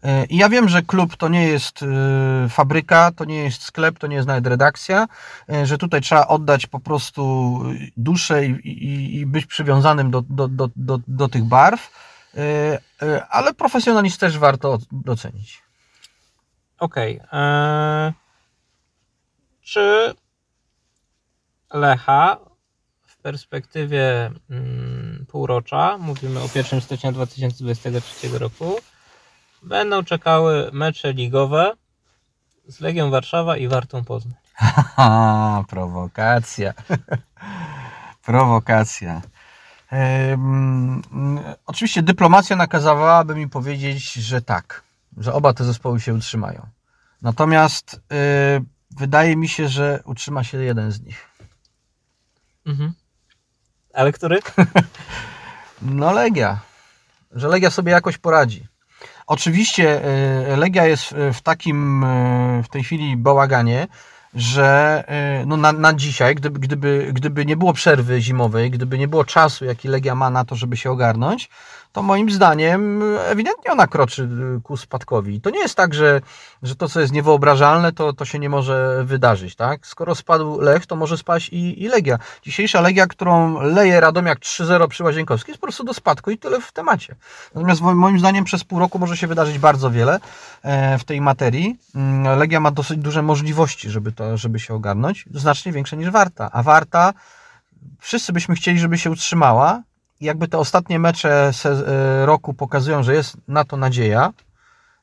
E, 0.02 0.24
I 0.24 0.36
ja 0.36 0.48
wiem, 0.48 0.68
że 0.68 0.82
klub 0.82 1.16
to 1.16 1.28
nie 1.28 1.48
jest 1.48 1.82
e, 1.82 1.86
fabryka, 2.48 3.12
to 3.12 3.24
nie 3.24 3.36
jest 3.44 3.62
sklep, 3.62 3.98
to 3.98 4.06
nie 4.06 4.16
jest 4.16 4.28
nawet 4.28 4.46
redakcja, 4.46 5.08
e, 5.52 5.66
że 5.66 5.78
tutaj 5.78 6.00
trzeba 6.00 6.26
oddać 6.26 6.66
po 6.66 6.80
prostu 6.80 7.60
duszę 7.96 8.46
i, 8.46 8.50
i, 8.50 9.16
i 9.20 9.26
być 9.26 9.46
przywiązanym 9.46 10.10
do, 10.10 10.22
do, 10.22 10.48
do, 10.48 10.70
do, 10.76 10.98
do 11.08 11.28
tych 11.28 11.44
barw, 11.44 11.90
ale 13.30 13.54
profesjonalizm 13.54 14.18
też 14.18 14.38
warto 14.38 14.78
docenić. 14.92 15.62
Okej. 16.78 17.20
eee, 17.32 18.12
Czy 19.62 20.14
Lecha 21.72 22.38
w 23.06 23.16
perspektywie 23.16 24.30
mm, 24.50 24.99
półrocza, 25.32 25.98
mówimy 25.98 26.40
o 26.40 26.48
1 26.54 26.80
stycznia 26.80 27.12
2023 27.12 28.38
roku, 28.38 28.76
będą 29.62 30.04
czekały 30.04 30.70
mecze 30.72 31.12
ligowe 31.12 31.72
z 32.68 32.80
Legią 32.80 33.10
Warszawa 33.10 33.56
i 33.56 33.68
Wartą 33.68 34.04
Poznań? 34.04 34.34
Haha, 34.54 35.64
prowokacja. 35.68 36.74
prowokacja. 38.30 39.22
Oczywiście 41.66 42.02
dyplomacja 42.02 42.56
nakazywałaby 42.56 43.34
mi 43.34 43.48
powiedzieć, 43.48 44.12
że 44.12 44.42
tak, 44.42 44.82
że 45.16 45.32
oba 45.32 45.54
te 45.54 45.64
zespoły 45.64 46.00
się 46.00 46.14
utrzymają. 46.14 46.66
Natomiast 47.22 47.94
y, 47.94 47.98
wydaje 48.90 49.36
mi 49.36 49.48
się, 49.48 49.68
że 49.68 50.02
utrzyma 50.04 50.44
się 50.44 50.58
jeden 50.58 50.92
z 50.92 51.00
nich. 51.00 51.28
Mhm. 52.66 52.92
Ale 53.94 54.12
który? 54.12 54.38
No 55.82 56.12
Legia. 56.12 56.58
Że 57.32 57.48
Legia 57.48 57.70
sobie 57.70 57.92
jakoś 57.92 58.18
poradzi. 58.18 58.66
Oczywiście 59.26 60.02
y, 60.52 60.56
Legia 60.56 60.86
jest 60.86 61.14
w 61.32 61.40
takim 61.42 62.04
y, 62.04 62.62
w 62.62 62.68
tej 62.68 62.84
chwili 62.84 63.16
bałaganie, 63.16 63.88
że 64.34 65.04
no 65.46 65.56
na, 65.56 65.72
na 65.72 65.94
dzisiaj, 65.94 66.34
gdyby, 66.34 66.60
gdyby, 66.60 67.10
gdyby 67.12 67.46
nie 67.46 67.56
było 67.56 67.72
przerwy 67.72 68.20
zimowej, 68.20 68.70
gdyby 68.70 68.98
nie 68.98 69.08
było 69.08 69.24
czasu, 69.24 69.64
jaki 69.64 69.88
Legia 69.88 70.14
ma 70.14 70.30
na 70.30 70.44
to, 70.44 70.56
żeby 70.56 70.76
się 70.76 70.90
ogarnąć, 70.90 71.50
to 71.92 72.02
moim 72.02 72.30
zdaniem 72.30 73.02
ewidentnie 73.18 73.72
ona 73.72 73.86
kroczy 73.86 74.28
ku 74.62 74.76
spadkowi. 74.76 75.40
To 75.40 75.50
nie 75.50 75.58
jest 75.58 75.74
tak, 75.74 75.94
że, 75.94 76.20
że 76.62 76.76
to, 76.76 76.88
co 76.88 77.00
jest 77.00 77.12
niewyobrażalne, 77.12 77.92
to, 77.92 78.12
to 78.12 78.24
się 78.24 78.38
nie 78.38 78.48
może 78.48 79.04
wydarzyć. 79.04 79.56
Tak? 79.56 79.86
Skoro 79.86 80.14
spadł 80.14 80.60
Lech, 80.60 80.86
to 80.86 80.96
może 80.96 81.16
spaść 81.16 81.48
i, 81.48 81.82
i 81.82 81.88
Legia. 81.88 82.18
Dzisiejsza 82.42 82.80
Legia, 82.80 83.06
którą 83.06 83.60
leje 83.60 84.00
Radomiak 84.00 84.38
3-0 84.38 84.88
przy 84.88 85.04
Łazienkowskiej, 85.04 85.52
jest 85.52 85.60
po 85.60 85.66
prostu 85.66 85.84
do 85.84 85.94
spadku 85.94 86.30
i 86.30 86.38
tyle 86.38 86.60
w 86.60 86.72
temacie. 86.72 87.14
Natomiast 87.54 87.80
moim 87.80 88.18
zdaniem 88.18 88.44
przez 88.44 88.64
pół 88.64 88.78
roku 88.78 88.98
może 88.98 89.16
się 89.16 89.26
wydarzyć 89.26 89.58
bardzo 89.58 89.90
wiele 89.90 90.20
e, 90.62 90.98
w 90.98 91.04
tej 91.04 91.20
materii. 91.20 91.78
Mm, 91.94 92.38
Legia 92.38 92.60
ma 92.60 92.70
dosyć 92.70 92.98
duże 92.98 93.22
możliwości, 93.22 93.90
żeby, 93.90 94.12
to, 94.12 94.36
żeby 94.36 94.60
się 94.60 94.74
ogarnąć. 94.74 95.24
Znacznie 95.34 95.72
większe 95.72 95.96
niż 95.96 96.10
Warta. 96.10 96.50
A 96.52 96.62
Warta 96.62 97.12
wszyscy 97.98 98.32
byśmy 98.32 98.54
chcieli, 98.54 98.78
żeby 98.78 98.98
się 98.98 99.10
utrzymała, 99.10 99.82
jakby 100.20 100.48
te 100.48 100.58
ostatnie 100.58 100.98
mecze 100.98 101.50
e, 101.64 102.26
roku 102.26 102.54
pokazują, 102.54 103.02
że 103.02 103.14
jest 103.14 103.36
na 103.48 103.64
to 103.64 103.76
nadzieja, 103.76 104.32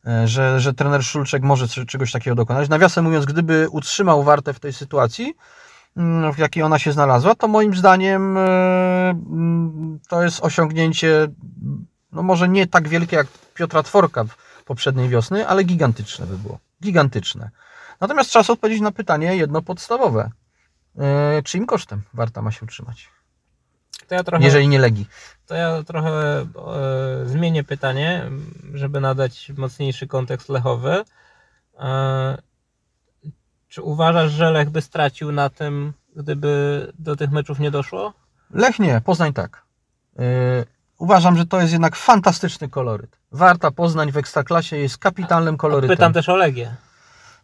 e, 0.08 0.28
że, 0.28 0.60
że 0.60 0.74
trener 0.74 1.04
Szulczek 1.04 1.44
może 1.44 1.68
czegoś 1.68 2.12
takiego 2.12 2.36
dokonać. 2.36 2.70
Nawiasem 2.70 3.06
mówiąc, 3.06 3.26
gdyby 3.26 3.68
utrzymał 3.72 4.24
Wartę 4.24 4.54
w 4.54 4.60
tej 4.60 4.74
sytuacji, 4.74 5.34
mm, 5.98 6.34
w 6.34 6.38
jakiej 6.38 6.64
ona 6.64 6.80
się 6.80 6.92
znalazła, 6.92 7.36
to 7.36 7.48
moim 7.48 7.76
zdaniem 7.76 8.38
e, 8.38 8.42
mm, 9.10 10.00
to 10.10 10.24
jest 10.24 10.44
osiągnięcie, 10.44 11.28
no 12.12 12.24
może 12.24 12.50
nie 12.50 12.68
tak 12.68 12.88
wielkie 12.88 13.16
jak 13.16 13.28
Piotra 13.54 13.84
Tworka 13.84 14.26
poprzedniej 14.66 15.10
wiosny, 15.10 15.48
ale 15.48 15.64
gigantyczne 15.64 16.26
by 16.26 16.38
było. 16.38 16.60
Gigantyczne. 16.84 17.50
Natomiast 18.02 18.32
czas 18.32 18.50
odpowiedzieć 18.50 18.82
na 18.82 18.92
pytanie 18.92 19.36
jedno 19.36 19.62
podstawowe. 19.62 20.32
Czyim 21.44 21.66
kosztem 21.66 22.02
Warta 22.14 22.42
ma 22.42 22.52
się 22.52 22.66
utrzymać? 22.66 23.10
To 24.08 24.16
ja 24.16 24.24
trochę, 24.24 24.46
jeżeli 24.46 24.68
nie 24.68 24.80
legi. 24.80 25.06
To 25.46 25.56
ja 25.56 25.84
trochę 25.84 26.42
e, 26.42 26.46
zmienię 27.26 27.64
pytanie, 27.64 28.30
żeby 28.74 29.00
nadać 29.00 29.52
mocniejszy 29.58 30.08
kontekst 30.08 30.50
lechowy. 30.50 31.04
E, 31.80 32.38
czy 33.68 33.82
uważasz, 33.82 34.32
że 34.32 34.52
Lech 34.52 34.70
by 34.70 34.82
stracił 34.82 35.32
na 35.32 35.50
tym, 35.50 35.94
gdyby 36.16 36.94
do 37.00 37.16
tych 37.16 37.32
meczów 37.32 37.60
nie 37.60 37.72
doszło? 37.72 38.14
Lech 38.52 38.80
nie, 38.80 39.02
Poznań 39.02 39.34
tak. 39.34 39.64
E, 40.20 40.24
uważam, 40.98 41.38
że 41.38 41.46
to 41.46 41.62
jest 41.62 41.74
jednak 41.74 41.96
fantastyczny 41.96 42.70
koloryt. 42.70 43.18
Warta 43.32 43.72
Poznań 43.72 44.12
w 44.12 44.18
Ekstraklasie 44.18 44.78
jest 44.78 44.98
kapitalnym 44.98 45.58
kolorytem. 45.58 45.98
Pytam 45.98 46.14
też 46.14 46.30
o 46.30 46.36
Legię. 46.36 46.76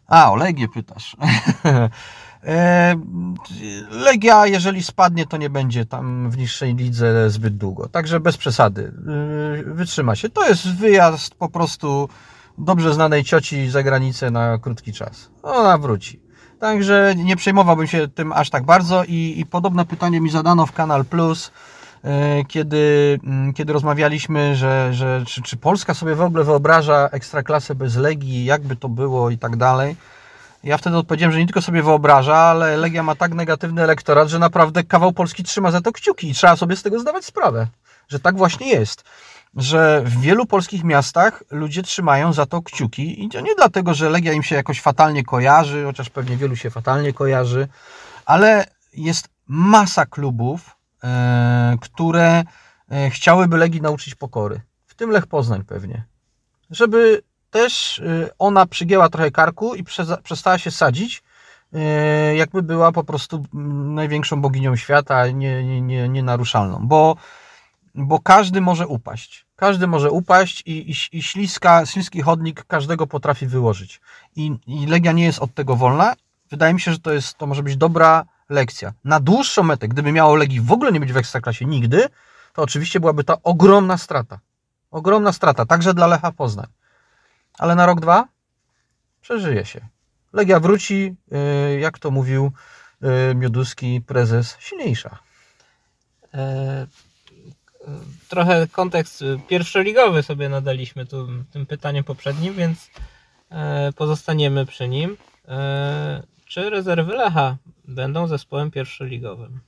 A, 0.06 0.32
o 0.32 0.36
Legię 0.36 0.68
pytasz. 0.68 1.16
E, 2.46 2.94
Legia, 3.90 4.46
jeżeli 4.46 4.82
spadnie, 4.82 5.26
to 5.26 5.36
nie 5.36 5.50
będzie 5.50 5.86
tam 5.86 6.30
w 6.30 6.38
niższej 6.38 6.74
lidze 6.74 7.30
zbyt 7.30 7.56
długo. 7.56 7.88
Także 7.88 8.20
bez 8.20 8.36
przesady. 8.36 8.92
E, 9.68 9.74
wytrzyma 9.74 10.16
się. 10.16 10.28
To 10.28 10.48
jest 10.48 10.74
wyjazd 10.74 11.34
po 11.34 11.48
prostu 11.48 12.08
dobrze 12.58 12.94
znanej 12.94 13.24
cioci 13.24 13.70
za 13.70 13.82
granicę 13.82 14.30
na 14.30 14.58
krótki 14.58 14.92
czas. 14.92 15.30
Ona 15.42 15.78
wróci. 15.78 16.20
Także 16.60 17.14
nie 17.16 17.36
przejmowałbym 17.36 17.86
się 17.86 18.08
tym 18.08 18.32
aż 18.32 18.50
tak 18.50 18.64
bardzo 18.64 19.04
i, 19.04 19.34
i 19.36 19.46
podobne 19.46 19.84
pytanie 19.84 20.20
mi 20.20 20.30
zadano 20.30 20.66
w 20.66 20.72
Kanal 20.72 21.04
Plus, 21.04 21.52
e, 22.04 22.44
kiedy, 22.44 23.18
mm, 23.24 23.52
kiedy 23.52 23.72
rozmawialiśmy, 23.72 24.56
że, 24.56 24.94
że 24.94 25.22
czy, 25.26 25.42
czy 25.42 25.56
Polska 25.56 25.94
sobie 25.94 26.14
w 26.14 26.20
ogóle 26.20 26.44
wyobraża 26.44 27.08
ekstraklasę 27.12 27.74
bez 27.74 27.96
Legii, 27.96 28.44
jakby 28.44 28.76
to 28.76 28.88
było 28.88 29.30
i 29.30 29.38
tak 29.38 29.56
dalej. 29.56 29.96
Ja 30.64 30.78
wtedy 30.78 30.96
odpowiedziałem, 30.96 31.32
że 31.32 31.38
nie 31.38 31.46
tylko 31.46 31.62
sobie 31.62 31.82
wyobraża, 31.82 32.36
ale 32.36 32.76
Legia 32.76 33.02
ma 33.02 33.14
tak 33.14 33.34
negatywny 33.34 33.82
elektorat, 33.82 34.28
że 34.28 34.38
naprawdę 34.38 34.84
kawał 34.84 35.12
Polski 35.12 35.44
trzyma 35.44 35.70
za 35.70 35.80
to 35.80 35.92
kciuki 35.92 36.30
i 36.30 36.34
trzeba 36.34 36.56
sobie 36.56 36.76
z 36.76 36.82
tego 36.82 37.00
zdawać 37.00 37.24
sprawę, 37.24 37.66
że 38.08 38.20
tak 38.20 38.36
właśnie 38.36 38.68
jest. 38.68 39.04
Że 39.56 40.02
w 40.04 40.20
wielu 40.20 40.46
polskich 40.46 40.84
miastach 40.84 41.42
ludzie 41.50 41.82
trzymają 41.82 42.32
za 42.32 42.46
to 42.46 42.62
kciuki 42.62 43.24
i 43.24 43.28
to 43.28 43.40
nie 43.40 43.54
dlatego, 43.54 43.94
że 43.94 44.10
Legia 44.10 44.32
im 44.32 44.42
się 44.42 44.54
jakoś 44.54 44.80
fatalnie 44.80 45.24
kojarzy, 45.24 45.84
chociaż 45.84 46.10
pewnie 46.10 46.36
wielu 46.36 46.56
się 46.56 46.70
fatalnie 46.70 47.12
kojarzy, 47.12 47.68
ale 48.26 48.66
jest 48.92 49.28
masa 49.46 50.06
klubów, 50.06 50.76
e, 51.04 51.76
które 51.80 52.44
e, 52.90 53.10
chciałyby 53.10 53.56
Legii 53.56 53.80
nauczyć 53.80 54.14
pokory. 54.14 54.60
W 54.86 54.94
tym 54.94 55.10
Lech 55.10 55.26
Poznań 55.26 55.64
pewnie. 55.64 56.04
Żeby 56.70 57.22
też 57.54 57.98
y, 57.98 58.30
ona 58.38 58.66
przygięła 58.66 59.08
trochę 59.08 59.30
karku 59.30 59.74
i 59.74 59.84
przestała 60.22 60.58
się 60.58 60.70
sadzić, 60.70 61.22
y, 61.74 62.36
jakby 62.36 62.62
była 62.62 62.92
po 62.92 63.04
prostu 63.04 63.44
mm, 63.54 63.94
największą 63.94 64.40
boginią 64.40 64.76
świata, 64.76 65.28
nie, 65.28 65.64
nie, 65.64 65.80
nie, 65.80 66.08
nienaruszalną, 66.08 66.78
bo, 66.82 67.16
bo 67.94 68.20
każdy 68.20 68.60
może 68.60 68.86
upaść. 68.86 69.46
Każdy 69.56 69.86
może 69.86 70.10
upaść 70.10 70.62
i, 70.66 70.90
i, 70.90 71.18
i 71.18 71.22
śliska, 71.22 71.86
śliski 71.86 72.22
chodnik 72.22 72.64
każdego 72.64 73.06
potrafi 73.06 73.46
wyłożyć. 73.46 74.00
I, 74.36 74.56
I 74.66 74.86
Legia 74.86 75.12
nie 75.12 75.24
jest 75.24 75.38
od 75.38 75.54
tego 75.54 75.76
wolna. 75.76 76.14
Wydaje 76.50 76.74
mi 76.74 76.80
się, 76.80 76.92
że 76.92 76.98
to, 76.98 77.12
jest, 77.12 77.38
to 77.38 77.46
może 77.46 77.62
być 77.62 77.76
dobra 77.76 78.24
lekcja. 78.48 78.92
Na 79.04 79.20
dłuższą 79.20 79.62
metę, 79.62 79.88
gdyby 79.88 80.12
miało 80.12 80.36
Legii 80.36 80.60
w 80.60 80.72
ogóle 80.72 80.92
nie 80.92 81.00
być 81.00 81.12
w 81.12 81.16
Ekstraklasie 81.16 81.64
nigdy, 81.64 82.08
to 82.52 82.62
oczywiście 82.62 83.00
byłaby 83.00 83.24
to 83.24 83.38
ogromna 83.42 83.98
strata. 83.98 84.38
Ogromna 84.90 85.32
strata, 85.32 85.66
także 85.66 85.94
dla 85.94 86.06
Lecha 86.06 86.32
Poznań 86.32 86.66
ale 87.58 87.74
na 87.74 87.86
rok, 87.86 88.00
dwa 88.00 88.28
przeżyje 89.20 89.64
się. 89.64 89.80
Legia 90.32 90.60
wróci, 90.60 91.14
y, 91.76 91.80
jak 91.80 91.98
to 91.98 92.10
mówił 92.10 92.52
y, 93.30 93.34
Mioduski, 93.34 94.00
prezes, 94.00 94.56
silniejsza. 94.60 95.18
E, 96.34 96.86
trochę 98.28 98.68
kontekst 98.72 99.24
pierwszoligowy 99.48 100.22
sobie 100.22 100.48
nadaliśmy 100.48 101.06
tu, 101.06 101.28
tym 101.52 101.66
pytaniem 101.66 102.04
poprzednim, 102.04 102.54
więc 102.54 102.90
e, 103.50 103.92
pozostaniemy 103.92 104.66
przy 104.66 104.88
nim. 104.88 105.16
E, 105.48 106.22
czy 106.46 106.70
rezerwy 106.70 107.14
Lecha 107.14 107.56
będą 107.84 108.26
zespołem 108.26 108.70
pierwszoligowym? 108.70 109.60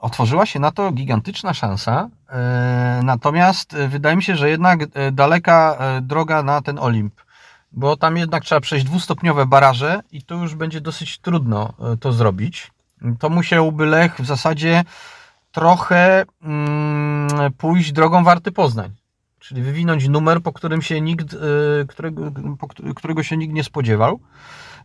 Otworzyła 0.00 0.46
się 0.46 0.58
na 0.60 0.70
to 0.70 0.92
gigantyczna 0.92 1.54
szansa. 1.54 2.08
E, 2.28 3.00
natomiast 3.04 3.74
e, 3.74 3.88
wydaje 3.88 4.16
mi 4.16 4.22
się, 4.22 4.36
że 4.36 4.50
jednak 4.50 4.80
e, 4.82 5.12
daleka 5.12 5.78
droga 6.02 6.42
na 6.42 6.62
ten 6.62 6.78
Olimp, 6.78 7.14
bo 7.72 7.96
tam 7.96 8.16
jednak 8.16 8.44
trzeba 8.44 8.60
przejść 8.60 8.86
dwustopniowe 8.86 9.46
baraże 9.46 10.00
i 10.12 10.22
to 10.22 10.34
już 10.34 10.54
będzie 10.54 10.80
dosyć 10.80 11.18
trudno 11.18 11.72
to 12.00 12.12
zrobić. 12.12 12.70
To 13.18 13.28
musiałby 13.28 13.86
Lech 13.86 14.20
w 14.20 14.26
zasadzie 14.26 14.84
trochę 15.52 16.24
mm, 16.42 17.52
pójść 17.52 17.92
drogą 17.92 18.24
Warty 18.24 18.52
Poznań. 18.52 18.90
Czyli 19.38 19.62
wywinąć 19.62 20.08
numer, 20.08 20.42
po 20.42 20.52
którym 20.52 20.82
się 20.82 21.00
nikt, 21.00 21.36
którego, 21.88 22.32
po 22.58 22.94
którego 22.94 23.22
się 23.22 23.36
nikt 23.36 23.54
nie 23.54 23.64
spodziewał. 23.64 24.20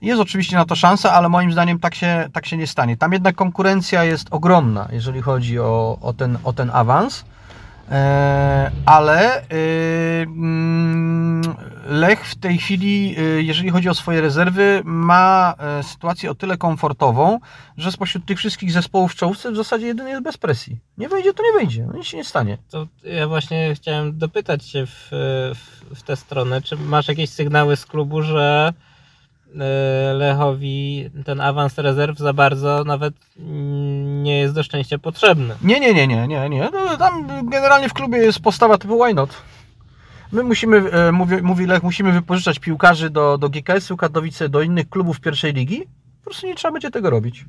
Jest 0.01 0.21
oczywiście 0.21 0.55
na 0.55 0.65
to 0.65 0.75
szansa, 0.75 1.13
ale 1.13 1.29
moim 1.29 1.51
zdaniem 1.51 1.79
tak 1.79 1.95
się, 1.95 2.29
tak 2.33 2.45
się 2.45 2.57
nie 2.57 2.67
stanie. 2.67 2.97
Tam 2.97 3.13
jednak 3.13 3.35
konkurencja 3.35 4.03
jest 4.03 4.27
ogromna, 4.31 4.87
jeżeli 4.91 5.21
chodzi 5.21 5.59
o, 5.59 5.97
o, 6.01 6.13
ten, 6.13 6.37
o 6.43 6.53
ten 6.53 6.71
awans. 6.73 7.25
E, 7.91 8.71
ale 8.85 9.41
y, 9.41 10.25
mm, 10.27 11.55
Lech 11.87 12.25
w 12.25 12.35
tej 12.35 12.57
chwili, 12.57 13.15
y, 13.19 13.43
jeżeli 13.43 13.69
chodzi 13.69 13.89
o 13.89 13.93
swoje 13.93 14.21
rezerwy, 14.21 14.81
ma 14.85 15.55
e, 15.59 15.83
sytuację 15.83 16.31
o 16.31 16.35
tyle 16.35 16.57
komfortową, 16.57 17.39
że 17.77 17.91
spośród 17.91 18.25
tych 18.25 18.37
wszystkich 18.37 18.71
zespołów 18.71 19.11
w 19.11 19.15
czołówce 19.15 19.51
w 19.51 19.55
zasadzie 19.55 19.87
jeden 19.87 20.07
jest 20.07 20.23
bez 20.23 20.37
presji. 20.37 20.77
Nie 20.97 21.09
wejdzie, 21.09 21.33
to 21.33 21.43
nie 21.43 21.59
wejdzie, 21.59 21.85
no 21.85 21.93
nic 21.93 22.05
się 22.05 22.17
nie 22.17 22.23
stanie. 22.23 22.57
To 22.69 22.87
ja 23.03 23.27
właśnie 23.27 23.75
chciałem 23.75 24.17
dopytać 24.17 24.65
się 24.65 24.85
w, 24.85 25.07
w, 25.55 25.95
w 25.95 26.03
tę 26.03 26.15
stronę, 26.15 26.61
czy 26.61 26.77
masz 26.77 27.07
jakieś 27.07 27.29
sygnały 27.29 27.75
z 27.75 27.85
klubu, 27.85 28.21
że 28.21 28.73
E, 28.73 28.94
Lechowi 30.13 31.09
ten 31.25 31.41
awans 31.41 31.77
rezerw 31.77 32.17
za 32.17 32.33
bardzo 32.33 32.83
nawet 32.83 33.13
nie 34.23 34.39
jest 34.39 34.53
do 34.53 34.63
szczęścia 34.63 34.97
potrzebny. 34.97 35.55
Nie, 35.61 35.79
nie, 35.79 35.93
nie, 35.93 36.07
nie, 36.07 36.27
nie, 36.27 36.49
nie. 36.49 36.69
No, 36.73 36.97
tam 36.97 37.27
generalnie 37.49 37.89
w 37.89 37.93
klubie 37.93 38.17
jest 38.17 38.39
postawa 38.39 38.77
typu 38.77 39.03
why 39.03 39.13
not. 39.13 39.29
My 40.31 40.43
musimy, 40.43 40.91
e, 40.91 41.11
mówi, 41.11 41.35
mówi 41.41 41.65
Lech, 41.65 41.83
musimy 41.83 42.11
wypożyczać 42.11 42.59
piłkarzy 42.59 43.09
do, 43.09 43.37
do 43.37 43.49
GKS-u 43.49 43.97
Katowice, 43.97 44.49
do 44.49 44.61
innych 44.61 44.89
klubów 44.89 45.19
pierwszej 45.19 45.53
ligi. 45.53 45.81
Po 46.19 46.29
prostu 46.29 46.47
nie 46.47 46.55
trzeba 46.55 46.71
będzie 46.71 46.91
tego 46.91 47.09
robić. 47.09 47.45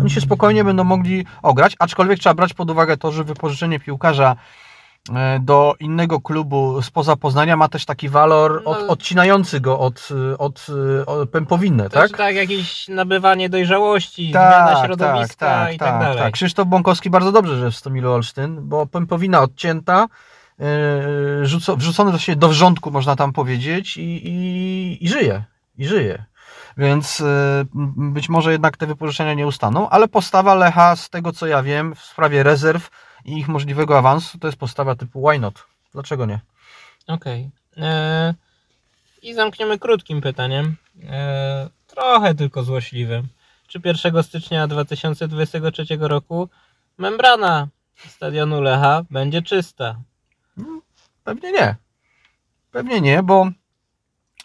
Oni 0.00 0.10
się 0.10 0.20
spokojnie 0.20 0.64
będą 0.64 0.84
mogli 0.84 1.26
ograć, 1.42 1.76
aczkolwiek 1.78 2.18
trzeba 2.18 2.34
brać 2.34 2.54
pod 2.54 2.70
uwagę 2.70 2.96
to, 2.96 3.12
że 3.12 3.24
wypożyczenie 3.24 3.80
piłkarza 3.80 4.36
E, 4.36 4.36
do 5.40 5.74
innego 5.80 6.20
klubu 6.20 6.82
spoza 6.82 7.16
Poznania 7.16 7.56
ma 7.56 7.68
też 7.68 7.84
taki 7.84 8.08
walor 8.08 8.62
od, 8.64 8.80
no, 8.80 8.86
odcinający 8.86 9.60
go 9.60 9.78
od, 9.78 10.08
od, 10.38 10.66
od 11.06 11.30
pępowinne, 11.30 11.90
tak? 11.90 12.16
Tak, 12.16 12.36
jakieś 12.36 12.88
nabywanie 12.88 13.48
dojrzałości, 13.48 14.32
tak, 14.32 14.52
zmiana 14.52 14.74
tak, 14.74 14.86
środowiska 14.86 15.46
tak, 15.46 15.66
tak, 15.66 15.74
i 15.74 15.78
tak, 15.78 15.88
tak 15.88 16.00
dalej. 16.00 16.18
Tak. 16.18 16.34
Krzysztof 16.34 16.68
Bąkowski 16.68 17.10
bardzo 17.10 17.32
dobrze, 17.32 17.58
że 17.58 17.70
w 17.70 17.76
Stomilu 17.76 18.12
Olsztyn, 18.12 18.68
bo 18.68 18.86
pępowina 18.86 19.40
odcięta, 19.40 20.08
yy, 20.58 21.76
wrzucony 21.76 22.12
do 22.12 22.18
do 22.36 22.48
wrzątku, 22.48 22.90
można 22.90 23.16
tam 23.16 23.32
powiedzieć, 23.32 23.96
i, 23.96 24.28
i, 24.28 25.04
i 25.04 25.08
żyje. 25.08 25.44
I 25.78 25.86
żyje. 25.86 26.24
Więc 26.76 27.20
y, 27.20 27.24
być 27.96 28.28
może 28.28 28.52
jednak 28.52 28.76
te 28.76 28.86
wypożyczenia 28.86 29.34
nie 29.34 29.46
ustaną, 29.46 29.88
ale 29.88 30.08
postawa 30.08 30.54
Lecha, 30.54 30.96
z 30.96 31.10
tego 31.10 31.32
co 31.32 31.46
ja 31.46 31.62
wiem, 31.62 31.94
w 31.94 32.00
sprawie 32.00 32.42
rezerw 32.42 32.90
i 33.24 33.38
ich 33.38 33.48
możliwego 33.48 33.98
awansu, 33.98 34.38
to 34.38 34.48
jest 34.48 34.58
postawa 34.58 34.94
typu 34.94 35.28
why 35.28 35.38
not? 35.38 35.66
Dlaczego 35.92 36.26
nie? 36.26 36.40
Okej. 37.06 37.50
E, 37.76 38.34
I 39.22 39.34
zamkniemy 39.34 39.78
krótkim 39.78 40.20
pytaniem. 40.20 40.76
E, 41.02 41.68
trochę 41.86 42.34
tylko 42.34 42.62
złośliwym. 42.62 43.28
Czy 43.66 43.80
1 43.84 44.22
stycznia 44.22 44.66
2023 44.66 45.84
roku 46.00 46.48
membrana 46.98 47.68
stadionu 48.08 48.60
Lecha 48.60 49.02
będzie 49.10 49.42
czysta? 49.42 50.00
Pewnie 51.24 51.52
nie. 51.52 51.76
Pewnie 52.70 53.00
nie, 53.00 53.22
bo, 53.22 53.50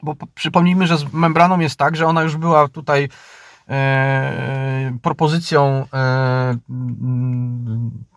bo 0.04 0.16
przypomnijmy, 0.36 0.88
że 0.88 0.98
z 0.98 1.14
membraną 1.14 1.60
jest 1.60 1.76
tak, 1.76 1.96
że 1.96 2.08
ona 2.08 2.24
już 2.24 2.38
była 2.38 2.68
tutaj 2.68 3.10
e, 3.70 4.98
propozycją, 5.02 5.86
e, 5.94 6.56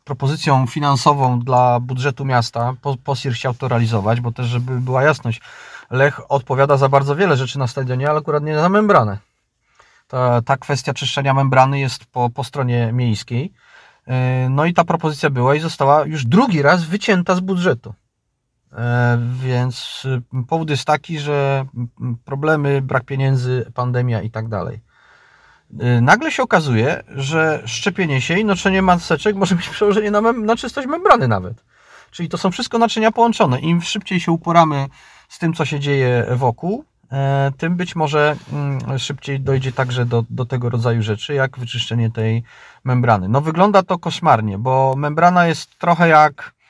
propozycją 0.04 0.66
finansową 0.66 1.40
dla 1.40 1.80
budżetu 1.80 2.24
miasta. 2.24 2.74
Po- 2.82 2.96
Posir 3.04 3.32
chciał 3.32 3.54
to 3.54 3.68
realizować, 3.68 4.20
bo 4.20 4.32
też, 4.32 4.46
żeby 4.46 4.80
była 4.80 5.02
jasność, 5.02 5.40
Lech 5.90 6.20
odpowiada 6.32 6.76
za 6.76 6.88
bardzo 6.88 7.16
wiele 7.16 7.36
rzeczy 7.36 7.58
na 7.58 7.66
stadionie, 7.66 8.10
ale 8.10 8.18
akurat 8.18 8.42
nie 8.42 8.54
za 8.54 8.68
membranę. 8.68 9.18
Ta, 10.08 10.42
ta 10.42 10.56
kwestia 10.56 10.94
czyszczenia 10.94 11.34
membrany 11.34 11.80
jest 11.80 12.04
po, 12.04 12.30
po 12.30 12.44
stronie 12.44 12.92
miejskiej. 12.92 13.52
E, 14.06 14.48
No 14.48 14.64
i 14.64 14.74
ta 14.74 14.84
propozycja 14.84 15.30
była 15.30 15.54
i 15.54 15.60
została 15.60 16.04
już 16.06 16.24
drugi 16.26 16.62
raz 16.62 16.84
wycięta 16.84 17.34
z 17.34 17.40
budżetu. 17.40 17.94
E, 18.72 19.18
Więc 19.40 20.04
y, 20.04 20.44
powód 20.48 20.70
jest 20.70 20.84
taki, 20.84 21.18
że 21.18 21.64
mm, 21.74 22.16
problemy, 22.24 22.82
brak 22.82 23.04
pieniędzy, 23.04 23.72
pandemia 23.74 24.22
i 24.22 24.30
tak 24.30 24.48
dalej. 24.48 24.80
Y, 25.72 26.00
Nagle 26.00 26.30
się 26.30 26.42
okazuje, 26.42 27.02
że 27.08 27.62
szczepienie 27.66 28.20
się 28.20 28.38
i 28.38 28.44
noszenie 28.44 28.82
maseczek 28.82 29.36
może 29.36 29.54
mieć 29.54 29.68
przełożenie 29.68 30.10
na, 30.10 30.20
mem- 30.20 30.44
na 30.44 30.56
czystość 30.56 30.88
membrany 30.88 31.28
nawet. 31.28 31.64
Czyli 32.10 32.28
to 32.28 32.38
są 32.38 32.50
wszystko 32.50 32.78
naczynia 32.78 33.12
połączone. 33.12 33.60
Im 33.60 33.82
szybciej 33.82 34.20
się 34.20 34.32
uporamy 34.32 34.86
z 35.28 35.38
tym, 35.38 35.54
co 35.54 35.64
się 35.64 35.80
dzieje 35.80 36.26
wokół, 36.36 36.84
e, 37.12 37.52
tym 37.58 37.76
być 37.76 37.96
może 37.96 38.36
mm, 38.52 38.98
szybciej 38.98 39.40
dojdzie 39.40 39.72
także 39.72 40.06
do, 40.06 40.24
do 40.30 40.46
tego 40.46 40.70
rodzaju 40.70 41.02
rzeczy, 41.02 41.34
jak 41.34 41.58
wyczyszczenie 41.58 42.10
tej 42.10 42.42
membrany. 42.84 43.28
No 43.28 43.40
wygląda 43.40 43.82
to 43.82 43.98
koszmarnie, 43.98 44.58
bo 44.58 44.94
membrana 44.96 45.46
jest 45.46 45.78
trochę 45.78 46.08
jak 46.08 46.42
e, 46.42 46.61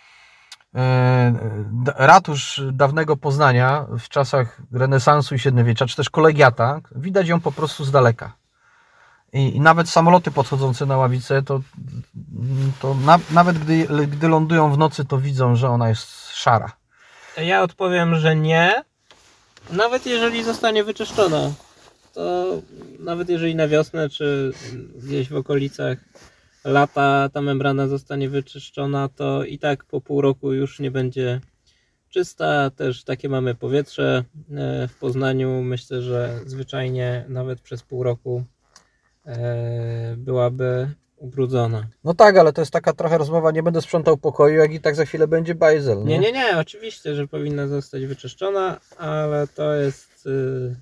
ratusz 1.97 2.61
dawnego 2.73 3.16
Poznania 3.16 3.87
w 3.99 4.09
czasach 4.09 4.61
renesansu 4.73 5.35
i 5.35 5.39
średniowiecza, 5.39 5.87
czy 5.87 5.97
też 5.97 6.11
kolegiata. 6.11 6.81
Widać 6.97 7.29
ją 7.29 7.41
po 7.41 7.53
prostu 7.53 7.85
z 7.85 7.91
daleka. 7.91 8.33
I, 9.33 9.57
i 9.57 9.61
nawet 9.61 9.89
samoloty 9.89 10.31
podchodzące 10.31 10.87
na 10.87 10.97
ławicę, 10.97 11.43
to, 11.43 11.61
to 12.81 12.95
na, 12.95 13.18
nawet 13.31 13.59
gdy, 13.59 14.07
gdy 14.07 14.29
lądują 14.29 14.73
w 14.73 14.79
nocy, 14.79 15.05
to 15.05 15.18
widzą, 15.18 15.57
że 15.57 15.68
ona 15.68 15.89
jest 15.89 16.31
szara. 16.31 16.73
Ja 17.37 17.62
odpowiem, 17.62 18.14
że 18.16 18.37
nie. 18.37 18.85
Nawet 19.70 20.07
jeżeli 20.07 20.45
zostanie 20.45 20.85
wyczyszczona, 20.85 21.51
to 22.14 22.45
nawet 22.99 23.29
jeżeli 23.29 23.55
na 23.55 23.68
wiosnę 23.68 24.09
czy 24.09 24.53
gdzieś 24.97 25.29
w 25.29 25.37
okolicach 25.37 25.99
lata 26.64 27.28
ta 27.32 27.42
membrana 27.42 27.88
zostanie 27.88 28.28
wyczyszczona, 28.28 29.08
to 29.08 29.44
i 29.44 29.58
tak 29.58 29.84
po 29.84 30.00
pół 30.00 30.20
roku 30.20 30.52
już 30.52 30.80
nie 30.80 30.90
będzie 30.90 31.40
czysta. 32.08 32.70
Też 32.70 33.04
takie 33.04 33.28
mamy 33.28 33.54
powietrze 33.54 34.24
e, 34.50 34.88
w 34.88 34.98
Poznaniu. 34.98 35.62
Myślę, 35.62 36.02
że 36.02 36.40
zwyczajnie 36.46 37.24
nawet 37.28 37.60
przez 37.60 37.82
pół 37.82 38.02
roku 38.02 38.44
e, 39.26 40.14
byłaby 40.16 40.88
ubrudzona. 41.16 41.86
No 42.04 42.14
tak, 42.14 42.36
ale 42.36 42.52
to 42.52 42.62
jest 42.62 42.72
taka 42.72 42.92
trochę 42.92 43.18
rozmowa, 43.18 43.50
nie 43.50 43.62
będę 43.62 43.82
sprzątał 43.82 44.16
pokoju, 44.16 44.56
jak 44.56 44.72
i 44.72 44.80
tak 44.80 44.94
za 44.94 45.04
chwilę 45.04 45.28
będzie 45.28 45.54
bajzel. 45.54 46.04
Nie, 46.04 46.18
nie, 46.18 46.32
nie, 46.32 46.58
oczywiście, 46.58 47.14
że 47.14 47.28
powinna 47.28 47.68
zostać 47.68 48.06
wyczyszczona, 48.06 48.80
ale 48.98 49.46
to 49.46 49.74
jest 49.74 50.26
y, 50.26 50.76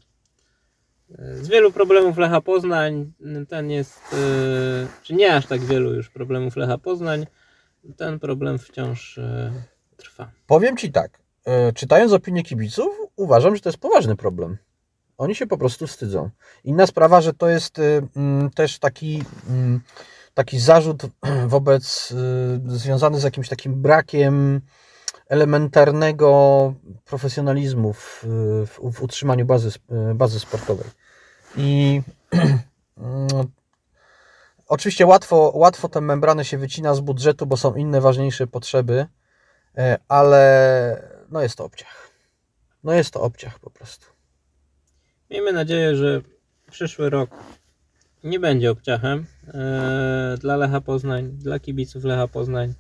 z 1.19 1.49
wielu 1.49 1.73
problemów 1.73 2.19
Lecha 2.19 2.41
Poznań. 2.41 3.13
Ten 3.49 3.71
jest, 3.71 4.01
y, 4.13 4.17
czy 5.03 5.15
nie 5.15 5.35
aż 5.35 5.47
tak 5.47 5.61
wielu 5.61 5.95
już 5.95 6.11
problemów 6.11 6.57
Lecha 6.57 6.79
Poznań. 6.79 7.27
Ten 7.97 8.19
problem 8.19 8.59
wciąż 8.59 9.19
y, 9.19 9.53
trwa. 9.97 10.31
Powiem 10.47 10.77
Ci 10.77 10.93
tak, 10.93 11.19
e, 11.45 11.73
czytając 11.73 12.13
opinię 12.13 12.43
kibiców, 12.43 12.89
uważam, 13.17 13.57
że 13.57 13.63
to 13.63 13.69
jest 13.69 13.79
poważny 13.79 14.17
problem. 14.17 14.57
Oni 15.19 15.35
się 15.35 15.47
po 15.47 15.59
prostu 15.59 15.87
wstydzą. 15.87 16.31
Inna 16.65 16.87
sprawa, 16.87 17.21
że 17.21 17.33
to 17.33 17.49
jest 17.49 17.79
y, 17.79 18.03
mm, 18.17 18.51
też 18.51 18.79
taki, 18.79 19.23
mm, 19.49 19.81
taki 20.35 20.59
zarzut 20.59 21.03
wobec, 21.47 22.11
y, 22.67 22.79
związany 22.79 23.21
z 23.21 23.23
jakimś 23.23 23.49
takim 23.49 23.83
brakiem 23.83 24.61
elementarnego 25.29 26.75
profesjonalizmu 27.05 27.93
w, 27.93 28.25
w, 28.67 28.93
w 28.93 29.03
utrzymaniu 29.03 29.47
bazy, 29.47 29.69
y, 30.11 30.15
bazy 30.15 30.41
sportowej. 30.41 30.87
I 31.57 32.03
mm, 32.99 33.29
oczywiście 34.69 35.07
łatwo, 35.07 35.53
łatwo 35.55 35.89
tę 35.89 36.01
membranę 36.01 36.45
się 36.45 36.59
wycina 36.59 36.95
z 36.95 37.01
budżetu, 37.01 37.47
bo 37.47 37.57
są 37.57 37.75
inne 37.75 38.01
ważniejsze 38.01 38.47
potrzeby, 38.47 39.07
E, 39.77 39.99
ale 40.09 41.03
no 41.31 41.43
jest 41.43 41.57
to 41.57 41.65
obciach. 41.65 42.11
No 42.85 42.93
jest 42.93 43.11
to 43.11 43.21
obciach 43.21 43.59
po 43.59 43.71
prostu. 43.71 44.07
Miejmy 45.31 45.53
nadzieję, 45.53 45.97
że 45.97 46.21
przyszły 46.71 47.11
rok 47.11 47.31
nie 48.25 48.41
będzie 48.41 48.71
obciachem 48.71 49.27
e, 49.49 50.35
dla 50.41 50.57
Lecha 50.57 50.81
Poznań, 50.81 51.31
dla 51.31 51.61
kibiców 51.61 52.05
Lecha 52.05 52.29
Poznań, 52.29 52.75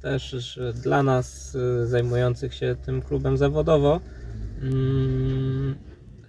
też 0.00 0.60
dla 0.74 1.02
nas 1.02 1.56
e, 1.56 1.86
zajmujących 1.86 2.54
się 2.54 2.76
tym 2.84 3.02
klubem 3.02 3.36
zawodowo. 3.36 4.00
Mm, 4.62 5.78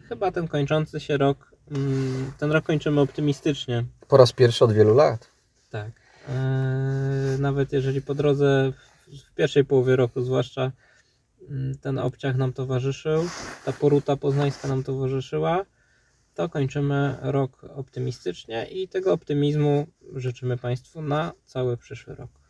chyba 0.10 0.32
ten 0.32 0.48
kończący 0.48 1.00
się 1.00 1.18
rok, 1.18 1.53
ten 2.38 2.52
rok 2.52 2.66
kończymy 2.66 3.02
optymistycznie. 3.02 3.86
Po 4.08 4.18
raz 4.18 4.34
pierwszy 4.34 4.66
od 4.66 4.74
wielu 4.74 4.94
lat. 4.96 5.32
Tak. 5.70 5.92
E, 6.30 6.34
nawet 7.40 7.74
jeżeli 7.74 8.02
po 8.02 8.16
drodze 8.16 8.72
w, 8.72 9.32
w 9.32 9.34
pierwszej 9.34 9.66
połowie 9.66 9.96
roku 9.96 10.22
zwłaszcza 10.22 10.72
mm, 11.50 11.78
ten 11.78 12.00
obciach 12.00 12.36
nam 12.36 12.54
towarzyszył, 12.54 13.24
ta 13.66 13.72
poruta 13.74 14.18
poznańska 14.18 14.68
nam 14.68 14.84
towarzyszyła, 14.84 15.66
to 16.34 16.50
kończymy 16.50 17.18
rok 17.22 17.64
optymistycznie 17.76 18.66
i 18.66 18.88
tego 18.88 19.14
optymizmu 19.14 19.88
życzymy 20.16 20.58
Państwu 20.58 21.02
na 21.02 21.32
cały 21.46 21.78
przyszły 21.78 22.16
rok. 22.16 22.43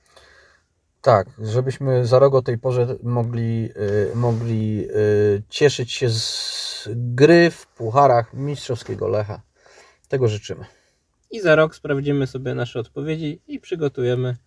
Tak, 1.04 1.28
żebyśmy 1.42 2.06
za 2.06 2.20
rok 2.20 2.34
o 2.34 2.42
tej 2.42 2.58
porze 2.58 2.96
mogli, 3.04 3.70
y, 4.12 4.16
mogli 4.16 4.88
y, 4.90 5.44
cieszyć 5.50 5.92
się 5.92 6.10
z 6.10 6.90
gry 6.96 7.52
w 7.52 7.68
pucharach 7.68 8.34
mistrzowskiego 8.34 9.08
Lecha. 9.08 9.42
Tego 10.08 10.28
życzymy. 10.28 10.66
I 11.32 11.42
za 11.42 11.56
rok 11.56 11.76
sprawdzimy 11.76 12.28
sobie 12.28 12.56
nasze 12.56 12.80
odpowiedzi 12.80 13.42
i 13.48 13.60
przygotujemy 13.60 14.38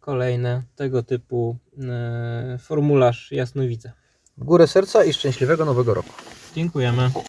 kolejne 0.00 0.62
tego 0.76 1.02
typu 1.02 1.56
e, 1.78 2.58
formularz 2.58 3.32
jasnowidza. 3.32 3.92
W 4.38 4.44
górę 4.44 4.66
serca 4.66 5.04
i 5.04 5.12
szczęśliwego 5.12 5.64
nowego 5.64 5.94
roku. 5.94 6.12
Dziękujemy. 6.54 7.10